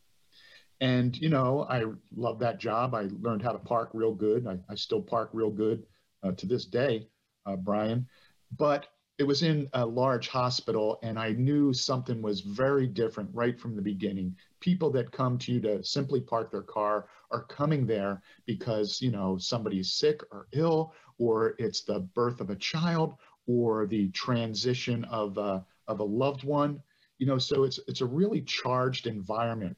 And, 0.80 1.16
you 1.16 1.28
know, 1.28 1.64
I 1.70 1.84
love 2.14 2.40
that 2.40 2.58
job. 2.58 2.94
I 2.94 3.08
learned 3.20 3.42
how 3.42 3.52
to 3.52 3.58
park 3.58 3.90
real 3.92 4.12
good. 4.12 4.46
I, 4.46 4.58
I 4.68 4.74
still 4.74 5.00
park 5.00 5.30
real 5.32 5.50
good 5.50 5.86
uh, 6.24 6.32
to 6.32 6.46
this 6.46 6.64
day, 6.64 7.06
uh, 7.46 7.56
Brian. 7.56 8.08
But 8.56 8.88
it 9.22 9.26
was 9.28 9.44
in 9.44 9.68
a 9.74 9.86
large 9.86 10.26
hospital 10.26 10.98
and 11.04 11.16
i 11.16 11.30
knew 11.30 11.72
something 11.72 12.20
was 12.20 12.40
very 12.40 12.88
different 12.88 13.30
right 13.32 13.56
from 13.56 13.76
the 13.76 13.80
beginning. 13.80 14.34
People 14.58 14.90
that 14.90 15.12
come 15.12 15.38
to 15.38 15.52
you 15.52 15.60
to 15.60 15.84
simply 15.84 16.20
park 16.20 16.50
their 16.50 16.62
car 16.62 17.06
are 17.30 17.44
coming 17.44 17.86
there 17.86 18.20
because 18.46 19.00
you 19.00 19.12
know 19.12 19.38
somebody's 19.38 19.92
sick 19.92 20.24
or 20.32 20.48
ill 20.50 20.92
or 21.18 21.54
it's 21.60 21.82
the 21.82 22.00
birth 22.16 22.40
of 22.40 22.50
a 22.50 22.56
child 22.56 23.14
or 23.46 23.86
the 23.86 24.08
transition 24.08 25.04
of 25.04 25.38
a, 25.38 25.64
of 25.86 26.00
a 26.00 26.10
loved 26.22 26.42
one. 26.42 26.82
You 27.18 27.28
know 27.28 27.38
so 27.38 27.62
it's 27.62 27.78
it's 27.86 28.00
a 28.00 28.06
really 28.20 28.40
charged 28.40 29.06
environment. 29.06 29.76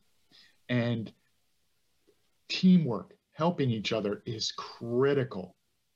And 0.70 1.12
teamwork 2.48 3.14
helping 3.32 3.70
each 3.70 3.92
other 3.92 4.22
is 4.24 4.52
critical 4.52 5.54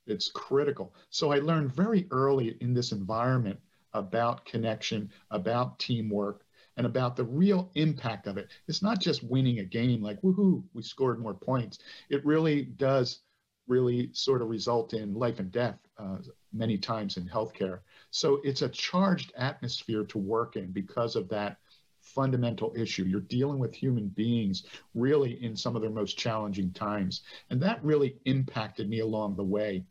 it's 0.08 0.30
critical. 0.30 0.94
So 1.10 1.32
I 1.32 1.38
learned 1.38 1.74
very 1.74 2.06
early 2.10 2.56
in 2.60 2.74
this 2.74 2.92
environment 2.92 3.58
about 3.92 4.44
connection, 4.44 5.10
about 5.30 5.78
teamwork, 5.78 6.44
and 6.76 6.86
about 6.86 7.16
the 7.16 7.24
real 7.24 7.70
impact 7.74 8.26
of 8.26 8.38
it. 8.38 8.48
It's 8.68 8.82
not 8.82 9.00
just 9.00 9.24
winning 9.24 9.58
a 9.58 9.64
game 9.64 10.02
like, 10.02 10.20
woohoo, 10.22 10.62
we 10.74 10.82
scored 10.82 11.20
more 11.20 11.34
points. 11.34 11.80
It 12.08 12.24
really 12.24 12.62
does 12.62 13.20
really 13.66 14.10
sort 14.12 14.42
of 14.42 14.48
result 14.48 14.94
in 14.94 15.14
life 15.14 15.40
and 15.40 15.52
death 15.52 15.78
uh, 15.98 16.18
many 16.52 16.78
times 16.78 17.16
in 17.16 17.28
healthcare. 17.28 17.80
So 18.10 18.40
it's 18.44 18.62
a 18.62 18.68
charged 18.68 19.32
atmosphere 19.36 20.04
to 20.04 20.18
work 20.18 20.56
in 20.56 20.72
because 20.72 21.16
of 21.16 21.28
that 21.28 21.58
fundamental 22.00 22.72
issue. 22.76 23.04
You're 23.04 23.20
dealing 23.20 23.58
with 23.58 23.74
human 23.74 24.08
beings 24.08 24.64
really 24.94 25.42
in 25.44 25.54
some 25.54 25.76
of 25.76 25.82
their 25.82 25.90
most 25.90 26.16
challenging 26.16 26.72
times. 26.72 27.22
And 27.50 27.60
that 27.60 27.84
really 27.84 28.16
impacted 28.24 28.88
me 28.88 29.00
along 29.00 29.36
the 29.36 29.44
way. 29.44 29.84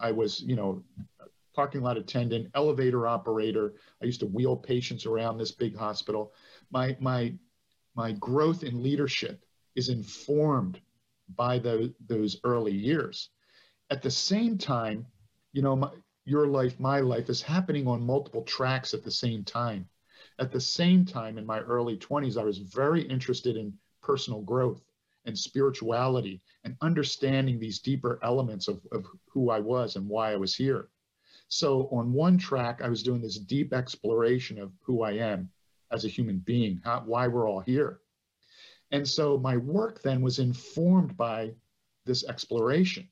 I 0.00 0.12
was, 0.12 0.40
you 0.40 0.56
know, 0.56 0.82
parking 1.54 1.82
lot 1.82 1.96
attendant, 1.96 2.50
elevator 2.54 3.06
operator. 3.06 3.74
I 4.02 4.06
used 4.06 4.20
to 4.20 4.26
wheel 4.26 4.56
patients 4.56 5.06
around 5.06 5.38
this 5.38 5.52
big 5.52 5.76
hospital. 5.76 6.32
My 6.70 6.96
my 7.00 7.34
my 7.94 8.12
growth 8.12 8.62
in 8.62 8.82
leadership 8.82 9.44
is 9.74 9.88
informed 9.88 10.80
by 11.36 11.58
the, 11.58 11.92
those 12.06 12.40
early 12.44 12.72
years. 12.72 13.30
At 13.90 14.02
the 14.02 14.10
same 14.10 14.58
time, 14.58 15.06
you 15.52 15.62
know, 15.62 15.76
my, 15.76 15.90
your 16.24 16.46
life, 16.46 16.78
my 16.78 17.00
life 17.00 17.28
is 17.28 17.42
happening 17.42 17.86
on 17.86 18.06
multiple 18.06 18.42
tracks 18.42 18.94
at 18.94 19.02
the 19.02 19.10
same 19.10 19.44
time. 19.44 19.88
At 20.38 20.52
the 20.52 20.60
same 20.60 21.04
time, 21.04 21.38
in 21.38 21.46
my 21.46 21.60
early 21.60 21.96
20s, 21.96 22.36
I 22.40 22.44
was 22.44 22.58
very 22.58 23.02
interested 23.02 23.56
in 23.56 23.72
personal 24.02 24.42
growth 24.42 24.80
and 25.24 25.38
spirituality 25.38 26.40
and 26.64 26.76
understanding 26.80 27.58
these 27.58 27.78
deeper 27.78 28.18
elements 28.22 28.68
of, 28.68 28.80
of 28.92 29.06
who 29.28 29.50
I 29.50 29.60
was 29.60 29.96
and 29.96 30.08
why 30.08 30.32
I 30.32 30.36
was 30.36 30.54
here. 30.54 30.88
So 31.48 31.88
on 31.92 32.12
one 32.12 32.38
track, 32.38 32.80
I 32.82 32.88
was 32.88 33.02
doing 33.02 33.20
this 33.20 33.38
deep 33.38 33.72
exploration 33.72 34.58
of 34.58 34.72
who 34.82 35.02
I 35.02 35.12
am 35.12 35.50
as 35.90 36.04
a 36.04 36.08
human 36.08 36.38
being, 36.38 36.80
how, 36.84 37.02
why 37.04 37.26
we're 37.26 37.48
all 37.48 37.60
here. 37.60 38.00
And 38.92 39.06
so 39.06 39.38
my 39.38 39.56
work 39.56 40.02
then 40.02 40.22
was 40.22 40.38
informed 40.38 41.16
by 41.16 41.52
this 42.06 42.24
exploration. 42.24 43.08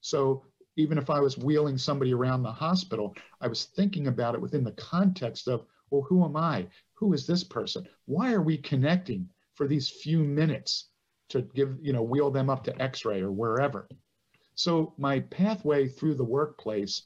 So 0.00 0.44
even 0.76 0.98
if 0.98 1.10
I 1.10 1.20
was 1.20 1.38
wheeling 1.38 1.78
somebody 1.78 2.14
around 2.14 2.42
the 2.42 2.52
hospital, 2.52 3.14
I 3.40 3.46
was 3.46 3.66
thinking 3.66 4.06
about 4.08 4.34
it 4.34 4.40
within 4.40 4.64
the 4.64 4.72
context 4.72 5.48
of, 5.48 5.66
well, 5.90 6.02
who 6.02 6.24
am 6.24 6.36
I? 6.36 6.66
Who 6.94 7.12
is 7.12 7.26
this 7.26 7.44
person? 7.44 7.86
Why 8.06 8.32
are 8.32 8.42
we 8.42 8.56
connecting 8.56 9.28
for 9.54 9.66
these 9.66 9.90
few 9.90 10.20
minutes? 10.20 10.88
To 11.32 11.42
give, 11.42 11.76
you 11.80 11.92
know, 11.92 12.02
wheel 12.02 12.30
them 12.30 12.48
up 12.48 12.64
to 12.64 12.82
x-ray 12.82 13.20
or 13.20 13.32
wherever. 13.32 13.88
So 14.54 14.94
my 14.98 15.20
pathway 15.20 15.88
through 15.88 16.14
the 16.14 16.24
workplace 16.24 17.02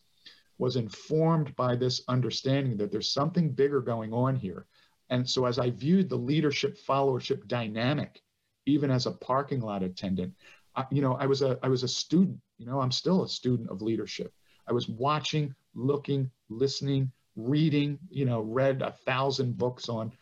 was 0.59 0.77
informed 0.77 1.55
by 1.57 1.77
this 1.77 2.03
understanding 2.09 2.77
that 2.77 2.91
there's 2.91 3.13
something 3.13 3.51
bigger 3.51 3.81
going 3.81 4.13
on 4.13 4.37
here. 4.37 4.67
And 5.11 5.29
so 5.29 5.47
as 5.47 5.59
I 5.59 5.71
viewed 5.71 6.09
the 6.09 6.17
leadership 6.17 6.79
followership 6.79 7.47
dynamic, 7.47 8.23
even 8.67 8.91
as 8.91 9.07
a 9.07 9.13
parking 9.13 9.61
lot 9.61 9.83
attendant, 9.83 10.35
I, 10.75 10.85
you 10.91 11.03
know, 11.03 11.15
I 11.15 11.27
was 11.27 11.43
a 11.43 11.59
I 11.63 11.69
was 11.69 11.85
a 11.85 11.89
student, 11.89 12.41
you 12.59 12.67
know, 12.67 12.81
I'm 12.81 12.93
still 12.93 13.23
a 13.23 13.29
student 13.29 13.71
of 13.71 13.83
leadership. 13.83 14.33
I 14.69 14.73
was 14.73 14.89
watching, 14.89 15.55
looking, 15.75 16.31
listening, 16.49 17.13
reading, 17.37 17.99
you 18.11 18.25
know, 18.25 18.41
read 18.41 18.83
a 18.83 18.91
thousand 18.91 19.57
books 19.57 19.89
on 19.89 20.13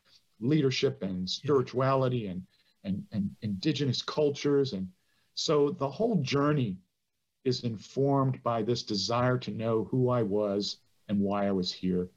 leadership 0.41 1.03
and 1.03 1.29
spirituality 1.29 2.27
and 2.27 2.43
and, 2.85 3.03
and 3.13 3.31
indigenous 3.43 4.03
cultures. 4.03 4.73
And 4.73 4.89
so 5.35 5.71
the 5.71 5.89
whole 5.89 6.17
journey 6.17 6.77
is 7.45 7.65
informed 7.65 8.43
by 8.43 8.63
this 8.63 8.83
desire 8.83 9.39
to 9.39 9.51
know 9.51 9.85
who 9.91 10.09
I 10.09 10.23
was 10.23 10.79
and 11.09 11.21
why 11.21 11.47
I 11.47 11.53
was 11.53 11.73
here. 11.73 12.09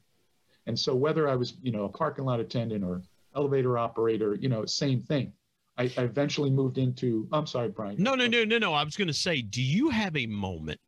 And 0.68 0.78
so 0.78 0.96
whether 0.96 1.28
I 1.28 1.36
was, 1.36 1.56
you 1.62 1.72
know, 1.72 1.86
a 1.86 1.90
parking 1.90 2.26
lot 2.26 2.40
attendant 2.40 2.84
or 2.84 3.02
elevator 3.36 3.78
operator, 3.78 4.36
you 4.36 4.50
know, 4.50 4.66
same 4.66 5.02
thing. 5.02 5.34
I, 5.78 5.84
I 5.98 6.04
eventually 6.04 6.50
moved 6.50 6.78
into, 6.78 7.28
I'm 7.32 7.46
sorry, 7.46 7.70
Brian. 7.70 7.96
No, 8.00 8.16
no, 8.16 8.28
no, 8.28 8.44
no, 8.44 8.58
no. 8.58 8.74
I 8.74 8.84
was 8.84 8.98
going 8.98 9.08
to 9.08 9.14
say, 9.14 9.42
do 9.42 9.62
you 9.62 9.90
have 9.90 10.18
a 10.18 10.26
moment? 10.26 10.80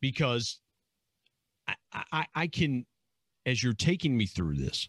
Because 0.00 0.60
I, 1.66 1.74
I, 2.12 2.26
I 2.34 2.46
can, 2.46 2.86
as 3.44 3.62
you're 3.62 3.72
taking 3.72 4.16
me 4.16 4.26
through 4.26 4.56
this, 4.56 4.88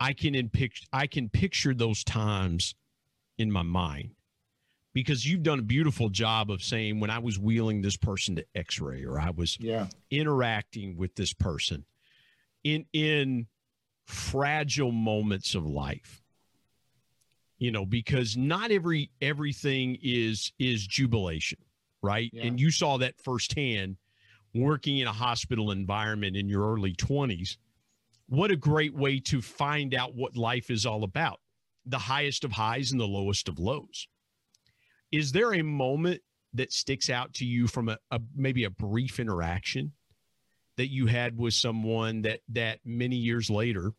I 0.00 0.12
can 0.12 0.34
in 0.34 0.48
pic- 0.48 0.86
I 0.92 1.06
can 1.06 1.28
picture 1.28 1.74
those 1.74 2.04
times 2.04 2.74
in 3.36 3.50
my 3.50 3.62
mind 3.62 4.10
because 4.92 5.26
you've 5.26 5.42
done 5.42 5.58
a 5.58 5.62
beautiful 5.62 6.08
job 6.08 6.50
of 6.50 6.62
saying 6.62 7.00
when 7.00 7.10
I 7.10 7.18
was 7.18 7.38
wheeling 7.38 7.82
this 7.82 7.96
person 7.96 8.36
to 8.36 8.44
X-ray 8.54 9.04
or 9.04 9.20
I 9.20 9.30
was 9.30 9.58
yeah. 9.60 9.86
interacting 10.10 10.96
with 10.96 11.14
this 11.14 11.32
person 11.32 11.84
in 12.64 12.84
in 12.92 13.46
fragile 14.06 14.90
moments 14.90 15.54
of 15.54 15.66
life 15.66 16.22
you 17.58 17.70
know 17.70 17.84
because 17.84 18.36
not 18.36 18.70
every 18.70 19.10
everything 19.20 19.98
is 20.02 20.52
is 20.58 20.86
jubilation 20.86 21.58
right 22.02 22.30
yeah. 22.32 22.44
and 22.44 22.58
you 22.58 22.70
saw 22.70 22.96
that 22.96 23.20
firsthand 23.22 23.96
working 24.54 24.98
in 24.98 25.06
a 25.06 25.12
hospital 25.12 25.70
environment 25.70 26.36
in 26.36 26.48
your 26.48 26.72
early 26.72 26.94
20s 26.94 27.58
what 28.28 28.50
a 28.50 28.56
great 28.56 28.94
way 28.94 29.18
to 29.18 29.40
find 29.40 29.94
out 29.94 30.14
what 30.14 30.36
life 30.36 30.70
is 30.70 30.86
all 30.86 31.04
about 31.04 31.40
the 31.86 31.98
highest 31.98 32.44
of 32.44 32.52
highs 32.52 32.92
and 32.92 33.00
the 33.00 33.06
lowest 33.06 33.48
of 33.48 33.58
lows 33.58 34.06
is 35.10 35.32
there 35.32 35.54
a 35.54 35.62
moment 35.62 36.20
that 36.54 36.72
sticks 36.72 37.10
out 37.10 37.32
to 37.34 37.44
you 37.44 37.66
from 37.66 37.88
a, 37.88 37.98
a 38.10 38.20
maybe 38.34 38.64
a 38.64 38.70
brief 38.70 39.20
interaction 39.20 39.92
that 40.76 40.88
you 40.88 41.06
had 41.06 41.36
with 41.36 41.54
someone 41.54 42.22
that 42.22 42.40
that 42.48 42.78
many 42.84 43.16
years 43.16 43.50
later 43.50 43.92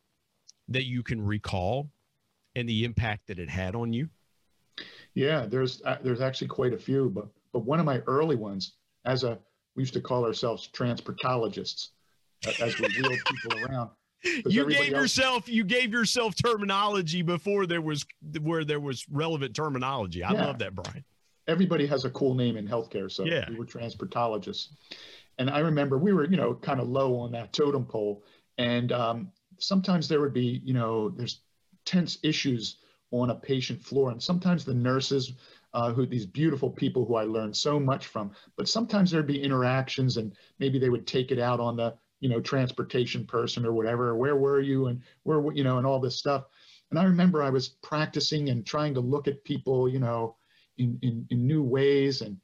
that 0.70 0.86
you 0.86 1.04
can 1.04 1.22
recall 1.22 1.90
and 2.56 2.68
the 2.68 2.86
impact 2.86 3.28
that 3.28 3.40
it 3.40 3.50
had 3.50 3.76
on 3.76 3.94
you? 3.94 4.10
Yeah, 5.14 5.46
there's 5.46 5.82
uh, 5.84 5.98
there's 6.02 6.22
actually 6.22 6.48
quite 6.48 6.74
a 6.74 6.78
few, 6.78 7.10
but 7.10 7.28
but 7.52 7.60
one 7.60 7.80
of 7.80 7.86
my 7.86 8.00
early 8.08 8.36
ones, 8.36 8.74
as 9.06 9.24
a 9.24 9.38
we 9.76 9.84
used 9.84 9.94
to 9.94 10.02
call 10.02 10.26
ourselves 10.26 10.70
transportologists, 10.74 11.90
uh, 12.48 12.52
as 12.62 12.80
we 12.80 12.88
wheeled 12.88 13.20
people 13.26 13.66
around. 13.66 13.90
You 14.24 14.67
gave 14.67 14.93
else, 14.93 15.01
yourself 15.01 15.47
you 15.47 15.63
gave 15.63 15.93
yourself 15.93 16.36
terminology 16.36 17.22
before 17.22 17.65
there 17.65 17.82
was 17.82 18.05
where 18.41 18.65
there 18.65 18.80
was 18.80 19.05
relevant 19.09 19.55
terminology. 19.55 20.24
I 20.24 20.34
yeah. 20.34 20.45
love 20.45 20.59
that, 20.59 20.76
Brian. 20.76 21.05
Everybody 21.47 21.88
has 21.88 22.05
a 22.05 22.09
cool 22.09 22.36
name 22.36 22.57
in 22.57 22.67
healthcare, 22.67 23.11
so 23.11 23.24
yeah. 23.24 23.49
we 23.49 23.55
were 23.55 23.65
transportologists. 23.65 24.67
And 25.38 25.49
I 25.49 25.59
remember 25.59 25.97
we 25.97 26.13
were, 26.13 26.26
you 26.26 26.38
know, 26.38 26.53
kind 26.53 26.80
of 26.80 26.89
low 26.89 27.17
on 27.17 27.32
that 27.32 27.53
totem 27.53 27.86
pole, 27.86 28.24
and 28.57 28.91
um, 28.91 29.32
sometimes 29.57 30.07
there 30.07 30.20
would 30.20 30.34
be, 30.34 30.61
you 30.63 30.74
know, 30.74 31.09
there's 31.09 31.41
tense 31.86 32.20
issues 32.24 32.78
on 33.11 33.30
a 33.32 33.36
patient 33.36 33.82
floor. 33.82 34.11
And 34.11 34.22
sometimes 34.22 34.65
the 34.65 34.74
nurses, 34.74 35.34
uh, 35.74 35.91
who 35.91 36.05
these 36.05 36.26
beautiful 36.26 36.70
people 36.70 37.05
who 37.05 37.15
I 37.15 37.24
learned 37.24 37.55
so 37.55 37.80
much 37.80 38.07
from, 38.07 38.32
but 38.55 38.67
sometimes 38.67 39.11
there'd 39.11 39.28
be 39.28 39.41
interactions 39.41 40.17
and 40.17 40.34
maybe 40.59 40.80
they 40.80 40.89
would 40.89 41.07
take 41.07 41.32
it 41.32 41.39
out 41.39 41.59
on 41.59 41.76
the, 41.76 41.95
you 42.20 42.30
know, 42.30 42.39
transportation 42.39 43.26
person 43.26 43.65
or 43.65 43.74
whatever. 43.74 44.15
Where 44.15 44.36
were 44.36 44.59
you? 44.59 44.88
And 44.88 45.01
where, 45.24 45.53
you 45.53 45.63
know, 45.63 45.78
and 45.78 45.88
all 45.88 45.99
this 45.99 46.17
stuff. 46.17 46.45
And 46.89 46.99
I 46.99 47.03
remember 47.03 47.43
I 47.43 47.49
was 47.49 47.70
practicing 47.70 48.49
and 48.49 48.65
trying 48.65 48.93
to 48.95 48.99
look 48.99 49.28
at 49.28 49.43
people, 49.43 49.88
you 49.88 49.99
know, 49.99 50.36
in, 50.78 50.97
in, 51.01 51.28
in 51.30 51.45
new 51.45 51.61
ways 51.61 52.22
and, 52.22 52.38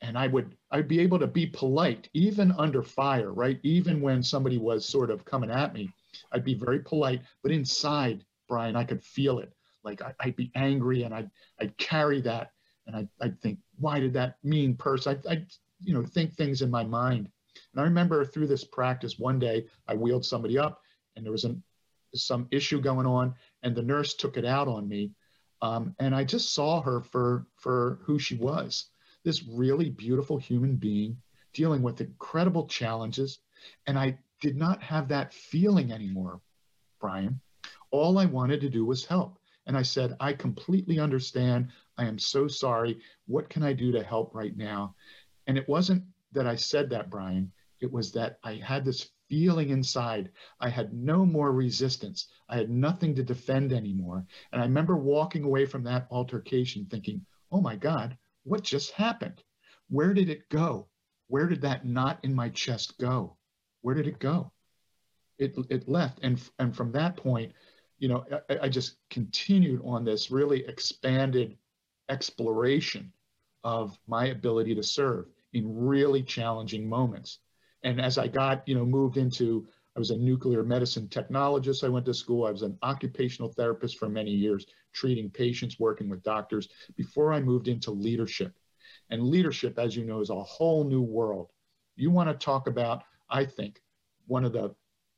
and 0.00 0.18
I 0.18 0.26
would 0.26 0.56
I'd 0.70 0.88
be 0.88 1.00
able 1.00 1.18
to 1.20 1.26
be 1.26 1.46
polite 1.46 2.08
even 2.12 2.52
under 2.52 2.82
fire, 2.82 3.32
right? 3.32 3.60
Even 3.62 4.00
when 4.00 4.22
somebody 4.22 4.58
was 4.58 4.84
sort 4.84 5.10
of 5.10 5.24
coming 5.24 5.50
at 5.50 5.72
me, 5.72 5.90
I'd 6.32 6.44
be 6.44 6.54
very 6.54 6.80
polite, 6.80 7.22
but 7.42 7.52
inside, 7.52 8.24
Brian, 8.48 8.74
I 8.74 8.84
could 8.84 9.02
feel 9.02 9.38
it. 9.38 9.52
Like 9.84 10.02
I, 10.02 10.14
would 10.24 10.36
be 10.36 10.50
angry 10.54 11.04
and 11.04 11.14
I'd, 11.14 11.30
I'd 11.60 11.76
carry 11.78 12.20
that 12.22 12.50
and 12.86 12.96
I'd, 12.96 13.08
I'd 13.20 13.40
think, 13.40 13.58
why 13.78 14.00
did 14.00 14.12
that 14.14 14.36
mean 14.42 14.76
person? 14.76 15.12
I'd, 15.12 15.26
I'd, 15.26 15.46
you 15.80 15.94
know, 15.94 16.02
think 16.02 16.34
things 16.34 16.62
in 16.62 16.70
my 16.70 16.84
mind. 16.84 17.30
And 17.72 17.80
I 17.80 17.84
remember 17.84 18.24
through 18.24 18.46
this 18.46 18.64
practice, 18.64 19.18
one 19.18 19.38
day 19.38 19.66
I 19.88 19.94
wheeled 19.94 20.24
somebody 20.24 20.58
up 20.58 20.82
and 21.16 21.24
there 21.24 21.32
was 21.32 21.44
an, 21.44 21.62
some 22.14 22.48
issue 22.50 22.80
going 22.80 23.06
on 23.06 23.34
and 23.62 23.74
the 23.74 23.82
nurse 23.82 24.14
took 24.14 24.36
it 24.36 24.44
out 24.44 24.68
on 24.68 24.88
me. 24.88 25.12
Um, 25.62 25.94
and 25.98 26.14
I 26.14 26.24
just 26.24 26.54
saw 26.54 26.82
her 26.82 27.00
for, 27.00 27.46
for 27.56 28.00
who 28.02 28.18
she 28.18 28.36
was, 28.36 28.86
this 29.24 29.44
really 29.44 29.90
beautiful 29.90 30.36
human 30.36 30.76
being 30.76 31.16
dealing 31.52 31.82
with 31.82 32.00
incredible 32.00 32.66
challenges. 32.66 33.38
And 33.86 33.98
I 33.98 34.18
did 34.40 34.56
not 34.56 34.82
have 34.82 35.08
that 35.08 35.32
feeling 35.32 35.92
anymore, 35.92 36.40
Brian. 37.00 37.40
All 37.90 38.18
I 38.18 38.24
wanted 38.26 38.60
to 38.62 38.70
do 38.70 38.84
was 38.84 39.04
help. 39.04 39.38
And 39.66 39.76
I 39.76 39.82
said, 39.82 40.16
I 40.18 40.32
completely 40.32 40.98
understand. 40.98 41.68
I 41.96 42.06
am 42.06 42.18
so 42.18 42.48
sorry. 42.48 42.98
What 43.26 43.48
can 43.48 43.62
I 43.62 43.72
do 43.72 43.92
to 43.92 44.02
help 44.02 44.34
right 44.34 44.56
now? 44.56 44.96
And 45.46 45.56
it 45.56 45.68
wasn't 45.68 46.02
that 46.32 46.46
I 46.46 46.56
said 46.56 46.90
that, 46.90 47.10
Brian. 47.10 47.52
It 47.82 47.92
was 47.92 48.12
that 48.12 48.38
I 48.42 48.54
had 48.54 48.84
this 48.84 49.10
feeling 49.28 49.68
inside. 49.70 50.30
I 50.60 50.70
had 50.70 50.94
no 50.94 51.26
more 51.26 51.52
resistance. 51.52 52.28
I 52.48 52.56
had 52.56 52.70
nothing 52.70 53.14
to 53.16 53.22
defend 53.22 53.72
anymore. 53.72 54.24
And 54.52 54.62
I 54.62 54.64
remember 54.64 54.96
walking 54.96 55.44
away 55.44 55.66
from 55.66 55.84
that 55.84 56.06
altercation 56.10 56.86
thinking, 56.86 57.26
oh 57.50 57.60
my 57.60 57.76
God, 57.76 58.16
what 58.44 58.62
just 58.62 58.92
happened? 58.92 59.42
Where 59.90 60.14
did 60.14 60.30
it 60.30 60.48
go? 60.48 60.88
Where 61.28 61.46
did 61.46 61.60
that 61.62 61.84
knot 61.84 62.20
in 62.22 62.34
my 62.34 62.48
chest 62.48 62.98
go? 62.98 63.36
where 63.82 63.94
did 63.94 64.06
it 64.06 64.18
go? 64.18 64.50
It, 65.38 65.56
it 65.68 65.88
left. 65.88 66.20
And, 66.22 66.40
and 66.58 66.74
from 66.74 66.92
that 66.92 67.16
point, 67.16 67.52
you 67.98 68.08
know, 68.08 68.24
I, 68.48 68.58
I 68.62 68.68
just 68.68 68.96
continued 69.10 69.82
on 69.84 70.04
this 70.04 70.30
really 70.30 70.64
expanded 70.66 71.56
exploration 72.08 73.12
of 73.64 73.98
my 74.06 74.26
ability 74.26 74.74
to 74.74 74.82
serve 74.82 75.26
in 75.52 75.86
really 75.86 76.22
challenging 76.22 76.88
moments. 76.88 77.38
And 77.82 78.00
as 78.00 78.18
I 78.18 78.28
got, 78.28 78.66
you 78.66 78.74
know, 78.74 78.86
moved 78.86 79.16
into, 79.16 79.66
I 79.96 79.98
was 79.98 80.10
a 80.10 80.16
nuclear 80.16 80.62
medicine 80.62 81.08
technologist. 81.08 81.84
I 81.84 81.88
went 81.88 82.06
to 82.06 82.14
school. 82.14 82.46
I 82.46 82.50
was 82.50 82.62
an 82.62 82.78
occupational 82.82 83.52
therapist 83.52 83.98
for 83.98 84.08
many 84.08 84.30
years, 84.30 84.66
treating 84.92 85.30
patients, 85.30 85.78
working 85.78 86.08
with 86.08 86.22
doctors 86.22 86.68
before 86.96 87.32
I 87.32 87.40
moved 87.40 87.68
into 87.68 87.90
leadership. 87.90 88.54
And 89.10 89.22
leadership, 89.22 89.78
as 89.78 89.96
you 89.96 90.04
know, 90.04 90.20
is 90.20 90.30
a 90.30 90.42
whole 90.42 90.84
new 90.84 91.02
world. 91.02 91.50
You 91.96 92.10
want 92.10 92.28
to 92.30 92.44
talk 92.44 92.66
about 92.66 93.02
I 93.32 93.46
think, 93.46 93.80
one 94.26 94.44
of 94.44 94.52
the 94.52 94.74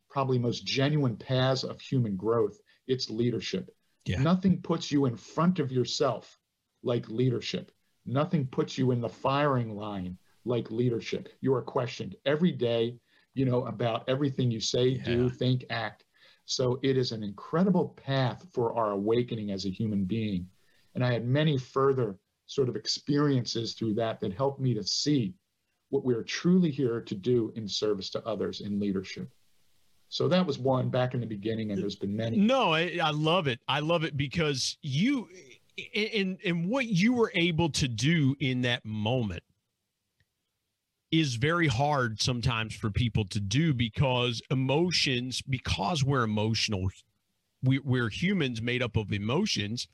probably 0.08 0.38
most 0.38 0.64
genuine 0.64 1.16
paths 1.16 1.64
of 1.64 1.80
human 1.80 2.16
growth. 2.16 2.58
It's 2.86 3.10
leadership. 3.10 3.70
Yeah. 4.06 4.22
Nothing 4.22 4.62
puts 4.62 4.92
you 4.92 5.06
in 5.06 5.16
front 5.16 5.58
of 5.58 5.72
yourself 5.72 6.38
like 6.82 7.08
leadership. 7.08 7.72
Nothing 8.06 8.46
puts 8.46 8.78
you 8.78 8.92
in 8.92 9.00
the 9.00 9.08
firing 9.08 9.74
line 9.74 10.16
like 10.44 10.70
leadership. 10.70 11.28
You 11.40 11.54
are 11.54 11.62
questioned 11.62 12.16
every 12.26 12.52
day, 12.52 12.96
you 13.34 13.44
know, 13.44 13.64
about 13.66 14.08
everything 14.08 14.50
you 14.50 14.60
say, 14.60 14.88
yeah. 14.88 15.04
do, 15.04 15.30
think, 15.30 15.64
act. 15.70 16.04
So 16.44 16.78
it 16.82 16.96
is 16.96 17.12
an 17.12 17.22
incredible 17.22 17.96
path 17.96 18.46
for 18.52 18.74
our 18.74 18.92
awakening 18.92 19.50
as 19.50 19.64
a 19.64 19.70
human 19.70 20.04
being. 20.04 20.46
And 20.94 21.04
I 21.04 21.12
had 21.12 21.26
many 21.26 21.58
further 21.58 22.16
sort 22.46 22.68
of 22.68 22.76
experiences 22.76 23.74
through 23.74 23.94
that 23.94 24.20
that 24.20 24.32
helped 24.34 24.60
me 24.60 24.74
to 24.74 24.84
see 24.84 25.34
what 25.88 26.04
we 26.04 26.14
are 26.14 26.22
truly 26.22 26.70
here 26.70 27.00
to 27.00 27.14
do 27.14 27.52
in 27.56 27.66
service 27.66 28.10
to 28.10 28.26
others 28.26 28.60
in 28.60 28.78
leadership. 28.78 29.30
So 30.08 30.28
that 30.28 30.46
was 30.46 30.58
one 30.58 30.90
back 30.90 31.14
in 31.14 31.20
the 31.20 31.26
beginning, 31.26 31.72
and 31.72 31.80
there's 31.80 31.96
been 31.96 32.14
many. 32.14 32.36
No, 32.36 32.72
I, 32.74 32.98
I 33.02 33.10
love 33.10 33.48
it. 33.48 33.58
I 33.66 33.80
love 33.80 34.04
it 34.04 34.16
because 34.16 34.76
you, 34.82 35.28
and 35.94 36.38
and 36.44 36.68
what 36.68 36.86
you 36.86 37.14
were 37.14 37.32
able 37.34 37.70
to 37.70 37.88
do 37.88 38.36
in 38.38 38.62
that 38.62 38.84
moment 38.84 39.42
is 41.20 41.36
very 41.36 41.66
hard 41.66 42.20
sometimes 42.20 42.74
for 42.74 42.90
people 42.90 43.24
to 43.26 43.40
do 43.40 43.74
because 43.74 44.40
emotions, 44.50 45.42
because 45.42 46.04
we're 46.04 46.22
emotional, 46.22 46.88
we, 47.62 47.78
we're 47.78 48.08
humans 48.08 48.62
made 48.62 48.82
up 48.82 48.96
of 48.96 49.12
emotions 49.12 49.88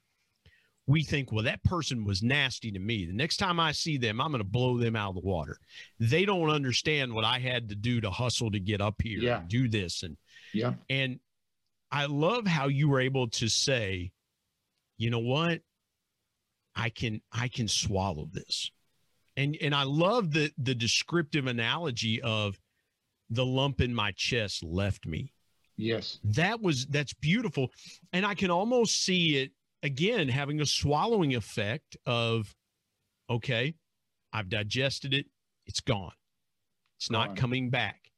we 0.90 1.04
think, 1.04 1.30
well, 1.30 1.44
that 1.44 1.62
person 1.62 2.04
was 2.04 2.20
nasty 2.20 2.72
to 2.72 2.78
me. 2.80 3.06
The 3.06 3.12
next 3.12 3.36
time 3.36 3.60
I 3.60 3.70
see 3.70 3.96
them, 3.96 4.20
I'm 4.20 4.32
going 4.32 4.42
to 4.42 4.48
blow 4.48 4.76
them 4.76 4.96
out 4.96 5.10
of 5.10 5.14
the 5.14 5.28
water. 5.28 5.58
They 6.00 6.24
don't 6.24 6.50
understand 6.50 7.12
what 7.12 7.24
I 7.24 7.38
had 7.38 7.68
to 7.68 7.76
do 7.76 8.00
to 8.00 8.10
hustle 8.10 8.50
to 8.50 8.58
get 8.58 8.80
up 8.80 8.96
here 9.00 9.20
yeah. 9.20 9.38
and 9.38 9.48
do 9.48 9.68
this. 9.68 10.02
And 10.02 10.16
yeah. 10.52 10.74
And 10.88 11.20
I 11.92 12.06
love 12.06 12.46
how 12.46 12.66
you 12.66 12.88
were 12.88 13.00
able 13.00 13.28
to 13.28 13.48
say, 13.48 14.10
you 14.98 15.10
know 15.10 15.20
what? 15.20 15.60
I 16.74 16.88
can 16.88 17.20
I 17.32 17.46
can 17.48 17.68
swallow 17.68 18.28
this. 18.32 18.70
And 19.40 19.56
and 19.60 19.74
I 19.74 19.84
love 19.84 20.32
the 20.32 20.52
the 20.58 20.74
descriptive 20.74 21.46
analogy 21.46 22.20
of 22.22 22.58
the 23.30 23.44
lump 23.44 23.80
in 23.80 23.94
my 23.94 24.12
chest 24.12 24.62
left 24.62 25.06
me. 25.06 25.32
Yes. 25.76 26.18
That 26.24 26.60
was 26.60 26.86
that's 26.86 27.14
beautiful. 27.14 27.70
And 28.12 28.26
I 28.26 28.34
can 28.34 28.50
almost 28.50 29.02
see 29.04 29.38
it 29.38 29.52
again 29.82 30.28
having 30.28 30.60
a 30.60 30.66
swallowing 30.66 31.34
effect 31.34 31.96
of 32.06 32.54
okay 33.28 33.74
i've 34.32 34.48
digested 34.48 35.14
it 35.14 35.26
it's 35.66 35.80
gone 35.80 36.12
it's 36.98 37.08
gone. 37.08 37.28
not 37.28 37.36
coming 37.36 37.70
back 37.70 38.10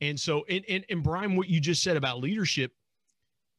and 0.00 0.18
so 0.18 0.44
and, 0.48 0.64
and 0.68 0.84
and 0.90 1.02
brian 1.02 1.36
what 1.36 1.48
you 1.48 1.60
just 1.60 1.82
said 1.82 1.96
about 1.96 2.20
leadership 2.20 2.72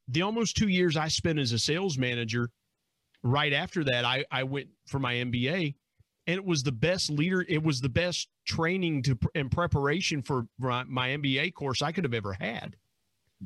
the 0.08 0.22
almost 0.22 0.56
two 0.56 0.68
years 0.68 0.98
i 0.98 1.08
spent 1.08 1.40
as 1.40 1.52
a 1.52 1.60
sales 1.60 1.98
manager 1.98 2.50
right 3.24 3.54
after 3.54 3.84
that 3.84 4.06
i 4.06 4.24
i 4.32 4.44
went 4.44 4.68
for 4.88 5.00
my 5.00 5.16
mba 5.16 5.74
it 6.34 6.44
was 6.44 6.64
the 6.64 6.72
best 6.72 7.10
leader 7.10 7.46
it 7.48 7.62
was 7.62 7.82
the 7.82 7.90
best 7.90 8.30
training 8.46 9.02
to 9.02 9.18
and 9.36 9.52
preparation 9.52 10.22
for 10.22 10.46
my, 10.60 10.84
my 10.86 11.10
mba 11.10 11.54
course 11.54 11.82
i 11.82 11.92
could 11.92 12.04
have 12.04 12.14
ever 12.14 12.34
had 12.34 12.76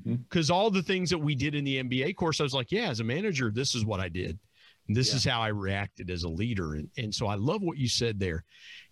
because 0.03 0.47
mm-hmm. 0.47 0.55
all 0.55 0.71
the 0.71 0.81
things 0.81 1.09
that 1.09 1.17
we 1.17 1.35
did 1.35 1.55
in 1.55 1.63
the 1.63 1.81
MBA 1.83 2.15
course, 2.15 2.39
I 2.39 2.43
was 2.43 2.53
like, 2.53 2.71
yeah, 2.71 2.89
as 2.89 2.99
a 2.99 3.03
manager, 3.03 3.51
this 3.51 3.75
is 3.75 3.85
what 3.85 3.99
I 3.99 4.09
did. 4.09 4.39
And 4.87 4.97
this 4.97 5.09
yeah. 5.09 5.15
is 5.15 5.25
how 5.25 5.41
I 5.41 5.49
reacted 5.49 6.09
as 6.09 6.23
a 6.23 6.29
leader. 6.29 6.73
And, 6.73 6.89
and 6.97 7.13
so 7.13 7.27
I 7.27 7.35
love 7.35 7.61
what 7.61 7.77
you 7.77 7.87
said 7.87 8.19
there. 8.19 8.43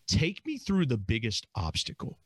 Take 0.08 0.46
me 0.46 0.58
through 0.58 0.86
the 0.86 0.98
biggest 0.98 1.48
obstacle 1.56 2.20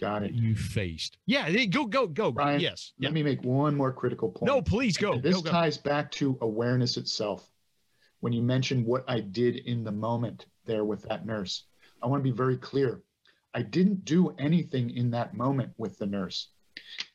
Got 0.00 0.24
it. 0.24 0.32
you 0.32 0.54
faced. 0.54 1.18
Yeah, 1.26 1.48
go 1.66 1.86
go 1.86 2.06
go. 2.06 2.32
Brian, 2.32 2.60
yes. 2.60 2.92
Let 2.98 3.08
Yeah. 3.08 3.14
me 3.14 3.22
make 3.22 3.42
one 3.44 3.76
more 3.76 3.92
critical 3.92 4.30
point. 4.30 4.46
No, 4.46 4.62
please 4.62 4.96
go. 4.96 5.14
And 5.14 5.22
this 5.22 5.36
go, 5.36 5.42
go. 5.42 5.50
ties 5.50 5.78
back 5.78 6.10
to 6.12 6.38
awareness 6.40 6.96
itself. 6.96 7.50
When 8.20 8.32
you 8.32 8.42
mentioned 8.42 8.86
what 8.86 9.04
I 9.06 9.20
did 9.20 9.56
in 9.56 9.84
the 9.84 9.92
moment 9.92 10.46
there 10.64 10.84
with 10.84 11.02
that 11.02 11.26
nurse, 11.26 11.64
I 12.02 12.06
want 12.06 12.20
to 12.22 12.30
be 12.30 12.36
very 12.36 12.56
clear. 12.56 13.02
I 13.54 13.62
didn't 13.62 14.04
do 14.04 14.34
anything 14.38 14.90
in 14.90 15.10
that 15.12 15.34
moment 15.34 15.72
with 15.78 15.98
the 15.98 16.06
nurse. 16.06 16.48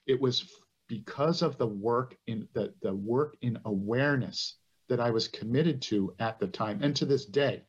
It 0.07 0.19
was 0.19 0.49
because 0.87 1.41
of 1.41 1.57
the 1.57 1.67
work 1.67 2.15
in 2.27 2.47
the, 2.53 2.73
the 2.81 2.93
work 2.93 3.37
in 3.41 3.59
awareness 3.65 4.55
that 4.87 4.99
I 4.99 5.11
was 5.11 5.27
committed 5.27 5.81
to 5.83 6.15
at 6.19 6.39
the 6.39 6.47
time 6.47 6.81
and 6.81 6.95
to 6.95 7.05
this 7.05 7.25
day. 7.25 7.63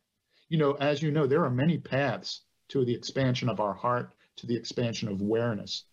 You 0.48 0.58
know, 0.58 0.72
as 0.74 1.02
you 1.02 1.10
know, 1.10 1.26
there 1.26 1.44
are 1.44 1.50
many 1.50 1.78
paths 1.78 2.44
to 2.68 2.84
the 2.84 2.94
expansion 2.94 3.48
of 3.48 3.60
our 3.60 3.74
heart, 3.74 4.14
to 4.36 4.46
the 4.46 4.56
expansion 4.56 5.08
of 5.08 5.20
awareness 5.20 5.84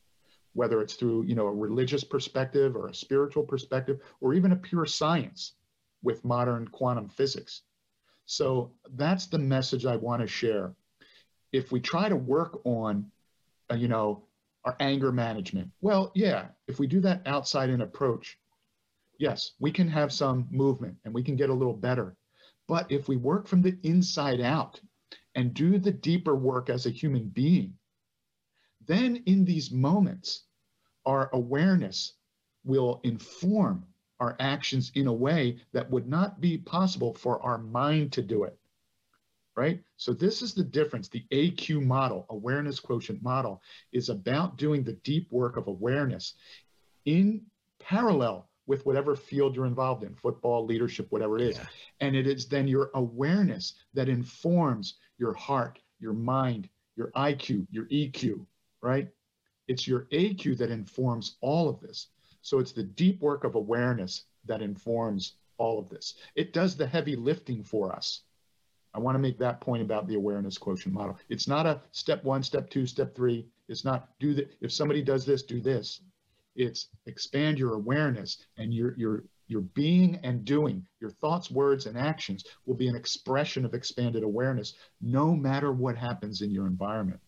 whether 0.57 0.81
it's 0.81 0.95
through 0.95 1.23
you 1.23 1.35
know 1.35 1.45
a 1.45 1.53
religious 1.53 2.03
perspective 2.03 2.75
or 2.75 2.87
a 2.87 2.93
spiritual 2.93 3.43
perspective 3.43 3.99
or 4.21 4.33
even 4.33 4.51
a 4.51 4.55
pure 4.55 4.87
science 4.87 5.53
with 6.01 6.25
modern 6.25 6.67
quantum 6.67 7.07
physics 7.07 7.61
so 8.27 8.71
that's 8.95 9.25
the 9.27 9.39
message 9.39 9.85
i 9.85 9.95
want 9.95 10.21
to 10.21 10.27
share. 10.27 10.75
If 11.53 11.71
we 11.71 11.79
try 11.79 12.09
to 12.09 12.15
work 12.15 12.59
on 12.65 13.09
uh, 13.71 13.75
you 13.75 13.87
know 13.87 14.25
our 14.65 14.75
anger 14.79 15.11
management 15.11 15.71
well 15.81 16.11
yeah 16.13 16.47
if 16.67 16.77
we 16.77 16.87
do 16.87 16.99
that 17.01 17.21
outside 17.25 17.69
in 17.69 17.81
approach 17.81 18.37
yes 19.17 19.53
we 19.59 19.71
can 19.71 19.87
have 19.87 20.11
some 20.11 20.47
movement 20.51 20.97
and 21.05 21.13
we 21.13 21.23
can 21.23 21.35
get 21.35 21.49
a 21.49 21.53
little 21.53 21.73
better. 21.73 22.15
But 22.67 22.91
if 22.91 23.07
we 23.07 23.15
work 23.15 23.47
from 23.47 23.61
the 23.61 23.77
inside 23.83 24.41
out 24.41 24.81
and 25.35 25.53
do 25.53 25.79
the 25.79 25.91
deeper 25.91 26.35
work 26.35 26.69
as 26.69 26.85
a 26.85 26.91
human 27.01 27.29
being 27.29 27.73
then 28.85 29.23
in 29.25 29.45
these 29.45 29.71
moments 29.71 30.43
our 31.05 31.29
awareness 31.31 32.13
will 32.65 32.99
inform 33.03 33.85
our 34.19 34.35
actions 34.39 34.91
in 34.95 35.07
a 35.07 35.13
way 35.13 35.57
that 35.73 35.89
would 35.89 36.07
not 36.07 36.41
be 36.41 36.57
possible 36.57 37.13
for 37.13 37.41
our 37.41 37.57
mind 37.57 38.11
to 38.13 38.21
do 38.21 38.43
it. 38.43 38.57
Right? 39.55 39.81
So, 39.95 40.13
this 40.13 40.43
is 40.43 40.53
the 40.53 40.63
difference. 40.63 41.07
The 41.07 41.25
AQ 41.31 41.83
model, 41.83 42.27
awareness 42.29 42.79
quotient 42.79 43.23
model, 43.23 43.61
is 43.91 44.09
about 44.09 44.57
doing 44.57 44.83
the 44.83 44.93
deep 44.93 45.31
work 45.31 45.57
of 45.57 45.67
awareness 45.67 46.35
in 47.05 47.41
parallel 47.79 48.47
with 48.67 48.85
whatever 48.85 49.15
field 49.15 49.55
you're 49.55 49.65
involved 49.65 50.03
in 50.03 50.13
football, 50.13 50.65
leadership, 50.65 51.07
whatever 51.09 51.37
it 51.37 51.43
is. 51.43 51.57
Yeah. 51.57 51.65
And 52.01 52.15
it 52.15 52.27
is 52.27 52.47
then 52.47 52.67
your 52.67 52.91
awareness 52.93 53.73
that 53.93 54.09
informs 54.09 54.95
your 55.17 55.33
heart, 55.33 55.79
your 55.99 56.13
mind, 56.13 56.69
your 56.95 57.11
IQ, 57.11 57.65
your 57.71 57.85
EQ, 57.85 58.45
right? 58.81 59.07
It's 59.67 59.87
your 59.87 60.01
AQ 60.11 60.57
that 60.57 60.69
informs 60.69 61.37
all 61.41 61.69
of 61.69 61.79
this. 61.79 62.07
So 62.41 62.59
it's 62.59 62.71
the 62.71 62.83
deep 62.83 63.21
work 63.21 63.43
of 63.43 63.55
awareness 63.55 64.23
that 64.45 64.61
informs 64.61 65.33
all 65.57 65.79
of 65.79 65.89
this. 65.89 66.15
It 66.35 66.53
does 66.53 66.75
the 66.75 66.87
heavy 66.87 67.15
lifting 67.15 67.63
for 67.63 67.93
us. 67.93 68.21
I 68.93 68.99
want 68.99 69.15
to 69.15 69.19
make 69.19 69.37
that 69.39 69.61
point 69.61 69.83
about 69.83 70.07
the 70.07 70.15
awareness 70.15 70.57
quotient 70.57 70.93
model. 70.93 71.17
It's 71.29 71.47
not 71.47 71.65
a 71.65 71.81
step 71.91 72.23
one, 72.23 72.41
step 72.41 72.69
two, 72.69 72.85
step 72.85 73.15
three. 73.15 73.45
It's 73.67 73.83
not 73.83 74.09
do 74.19 74.33
that. 74.35 74.55
If 74.61 74.71
somebody 74.71 75.01
does 75.01 75.25
this, 75.25 75.43
do 75.43 75.61
this. 75.61 76.01
It's 76.55 76.89
expand 77.05 77.59
your 77.59 77.75
awareness 77.75 78.37
and 78.57 78.73
your 78.73 78.95
your 78.97 79.23
your 79.47 79.61
being 79.61 80.19
and 80.23 80.43
doing, 80.43 80.85
your 80.99 81.11
thoughts, 81.11 81.49
words, 81.51 81.85
and 81.85 81.97
actions 81.97 82.43
will 82.65 82.75
be 82.75 82.87
an 82.87 82.95
expression 82.95 83.65
of 83.65 83.73
expanded 83.73 84.23
awareness, 84.23 84.73
no 84.99 85.35
matter 85.35 85.71
what 85.71 85.95
happens 85.95 86.41
in 86.41 86.51
your 86.51 86.67
environment. 86.67 87.19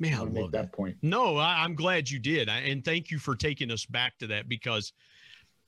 Man, 0.00 0.14
I 0.14 0.22
I 0.22 0.24
make 0.24 0.42
love 0.42 0.52
that 0.52 0.62
that. 0.62 0.72
point. 0.72 0.96
No, 1.02 1.36
I, 1.36 1.62
I'm 1.62 1.74
glad 1.74 2.10
you 2.10 2.18
did, 2.18 2.48
I, 2.48 2.58
and 2.60 2.84
thank 2.84 3.10
you 3.10 3.18
for 3.18 3.36
taking 3.36 3.70
us 3.70 3.84
back 3.84 4.18
to 4.18 4.26
that 4.28 4.48
because, 4.48 4.92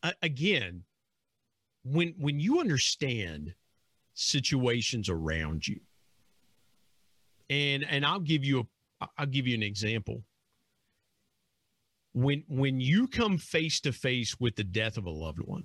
uh, 0.02 0.12
again, 0.22 0.82
when 1.84 2.14
when 2.18 2.40
you 2.40 2.58
understand 2.58 3.54
situations 4.14 5.08
around 5.08 5.68
you, 5.68 5.80
and 7.50 7.84
and 7.84 8.06
I'll 8.06 8.20
give 8.20 8.44
you 8.44 8.66
a 9.00 9.08
I'll 9.18 9.26
give 9.26 9.46
you 9.46 9.54
an 9.54 9.62
example. 9.62 10.24
When 12.14 12.44
when 12.48 12.80
you 12.80 13.08
come 13.08 13.36
face 13.36 13.80
to 13.80 13.92
face 13.92 14.40
with 14.40 14.56
the 14.56 14.64
death 14.64 14.96
of 14.96 15.04
a 15.04 15.10
loved 15.10 15.40
one, 15.40 15.64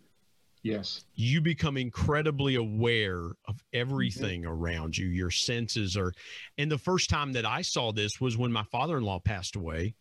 Yes. 0.72 1.05
you 1.15 1.41
become 1.41 1.78
incredibly 1.78 2.55
aware 2.55 3.32
of 3.47 3.63
everything 3.74 4.41
mm-hmm. 4.41 4.51
around 4.51 4.97
you. 4.97 5.07
Your 5.07 5.32
senses 5.32 5.97
are, 5.97 6.13
and 6.57 6.72
the 6.72 6.78
first 6.78 7.09
time 7.09 7.34
that 7.34 7.45
I 7.45 7.61
saw 7.61 7.91
this 7.91 8.20
was 8.22 8.38
when 8.38 8.51
my 8.51 8.63
father 8.63 8.97
in 8.97 9.03
law 9.03 9.20
passed 9.20 9.55
away, 9.55 9.95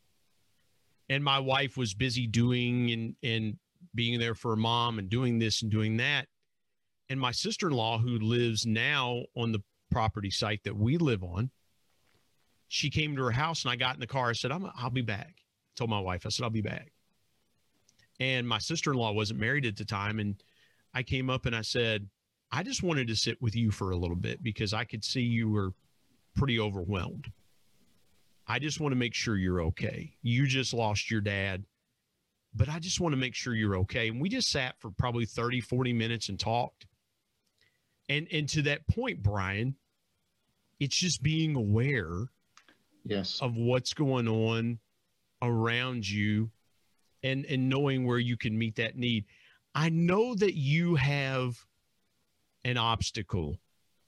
and 1.08 1.22
my 1.22 1.38
wife 1.38 1.76
was 1.76 1.94
busy 1.94 2.26
doing 2.26 2.90
and 2.90 3.16
and 3.22 3.58
being 3.94 4.18
there 4.18 4.34
for 4.34 4.50
her 4.50 4.56
mom 4.56 4.98
and 4.98 5.08
doing 5.08 5.38
this 5.38 5.62
and 5.62 5.70
doing 5.70 5.96
that, 5.98 6.26
and 7.08 7.20
my 7.20 7.32
sister 7.32 7.68
in 7.68 7.74
law 7.74 7.98
who 7.98 8.18
lives 8.18 8.66
now 8.66 9.22
on 9.36 9.52
the 9.52 9.62
property 9.90 10.30
site 10.30 10.62
that 10.64 10.76
we 10.76 10.98
live 10.98 11.22
on, 11.22 11.50
she 12.68 12.90
came 12.90 13.16
to 13.16 13.22
her 13.22 13.30
house 13.30 13.64
and 13.64 13.70
I 13.70 13.76
got 13.76 13.94
in 13.94 14.00
the 14.00 14.06
car. 14.06 14.30
I 14.30 14.32
said, 14.32 14.52
"I'm 14.52 14.70
I'll 14.76 14.90
be 14.90 15.02
back." 15.02 15.34
I 15.38 15.72
told 15.76 15.90
my 15.90 16.00
wife, 16.00 16.26
I 16.26 16.30
said, 16.30 16.44
"I'll 16.44 16.50
be 16.50 16.60
back." 16.60 16.92
and 18.20 18.48
my 18.48 18.58
sister-in-law 18.58 19.12
wasn't 19.12 19.40
married 19.40 19.66
at 19.66 19.76
the 19.76 19.84
time 19.84 20.18
and 20.18 20.42
i 20.96 21.02
came 21.02 21.28
up 21.30 21.46
and 21.46 21.54
i 21.54 21.60
said 21.60 22.08
i 22.50 22.62
just 22.62 22.82
wanted 22.82 23.06
to 23.06 23.14
sit 23.14 23.40
with 23.42 23.54
you 23.54 23.70
for 23.70 23.90
a 23.90 23.96
little 23.96 24.16
bit 24.16 24.42
because 24.42 24.72
i 24.72 24.82
could 24.82 25.04
see 25.04 25.20
you 25.20 25.48
were 25.50 25.72
pretty 26.34 26.58
overwhelmed. 26.60 27.32
I 28.46 28.58
just 28.58 28.78
want 28.78 28.92
to 28.92 28.96
make 28.96 29.14
sure 29.14 29.36
you're 29.36 29.62
okay. 29.62 30.12
You 30.22 30.46
just 30.46 30.74
lost 30.74 31.10
your 31.10 31.20
dad 31.20 31.64
but 32.54 32.68
i 32.68 32.78
just 32.78 33.00
want 33.00 33.12
to 33.12 33.16
make 33.18 33.34
sure 33.34 33.54
you're 33.54 33.76
okay. 33.78 34.08
And 34.08 34.20
we 34.20 34.28
just 34.28 34.50
sat 34.50 34.78
for 34.80 34.90
probably 34.90 35.26
30 35.26 35.60
40 35.60 35.92
minutes 35.92 36.28
and 36.28 36.38
talked. 36.38 36.86
And 38.08 38.28
and 38.30 38.48
to 38.50 38.62
that 38.62 38.86
point 38.86 39.22
brian 39.22 39.76
it's 40.78 40.96
just 40.96 41.22
being 41.22 41.56
aware 41.56 42.28
Yes. 43.04 43.38
of 43.40 43.56
what's 43.56 43.94
going 43.94 44.28
on 44.28 44.78
around 45.42 46.08
you 46.08 46.50
and 47.22 47.44
and 47.46 47.68
knowing 47.68 48.06
where 48.06 48.18
you 48.18 48.36
can 48.36 48.56
meet 48.58 48.76
that 48.76 48.96
need 48.96 49.24
i 49.76 49.88
know 49.88 50.34
that 50.34 50.54
you 50.54 50.96
have 50.96 51.64
an 52.64 52.76
obstacle 52.76 53.56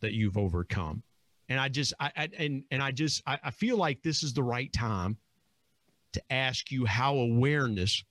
that 0.01 0.13
you've 0.13 0.37
overcome 0.37 1.05
and 1.49 1.61
i 1.61 1.69
just 1.69 1.93
i, 2.01 2.11
I 2.17 2.29
and 2.37 2.65
and 2.73 2.83
i 2.83 2.91
just 2.91 3.23
I, 3.27 3.39
I 3.45 3.51
feel 3.53 3.77
like 3.77 4.03
this 4.03 4.25
is 4.25 4.33
the 4.33 4.43
right 4.43 4.73
time 4.73 5.17
to 6.15 6.23
ask 6.33 6.73
you 6.73 6.87
how 6.87 7.15
awareness 7.15 8.03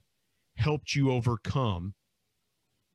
helped 0.56 0.96
you 0.96 1.12
overcome 1.12 1.94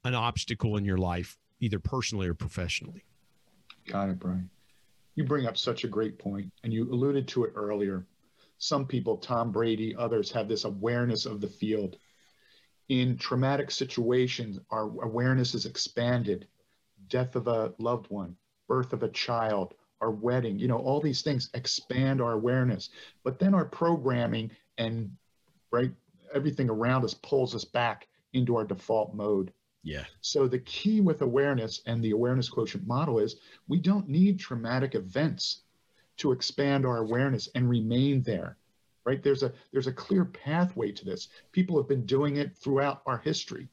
an 0.04 0.14
obstacle 0.14 0.78
in 0.78 0.84
your 0.86 0.98
life 0.98 1.36
either 1.60 1.78
personally 1.78 2.26
or 2.26 2.34
professionally 2.34 3.04
Got 3.86 4.10
it, 4.10 4.18
Brian. 4.18 4.48
You 5.14 5.24
bring 5.24 5.46
up 5.46 5.56
such 5.56 5.84
a 5.84 5.88
great 5.88 6.18
point, 6.18 6.50
and 6.62 6.72
you 6.72 6.90
alluded 6.90 7.28
to 7.28 7.44
it 7.44 7.52
earlier. 7.54 8.06
Some 8.58 8.86
people, 8.86 9.16
Tom 9.16 9.50
Brady, 9.50 9.94
others, 9.96 10.30
have 10.32 10.48
this 10.48 10.64
awareness 10.64 11.26
of 11.26 11.40
the 11.40 11.48
field. 11.48 11.96
In 12.88 13.16
traumatic 13.16 13.70
situations, 13.70 14.58
our 14.70 14.84
awareness 15.02 15.54
is 15.54 15.66
expanded. 15.66 16.46
Death 17.08 17.36
of 17.36 17.46
a 17.46 17.72
loved 17.78 18.10
one, 18.10 18.36
birth 18.68 18.92
of 18.92 19.02
a 19.02 19.08
child, 19.08 19.74
our 20.00 20.10
wedding, 20.10 20.58
you 20.58 20.68
know, 20.68 20.78
all 20.78 21.00
these 21.00 21.22
things 21.22 21.48
expand 21.54 22.20
our 22.20 22.32
awareness. 22.32 22.90
But 23.24 23.38
then 23.38 23.54
our 23.54 23.64
programming 23.64 24.50
and 24.78 25.16
right 25.70 25.92
everything 26.34 26.68
around 26.68 27.04
us 27.04 27.14
pulls 27.14 27.54
us 27.54 27.64
back 27.64 28.08
into 28.32 28.56
our 28.56 28.64
default 28.64 29.14
mode. 29.14 29.52
yeah 29.82 30.04
So 30.20 30.48
the 30.48 30.58
key 30.60 31.00
with 31.00 31.22
awareness 31.22 31.82
and 31.86 32.02
the 32.02 32.10
awareness 32.10 32.48
quotient 32.48 32.86
model 32.86 33.18
is 33.18 33.36
we 33.68 33.78
don't 33.78 34.08
need 34.08 34.38
traumatic 34.38 34.94
events 34.94 35.62
to 36.18 36.32
expand 36.32 36.84
our 36.86 36.98
awareness 36.98 37.48
and 37.54 37.68
remain 37.68 38.22
there. 38.22 38.56
Right? 39.04 39.22
There's 39.22 39.42
a 39.42 39.52
there's 39.72 39.88
a 39.88 39.92
clear 39.92 40.24
pathway 40.24 40.92
to 40.92 41.04
this. 41.04 41.28
People 41.52 41.76
have 41.76 41.88
been 41.88 42.06
doing 42.06 42.36
it 42.36 42.56
throughout 42.56 43.02
our 43.06 43.18
history. 43.18 43.68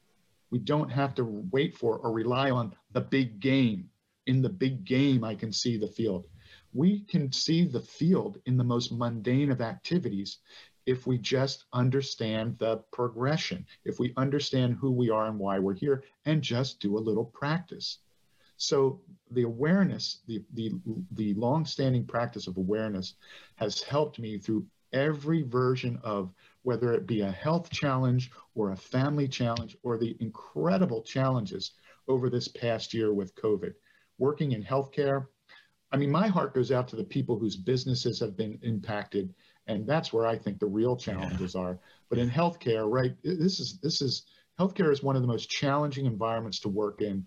We 0.50 0.58
don't 0.58 0.90
have 0.90 1.14
to 1.14 1.24
wait 1.52 1.76
for 1.76 1.98
or 1.98 2.12
rely 2.12 2.50
on 2.50 2.74
the 2.92 3.00
big 3.00 3.40
game. 3.40 3.88
In 4.26 4.42
the 4.42 4.48
big 4.48 4.84
game, 4.84 5.24
I 5.24 5.34
can 5.34 5.52
see 5.52 5.76
the 5.76 5.86
field. 5.88 6.26
We 6.72 7.00
can 7.00 7.32
see 7.32 7.64
the 7.64 7.80
field 7.80 8.38
in 8.46 8.56
the 8.56 8.64
most 8.64 8.92
mundane 8.92 9.50
of 9.50 9.60
activities 9.60 10.38
if 10.86 11.06
we 11.06 11.18
just 11.18 11.66
understand 11.72 12.58
the 12.58 12.78
progression, 12.92 13.64
if 13.84 14.00
we 14.00 14.12
understand 14.16 14.74
who 14.74 14.90
we 14.90 15.10
are 15.10 15.26
and 15.26 15.38
why 15.38 15.58
we're 15.58 15.74
here, 15.74 16.02
and 16.24 16.42
just 16.42 16.80
do 16.80 16.96
a 16.96 17.06
little 17.08 17.24
practice. 17.24 17.98
So 18.56 19.00
the 19.30 19.42
awareness, 19.42 20.20
the 20.26 20.42
the 20.54 20.72
the 21.12 21.34
long-standing 21.34 22.06
practice 22.06 22.46
of 22.46 22.56
awareness 22.56 23.14
has 23.56 23.82
helped 23.82 24.18
me 24.18 24.38
through 24.38 24.66
every 24.92 25.42
version 25.42 25.98
of 26.02 26.32
whether 26.62 26.92
it 26.92 27.06
be 27.06 27.22
a 27.22 27.30
health 27.30 27.70
challenge 27.70 28.30
or 28.54 28.72
a 28.72 28.76
family 28.76 29.28
challenge 29.28 29.76
or 29.82 29.96
the 29.96 30.16
incredible 30.20 31.02
challenges 31.02 31.72
over 32.08 32.28
this 32.28 32.48
past 32.48 32.92
year 32.92 33.14
with 33.14 33.34
COVID. 33.34 33.72
Working 34.18 34.52
in 34.52 34.62
healthcare, 34.62 35.26
I 35.92 35.96
mean, 35.96 36.10
my 36.10 36.28
heart 36.28 36.54
goes 36.54 36.70
out 36.70 36.88
to 36.88 36.96
the 36.96 37.04
people 37.04 37.38
whose 37.38 37.56
businesses 37.56 38.20
have 38.20 38.36
been 38.36 38.58
impacted 38.62 39.34
And 39.66 39.86
that's 39.86 40.12
where 40.12 40.26
I 40.26 40.36
think 40.36 40.58
the 40.58 40.66
real 40.66 40.96
challenges 40.96 41.54
yeah. 41.54 41.60
are. 41.60 41.78
But 42.08 42.18
in 42.18 42.28
healthcare, 42.28 42.90
right, 42.90 43.14
this 43.22 43.60
is 43.60 43.78
this 43.78 44.02
is 44.02 44.24
healthcare 44.58 44.92
is 44.92 45.02
one 45.02 45.16
of 45.16 45.22
the 45.22 45.28
most 45.28 45.48
challenging 45.48 46.06
environments 46.06 46.60
to 46.60 46.68
work 46.68 47.00
in 47.02 47.26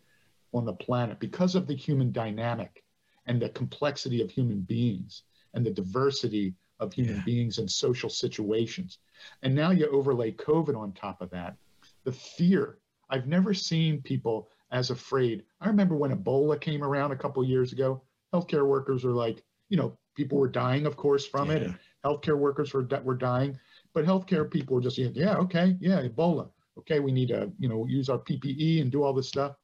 on 0.53 0.65
the 0.65 0.73
planet 0.73 1.19
because 1.19 1.55
of 1.55 1.67
the 1.67 1.75
human 1.75 2.11
dynamic 2.11 2.83
and 3.25 3.41
the 3.41 3.49
complexity 3.49 4.21
of 4.21 4.29
human 4.29 4.61
beings 4.61 5.23
and 5.53 5.65
the 5.65 5.71
diversity 5.71 6.53
of 6.79 6.93
human 6.93 7.15
yeah. 7.15 7.23
beings 7.25 7.57
and 7.57 7.69
social 7.69 8.09
situations. 8.09 8.99
And 9.41 9.55
now 9.55 9.71
you 9.71 9.87
overlay 9.87 10.31
COVID 10.31 10.77
on 10.77 10.91
top 10.93 11.21
of 11.21 11.29
that, 11.31 11.55
the 12.03 12.11
fear. 12.11 12.79
I've 13.09 13.27
never 13.27 13.53
seen 13.53 14.01
people 14.01 14.49
as 14.71 14.89
afraid. 14.89 15.43
I 15.61 15.67
remember 15.67 15.95
when 15.95 16.15
Ebola 16.15 16.59
came 16.59 16.83
around 16.83 17.11
a 17.11 17.17
couple 17.17 17.43
years 17.43 17.71
ago, 17.71 18.01
healthcare 18.33 18.65
workers 18.65 19.03
were 19.03 19.11
like, 19.11 19.43
you 19.69 19.77
know, 19.77 19.97
people 20.15 20.37
were 20.37 20.47
dying, 20.47 20.85
of 20.85 20.97
course, 20.97 21.25
from 21.25 21.49
yeah. 21.49 21.57
it, 21.57 21.63
and 21.63 21.75
healthcare 22.03 22.37
workers 22.37 22.73
were 22.73 22.87
were 23.03 23.15
dying. 23.15 23.57
But 23.93 24.05
healthcare 24.05 24.49
people 24.49 24.75
were 24.75 24.81
just, 24.81 24.97
yeah, 24.97 25.35
okay, 25.37 25.77
yeah, 25.79 26.01
Ebola. 26.01 26.49
Okay, 26.79 26.99
we 26.99 27.11
need 27.11 27.27
to, 27.27 27.51
you 27.59 27.69
know, 27.69 27.85
use 27.85 28.09
our 28.09 28.17
PPE 28.17 28.81
and 28.81 28.91
do 28.91 29.03
all 29.03 29.13
this 29.13 29.27
stuff. 29.27 29.55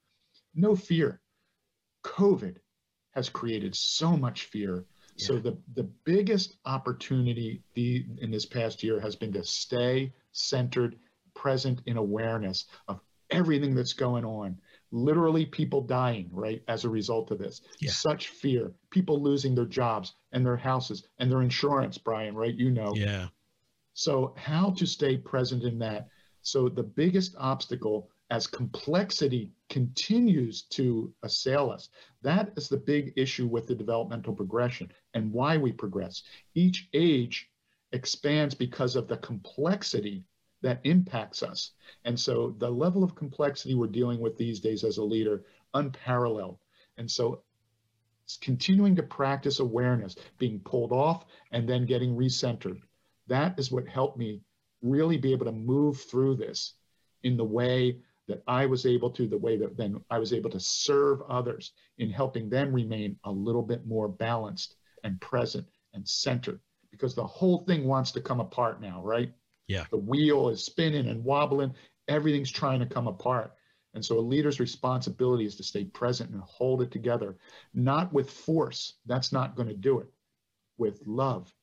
No 0.54 0.76
fear. 0.76 1.20
COVID 2.06 2.58
has 3.14 3.30
created 3.30 3.76
so 3.76 4.16
much 4.16 4.46
fear. 4.46 4.86
Yeah. 5.20 5.28
So 5.28 5.40
the 5.40 5.58
the 5.76 5.90
biggest 6.06 6.56
opportunity 6.66 7.62
the, 7.74 8.06
in 8.20 8.32
this 8.32 8.46
past 8.46 8.84
year 8.84 9.00
has 9.00 9.16
been 9.16 9.34
to 9.34 9.44
stay 9.44 10.14
centered, 10.32 10.98
present 11.36 11.82
in 11.86 11.98
awareness 11.98 12.66
of 12.88 13.00
everything 13.30 13.76
that's 13.76 13.94
going 13.94 14.26
on. 14.26 14.58
Literally 14.92 15.46
people 15.46 15.82
dying 15.82 16.30
right 16.32 16.64
as 16.68 16.84
a 16.84 16.90
result 16.90 17.30
of 17.32 17.38
this. 17.38 17.62
Yeah. 17.80 17.92
such 17.92 18.30
fear. 18.30 18.72
People 18.90 19.22
losing 19.22 19.54
their 19.54 19.66
jobs 19.66 20.16
and 20.32 20.46
their 20.46 20.58
houses 20.58 21.08
and 21.20 21.32
their 21.32 21.42
insurance 21.42 21.98
brian 21.98 22.36
right 22.36 22.56
you 22.56 22.72
know. 22.72 22.94
Yeah. 22.96 23.28
So 23.94 24.34
how 24.38 24.72
to 24.72 24.88
stay 24.88 25.18
present 25.18 25.64
in 25.64 25.80
that. 25.80 26.08
So 26.42 26.70
the 26.70 26.84
biggest 26.84 27.36
obstacle 27.38 28.10
as 28.30 28.48
complexity 28.48 29.52
continues 29.70 30.64
to 30.64 31.14
assail 31.24 31.70
us 31.72 31.90
that 32.22 32.52
is 32.58 32.70
the 32.70 32.78
big 32.78 33.14
issue 33.16 33.48
with 33.48 33.68
the 33.68 33.76
developmental 33.76 34.34
progression 34.34 34.92
and 35.14 35.32
why 35.32 35.58
we 35.58 35.72
progress 35.72 36.24
each 36.56 36.90
age 36.94 37.50
expands 37.92 38.54
because 38.54 38.96
of 38.96 39.08
the 39.08 39.18
complexity 39.18 40.24
that 40.62 40.82
impacts 40.84 41.42
us. 41.44 41.72
And 42.06 42.20
so 42.20 42.56
the 42.58 42.70
level 42.70 43.04
of 43.04 43.16
complexity 43.16 43.76
we're 43.76 43.88
dealing 43.88 44.20
with 44.20 44.38
these 44.38 44.60
days 44.60 44.84
as 44.84 44.98
a 44.98 45.04
leader, 45.04 45.44
unparalleled. 45.74 46.58
And 46.98 47.10
so 47.10 47.44
continuing 48.42 48.96
to 48.96 49.04
practice 49.04 49.60
awareness, 49.60 50.16
being 50.38 50.60
pulled 50.60 50.92
off 50.92 51.26
and 51.52 51.68
then 51.68 51.86
getting 51.86 52.16
recentered. 52.16 52.80
That 53.28 53.58
is 53.58 53.72
what 53.72 53.88
helped 53.88 54.18
me 54.18 54.42
really 54.82 55.18
be 55.18 55.32
able 55.32 55.46
to 55.46 55.52
move 55.52 56.02
through 56.02 56.36
this 56.36 56.74
in 57.24 57.38
the 57.38 57.46
way 57.46 57.98
that 58.30 58.44
I 58.48 58.66
was 58.66 58.86
able 58.86 59.10
to, 59.12 59.28
the 59.28 59.38
way 59.38 59.58
that 59.58 59.76
then 59.76 60.00
I 60.10 60.20
was 60.20 60.34
able 60.34 60.50
to 60.52 60.60
serve 60.60 61.22
others 61.24 61.74
in 61.98 62.10
helping 62.10 62.50
them 62.50 62.72
remain 62.72 63.18
a 63.26 63.32
little 63.32 63.64
bit 63.64 63.86
more 63.86 64.08
balanced 64.08 64.76
and 65.04 65.20
present 65.20 65.68
and 65.94 66.08
centered 66.08 66.62
because 66.92 67.16
the 67.16 67.26
whole 67.26 67.66
thing 67.66 67.86
wants 67.86 68.12
to 68.12 68.22
come 68.22 68.40
apart 68.40 68.82
now, 68.82 69.02
right? 69.04 69.34
Yeah. 69.68 69.86
The 69.92 69.98
wheel 69.98 70.50
is 70.50 70.64
spinning 70.64 71.08
and 71.08 71.24
wobbling. 71.24 71.74
Everything's 72.08 72.52
trying 72.52 72.80
to 72.80 72.86
come 72.86 73.08
apart. 73.08 73.54
And 73.94 74.06
so 74.06 74.20
a 74.20 74.22
leader's 74.22 74.60
responsibility 74.60 75.46
is 75.46 75.56
to 75.56 75.64
stay 75.64 75.86
present 75.86 76.32
and 76.32 76.42
hold 76.42 76.82
it 76.82 76.92
together, 76.92 77.38
not 77.74 78.14
with 78.14 78.30
force. 78.30 78.94
That's 79.06 79.32
not 79.32 79.56
going 79.56 79.68
to 79.68 79.76
do 79.76 80.00
it. 80.00 80.08
With 80.78 81.02
love. 81.06 81.54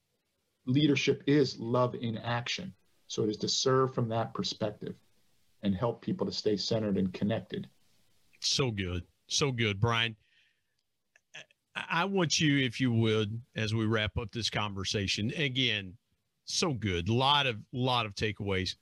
Leadership 0.67 1.23
is 1.27 1.59
love 1.59 1.95
in 1.95 2.19
action. 2.19 2.75
So 3.07 3.23
it 3.23 3.31
is 3.31 3.37
to 3.39 3.49
serve 3.49 3.95
from 3.95 4.09
that 4.09 4.35
perspective 4.35 4.97
and 5.67 5.75
help 5.75 6.01
people 6.01 6.25
to 6.25 6.33
stay 6.33 6.57
centered 6.57 6.97
and 6.97 7.13
connected. 7.13 7.69
So 8.41 8.71
good. 8.71 9.03
So 9.29 9.53
good, 9.53 9.81
Brian. 9.81 10.17
I 11.91 12.07
want 12.07 12.41
you, 12.41 12.65
if 12.65 12.81
you 12.81 12.91
would, 12.91 13.39
as 13.55 13.75
we 13.75 13.85
wrap 13.85 14.17
up 14.17 14.33
this 14.33 14.49
conversation, 14.49 15.31
again, 15.37 15.95
so 16.47 16.73
good. 16.73 17.09
A 17.09 17.13
lot 17.13 17.47
of 17.47 17.57
lot 17.73 18.07
of 18.07 18.15
takeaways. 18.15 18.77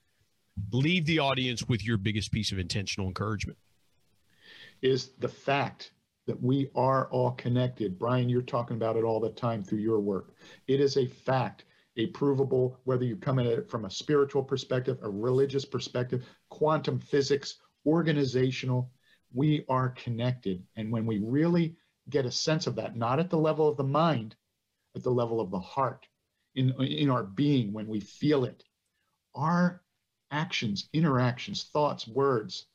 Leave 0.71 1.05
the 1.07 1.19
audience 1.19 1.67
with 1.67 1.85
your 1.85 1.97
biggest 1.97 2.31
piece 2.31 2.53
of 2.53 2.61
intentional 2.61 3.09
encouragement. 3.09 3.59
Is 4.83 5.11
the 5.19 5.29
fact 5.29 5.91
that 6.27 6.41
we 6.41 6.71
are 6.75 7.09
all 7.11 7.33
connected. 7.33 7.99
Brian, 7.99 8.29
you're 8.29 8.43
talking 8.43 8.77
about 8.77 8.97
it 8.97 9.05
all 9.05 9.21
the 9.21 9.31
time 9.31 9.63
through 9.63 9.81
your 9.81 10.01
work. 10.01 10.35
It 10.69 10.81
is 10.81 10.97
a 10.97 11.07
fact, 11.07 11.65
a 11.97 12.07
provable, 12.09 12.79
whether 12.85 13.05
you 13.05 13.17
come 13.17 13.39
at 13.39 13.47
it 13.47 13.71
from 13.71 13.85
a 13.85 13.91
spiritual 13.91 14.43
perspective, 14.43 14.99
a 15.03 15.11
religious 15.11 15.65
perspective, 15.65 16.27
quantum 16.49 16.99
physics, 16.99 17.59
organizational, 17.87 18.91
we 19.33 19.65
are 19.69 19.91
connected. 19.91 20.63
And 20.77 20.91
when 20.91 21.07
we 21.07 21.19
really 21.19 21.77
get 22.09 22.27
a 22.27 22.31
sense 22.31 22.67
of 22.67 22.77
that, 22.77 22.97
not 22.97 23.19
at 23.19 23.31
the 23.31 23.39
level 23.39 23.69
of 23.69 23.77
the 23.77 23.85
mind, 23.85 24.35
at 24.97 25.03
the 25.03 25.11
level 25.11 25.41
of 25.41 25.51
the 25.51 25.61
heart, 25.61 26.07
in, 26.55 26.71
in 26.83 27.11
our 27.11 27.25
being 27.25 27.73
when 27.73 27.89
we 27.89 28.01
feel 28.01 28.45
it. 28.45 28.65
Our 29.35 29.83
actions, 30.31 30.89
interactions, 30.93 31.65
thoughts, 31.65 32.07
words, 32.07 32.67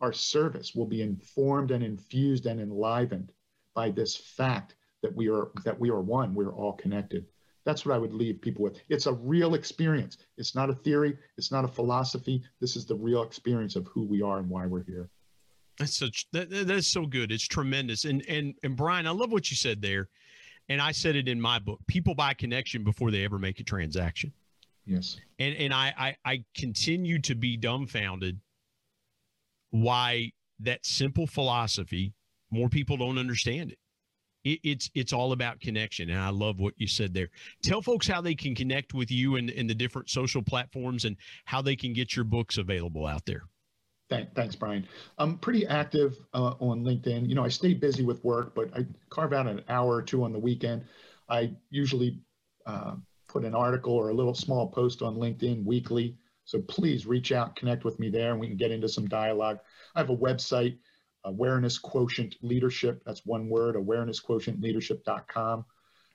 our 0.00 0.12
service 0.12 0.74
will 0.74 0.86
be 0.86 1.02
informed 1.02 1.70
and 1.70 1.82
infused 1.82 2.46
and 2.46 2.60
enlivened 2.60 3.32
by 3.74 3.90
this 3.90 4.16
fact 4.16 4.76
that 5.02 5.14
we 5.14 5.28
are 5.28 5.50
that 5.64 5.78
we 5.78 5.90
are 5.90 6.00
one, 6.00 6.34
we're 6.34 6.54
all 6.54 6.72
connected. 6.74 7.26
That's 7.64 7.86
what 7.86 7.94
I 7.94 7.98
would 7.98 8.12
leave 8.12 8.40
people 8.40 8.62
with. 8.62 8.78
It's 8.88 9.06
a 9.06 9.12
real 9.12 9.54
experience. 9.54 10.18
It's 10.36 10.54
not 10.54 10.70
a 10.70 10.74
theory, 10.74 11.16
it's 11.38 11.50
not 11.50 11.64
a 11.64 11.68
philosophy. 11.68 12.42
This 12.60 12.76
is 12.76 12.84
the 12.84 12.94
real 12.94 13.22
experience 13.22 13.76
of 13.76 13.86
who 13.86 14.04
we 14.04 14.22
are 14.22 14.38
and 14.38 14.48
why 14.48 14.66
we're 14.66 14.84
here. 14.84 15.08
That's 15.78 15.96
such 15.96 16.26
that, 16.32 16.50
that's 16.50 16.86
so 16.86 17.06
good. 17.06 17.32
It's 17.32 17.46
tremendous. 17.46 18.04
And 18.04 18.24
and 18.28 18.54
and 18.62 18.76
Brian, 18.76 19.06
I 19.06 19.10
love 19.10 19.32
what 19.32 19.50
you 19.50 19.56
said 19.56 19.82
there 19.82 20.08
and 20.68 20.80
I 20.80 20.92
said 20.92 21.16
it 21.16 21.28
in 21.28 21.40
my 21.40 21.58
book. 21.58 21.80
People 21.86 22.14
buy 22.14 22.34
connection 22.34 22.84
before 22.84 23.10
they 23.10 23.24
ever 23.24 23.38
make 23.38 23.60
a 23.60 23.64
transaction. 23.64 24.32
Yes. 24.86 25.16
And 25.38 25.54
and 25.56 25.72
I 25.72 25.94
I, 25.96 26.16
I 26.24 26.44
continue 26.54 27.20
to 27.22 27.34
be 27.34 27.56
dumbfounded 27.56 28.40
why 29.70 30.32
that 30.60 30.86
simple 30.86 31.26
philosophy 31.26 32.14
more 32.50 32.68
people 32.68 32.96
don't 32.96 33.18
understand 33.18 33.72
it. 33.72 33.78
It. 34.44 34.60
It's 34.62 34.90
it's 34.94 35.12
all 35.12 35.32
about 35.32 35.60
connection, 35.60 36.10
and 36.10 36.20
I 36.20 36.30
love 36.30 36.60
what 36.60 36.74
you 36.76 36.86
said 36.86 37.12
there. 37.12 37.28
Tell 37.62 37.82
folks 37.82 38.06
how 38.06 38.20
they 38.20 38.34
can 38.34 38.54
connect 38.54 38.94
with 38.94 39.10
you 39.10 39.36
and 39.36 39.50
in, 39.50 39.60
in 39.60 39.66
the 39.66 39.74
different 39.74 40.10
social 40.10 40.42
platforms, 40.42 41.04
and 41.04 41.16
how 41.44 41.62
they 41.62 41.76
can 41.76 41.92
get 41.92 42.14
your 42.14 42.24
books 42.24 42.58
available 42.58 43.06
out 43.06 43.24
there. 43.26 43.42
Thank, 44.10 44.34
thanks, 44.34 44.54
Brian. 44.54 44.86
I'm 45.18 45.38
pretty 45.38 45.66
active 45.66 46.18
uh, 46.34 46.54
on 46.60 46.84
LinkedIn. 46.84 47.28
You 47.28 47.34
know, 47.34 47.44
I 47.44 47.48
stay 47.48 47.72
busy 47.72 48.04
with 48.04 48.22
work, 48.22 48.54
but 48.54 48.68
I 48.76 48.86
carve 49.08 49.32
out 49.32 49.46
an 49.46 49.62
hour 49.68 49.94
or 49.94 50.02
two 50.02 50.24
on 50.24 50.32
the 50.32 50.38
weekend. 50.38 50.84
I 51.28 51.52
usually 51.70 52.20
uh, 52.66 52.96
put 53.28 53.44
an 53.44 53.54
article 53.54 53.94
or 53.94 54.10
a 54.10 54.14
little 54.14 54.34
small 54.34 54.68
post 54.68 55.00
on 55.02 55.16
LinkedIn 55.16 55.64
weekly. 55.64 56.16
So 56.44 56.60
please 56.60 57.06
reach 57.06 57.32
out, 57.32 57.56
connect 57.56 57.84
with 57.84 57.98
me 57.98 58.10
there, 58.10 58.32
and 58.32 58.40
we 58.40 58.46
can 58.46 58.58
get 58.58 58.70
into 58.70 58.88
some 58.88 59.06
dialogue. 59.06 59.58
I 59.94 60.00
have 60.00 60.10
a 60.10 60.16
website, 60.16 60.76
Awareness 61.24 61.78
Quotient 61.78 62.36
Leadership. 62.42 63.02
That's 63.04 63.24
one 63.24 63.48
word, 63.48 63.76
awarenessquotientleadership.com. 63.76 65.64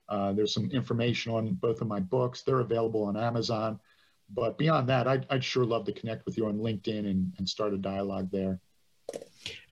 Uh, 0.07 0.33
there's 0.33 0.53
some 0.53 0.69
information 0.71 1.31
on 1.31 1.53
both 1.53 1.81
of 1.81 1.87
my 1.87 1.99
books. 1.99 2.41
They're 2.41 2.61
available 2.61 3.03
on 3.03 3.17
Amazon 3.17 3.79
but 4.31 4.57
beyond 4.57 4.87
that, 4.89 5.07
I'd, 5.07 5.25
I'd 5.29 5.43
sure 5.43 5.65
love 5.65 5.85
to 5.85 5.91
connect 5.91 6.25
with 6.25 6.37
you 6.37 6.47
on 6.47 6.59
LinkedIn 6.59 7.09
and, 7.09 7.33
and 7.37 7.49
start 7.49 7.73
a 7.73 7.77
dialogue 7.77 8.29
there. 8.31 8.59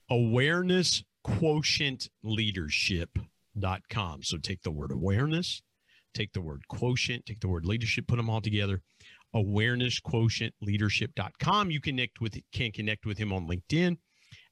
Awareness 0.10 1.04
quotient 1.24 2.10
leadership.com. 2.24 4.24
So 4.24 4.38
take 4.38 4.64
the 4.64 4.72
word 4.72 4.92
awareness, 4.92 5.62
take 6.14 6.34
the 6.34 6.42
word 6.42 6.68
quotient, 6.68 7.26
take 7.26 7.40
the 7.40 7.48
word 7.48 7.66
leadership, 7.66 8.08
put 8.08 8.18
them 8.18 8.30
all 8.30 8.42
together. 8.42 8.82
Awareness 9.34 10.00
quotient 10.00 10.54
leadership.com. 10.62 11.70
You 11.70 11.82
connect 11.82 12.22
with 12.22 12.38
can 12.54 12.72
connect 12.72 13.06
with 13.06 13.18
him 13.18 13.34
on 13.34 13.48
LinkedIn 13.48 13.98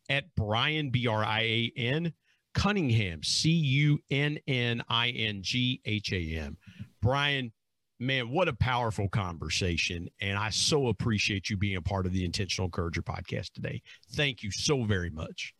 at 0.09 0.25
Brian 0.35 0.89
B 0.89 1.07
R 1.07 1.23
I 1.23 1.41
A 1.41 1.71
N 1.77 2.13
Cunningham 2.53 3.23
C 3.23 3.49
U 3.49 3.99
N 4.09 4.39
N 4.47 4.83
I 4.89 5.09
N 5.09 5.41
G 5.41 5.81
H 5.85 6.11
A 6.13 6.37
M. 6.37 6.57
Brian, 7.01 7.51
man, 7.99 8.29
what 8.29 8.47
a 8.47 8.53
powerful 8.53 9.07
conversation. 9.09 10.07
And 10.21 10.37
I 10.37 10.49
so 10.49 10.87
appreciate 10.87 11.49
you 11.49 11.57
being 11.57 11.75
a 11.75 11.81
part 11.81 12.05
of 12.05 12.13
the 12.13 12.25
Intentional 12.25 12.67
Encourager 12.67 13.01
podcast 13.01 13.53
today. 13.53 13.81
Thank 14.13 14.43
you 14.43 14.51
so 14.51 14.83
very 14.83 15.09
much. 15.09 15.53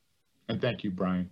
And 0.47 0.61
thank 0.61 0.83
you, 0.83 0.91
Brian. 0.91 1.31